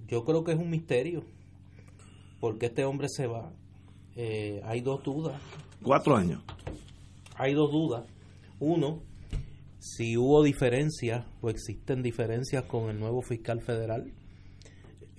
[0.07, 1.25] yo creo que es un misterio
[2.41, 3.53] porque este hombre se va.
[4.65, 5.41] hay dos dudas.
[5.83, 6.43] Cuatro años
[7.39, 8.05] hay dos dudas.
[8.59, 9.01] Uno,
[9.79, 14.13] si hubo diferencias o existen diferencias con el nuevo fiscal federal,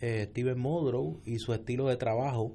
[0.01, 2.53] eh, Steven Modrow, y su estilo de trabajo,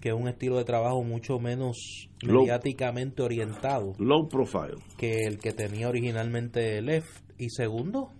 [0.00, 3.92] que es un estilo de trabajo mucho menos mediáticamente orientado.
[3.98, 4.82] Low profile.
[4.96, 7.30] Que el que tenía originalmente Left.
[7.38, 8.10] Y segundo,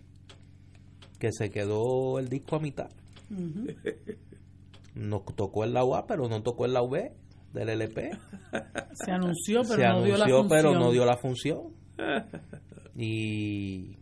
[1.18, 2.90] que se quedó el disco a mitad.
[4.94, 7.12] No tocó el la A, pero no tocó el la V
[7.52, 8.10] del LP.
[8.94, 10.48] Se anunció, pero, no, dio la función.
[10.48, 11.74] pero no dio la función.
[12.96, 13.96] Y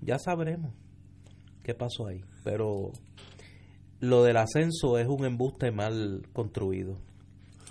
[0.00, 0.74] ya sabremos
[1.62, 2.22] qué pasó ahí.
[2.44, 2.92] Pero
[4.00, 6.98] lo del ascenso es un embuste mal construido.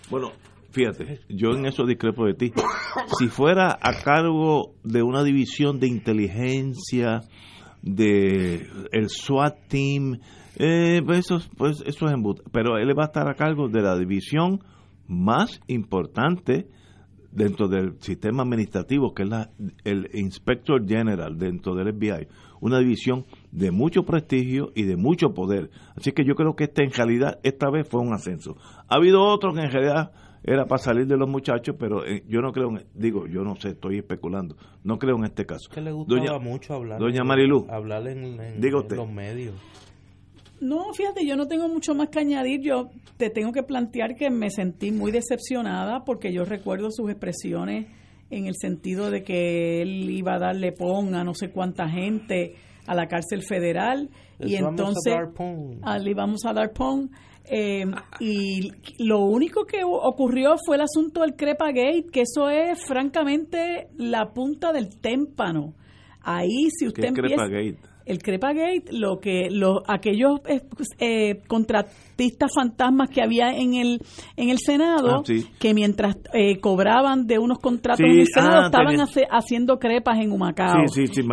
[0.09, 0.31] Bueno,
[0.71, 2.53] fíjate, yo en eso discrepo de ti.
[3.17, 7.21] Si fuera a cargo de una división de inteligencia,
[7.81, 10.19] de el SWAT team,
[10.57, 12.43] eh, pues eso, pues eso es embuste.
[12.51, 14.63] Pero él va a estar a cargo de la división
[15.07, 16.67] más importante
[17.31, 19.51] dentro del sistema administrativo, que es la,
[19.83, 22.27] el Inspector General dentro del FBI,
[22.65, 25.69] una división de mucho prestigio y de mucho poder.
[25.95, 28.57] Así que yo creo que este en realidad esta vez fue un ascenso.
[28.87, 30.11] Ha habido otros que en realidad
[30.43, 33.69] era para salir de los muchachos, pero eh, yo no creo, digo, yo no sé,
[33.69, 35.69] estoy especulando, no creo en este caso.
[35.71, 39.53] que le gustaba mucho hablar, doña Marilu, hablar en, los medios.
[40.59, 42.61] No, fíjate, yo no tengo mucho más que añadir.
[42.61, 47.87] Yo te tengo que plantear que me sentí muy decepcionada porque yo recuerdo sus expresiones
[48.29, 52.55] en el sentido de que él iba a darle pon a no sé cuánta gente
[52.87, 55.15] a la cárcel federal y entonces
[55.81, 57.09] a le íbamos a dar pon.
[57.47, 57.85] Eh,
[58.19, 63.87] y lo único que ocurrió fue el asunto del Crepa Gate, que eso es francamente
[63.97, 65.75] la punta del témpano.
[66.21, 67.47] Ahí, si usted empieza,
[68.05, 70.61] el Crepagate, lo que los aquellos eh,
[70.99, 74.01] eh, contratistas fantasmas que había en el
[74.37, 78.65] en el Senado, ah, que mientras eh, cobraban de unos contratos en el Senado ah,
[78.67, 78.97] estaban
[79.31, 80.83] haciendo crepas en Humacao.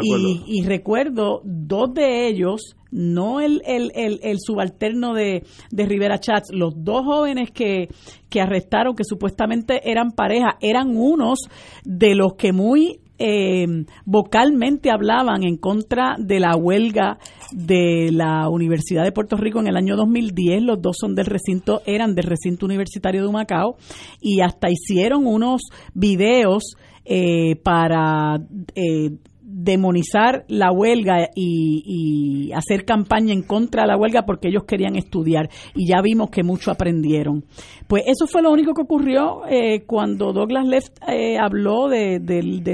[0.03, 6.19] y, y, recuerdo dos de ellos, no el, el, el, el subalterno de, de Rivera
[6.19, 7.89] Chats, los dos jóvenes que,
[8.29, 11.41] que arrestaron, que supuestamente eran pareja, eran unos
[11.85, 17.19] de los que muy eh, vocalmente hablaban en contra de la huelga
[17.53, 20.65] de la Universidad de Puerto Rico en el año 2010.
[20.65, 23.77] Los dos son del recinto, eran del recinto universitario de Humacao
[24.21, 25.63] y hasta hicieron unos
[25.95, 26.75] videos
[27.05, 28.41] eh, para
[28.75, 29.13] eh,
[29.53, 35.49] demonizar la huelga y, hacer campaña en contra de la huelga porque ellos querían estudiar
[35.75, 37.45] y ya vimos que mucho aprendieron.
[37.87, 42.21] Pues eso fue lo único que ocurrió eh, cuando Douglas Left eh, habló de,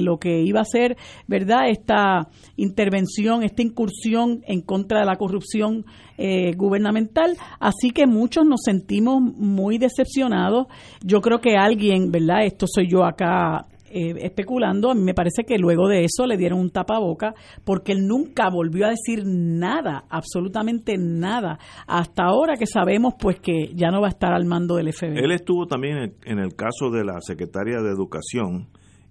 [0.01, 0.97] lo que iba a ser,
[1.27, 1.69] ¿verdad?
[1.69, 5.85] Esta intervención, esta incursión en contra de la corrupción
[6.17, 7.37] eh, gubernamental.
[7.61, 10.67] Así que muchos nos sentimos muy decepcionados.
[11.05, 12.45] Yo creo que alguien, ¿verdad?
[12.45, 16.37] Esto soy yo acá eh, especulando, a mí me parece que luego de eso le
[16.37, 17.35] dieron un tapaboca
[17.65, 23.73] porque él nunca volvió a decir nada, absolutamente nada, hasta ahora que sabemos pues que
[23.75, 25.19] ya no va a estar al mando del FBI.
[25.19, 28.69] Él estuvo también en, el caso de la secretaria de Educación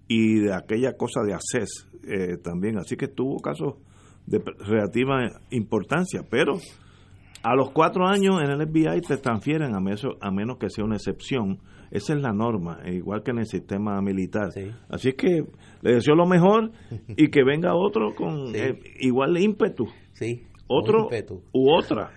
[0.07, 3.75] y de aquella cosa de ACES eh, también, así que tuvo casos
[4.25, 6.59] de relativa importancia, pero
[7.43, 10.83] a los cuatro años en el FBI te transfieren a menos, a menos que sea
[10.83, 11.59] una excepción.
[11.91, 14.49] Esa es la norma, e igual que en el sistema militar.
[14.89, 15.43] Así es que
[15.81, 16.71] le deseo lo mejor
[17.09, 19.87] y que venga otro con eh, igual ímpetu.
[20.13, 21.09] Sí otro
[21.53, 22.11] u otra.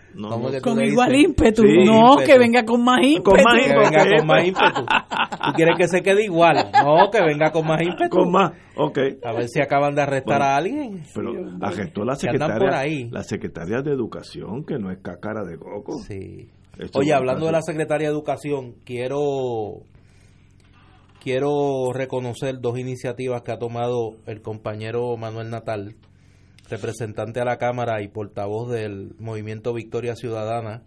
[0.62, 1.62] con igual ímpetu.
[1.62, 3.30] no, que venga con más ímpetu.
[3.30, 3.90] Con más ímpetu.
[3.90, 4.80] Que venga con más ímpetu.
[4.82, 6.56] Tú quieres que se quede igual.
[6.84, 8.16] No, que venga con más ímpetu.
[8.16, 8.98] Con más, ok.
[9.24, 11.02] A ver si acaban de arrestar a alguien.
[11.14, 15.98] Pero arrestó la secretaria, la secretaria de Educación, que no es cacara de coco.
[15.98, 16.48] Sí.
[16.94, 19.82] Oye, hablando de la secretaria de Educación, quiero
[21.22, 25.96] quiero reconocer dos iniciativas que ha tomado el compañero Manuel Natal
[26.70, 30.82] representante a la Cámara y portavoz del movimiento Victoria Ciudadana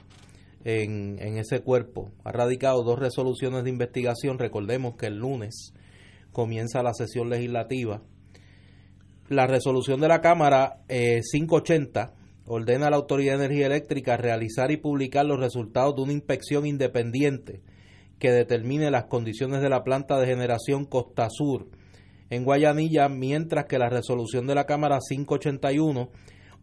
[0.64, 2.12] en, en ese cuerpo.
[2.24, 4.40] Ha radicado dos resoluciones de investigación.
[4.40, 5.74] Recordemos que el lunes
[6.32, 8.02] comienza la sesión legislativa.
[9.30, 14.72] La resolución de la Cámara 580 eh, ordena a la Autoridad de Energía Eléctrica realizar
[14.72, 17.62] y publicar los resultados de una inspección independiente
[18.20, 21.68] que determine las condiciones de la planta de generación Costa Sur
[22.30, 26.10] en Guayanilla, mientras que la resolución de la Cámara 581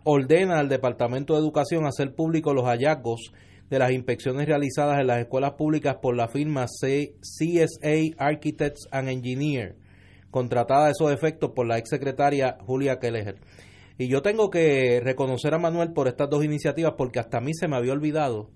[0.05, 3.33] ordena al Departamento de Educación hacer público los hallazgos
[3.69, 9.77] de las inspecciones realizadas en las escuelas públicas por la firma CSA Architects and Engineers,
[10.31, 13.37] contratada a esos efectos por la exsecretaria Julia Kelleher.
[14.01, 17.53] Y yo tengo que reconocer a Manuel por estas dos iniciativas porque hasta a mí
[17.53, 18.49] se me había olvidado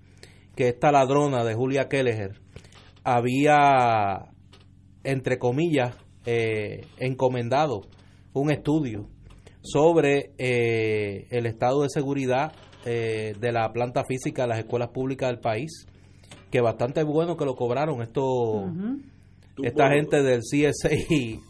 [0.57, 2.41] que esta ladrona de Julia Kelleher
[3.03, 4.31] había,
[5.03, 7.83] entre comillas, eh, encomendado
[8.33, 9.11] un estudio
[9.61, 12.53] sobre eh, el estado de seguridad
[12.87, 15.85] eh, de la planta física de las escuelas públicas del país,
[16.51, 18.73] que bastante bueno que lo cobraron esto
[19.62, 20.90] esta gente del CSA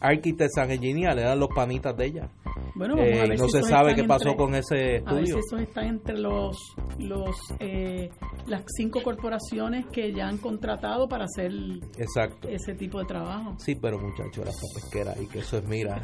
[0.00, 2.28] Architects and Engineers le dan los panitas de ella.
[2.74, 5.10] Bueno, eh, no se sabe qué pasó con ese estudio.
[5.10, 6.56] A ver si esos están entre los,
[6.98, 8.10] los eh,
[8.46, 11.52] las cinco corporaciones que ya han contratado para hacer
[11.98, 12.48] Exacto.
[12.48, 13.54] ese tipo de trabajo.
[13.58, 16.02] Sí, pero muchachos, la pesquera y que eso es, mira,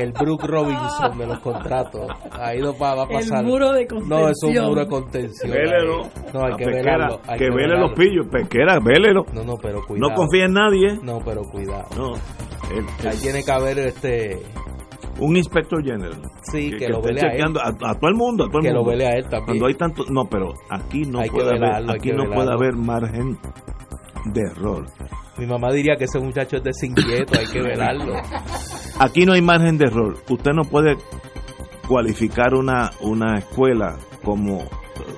[0.00, 3.40] el Brook Robinson de los contratos ha ido para va a pasar.
[3.40, 4.20] El muro de contención.
[4.20, 5.52] No, es un muro de contención.
[5.52, 6.02] Vélelo.
[6.32, 7.20] No, hay que velarlo.
[7.22, 9.24] que, que vele los pillos, pesquera, vélelo.
[9.32, 10.10] No, no, pero cuidado.
[10.10, 10.98] No confía en nadie.
[11.02, 11.86] No, pero cuidado.
[11.96, 12.14] No.
[13.08, 14.42] Ahí tiene que haber este
[15.20, 16.20] un inspector general.
[16.42, 17.42] Sí, que, lo vele a él.
[17.62, 18.84] A, todo el mundo, a todo el que mundo.
[18.84, 19.44] lo vele a él también.
[19.46, 23.38] Cuando hay tanto, no, pero aquí no puede haber, aquí no puede haber margen
[24.26, 24.86] de error.
[25.38, 28.14] Mi mamá diría que ese muchacho es desinquieto, hay que velarlo.
[28.98, 30.16] Aquí no hay margen de error.
[30.28, 30.96] Usted no puede
[31.88, 34.64] cualificar una, una escuela como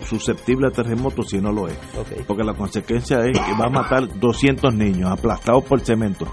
[0.05, 1.79] susceptible a terremotos si no lo es.
[2.27, 6.27] Porque la consecuencia es que va a matar 200 niños aplastados por cemento.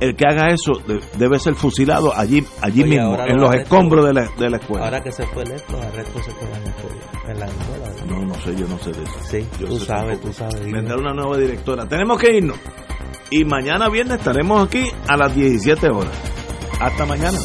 [0.00, 0.72] El que haga eso
[1.16, 4.84] debe ser fusilado allí allí mismo, en los escombros de la, de la, escuela.
[4.84, 6.48] Ahora que se fue electo, arresto se fue
[7.32, 7.86] en la escuela.
[8.06, 9.18] No, no sé, yo no sé de eso.
[9.22, 10.60] Sí, tú sabes, tú sabes.
[10.70, 11.86] Vendrá una nueva directora.
[11.86, 12.58] Tenemos que irnos.
[13.30, 16.12] Y mañana viernes estaremos aquí a las 17 horas.
[16.78, 17.38] Hasta mañana.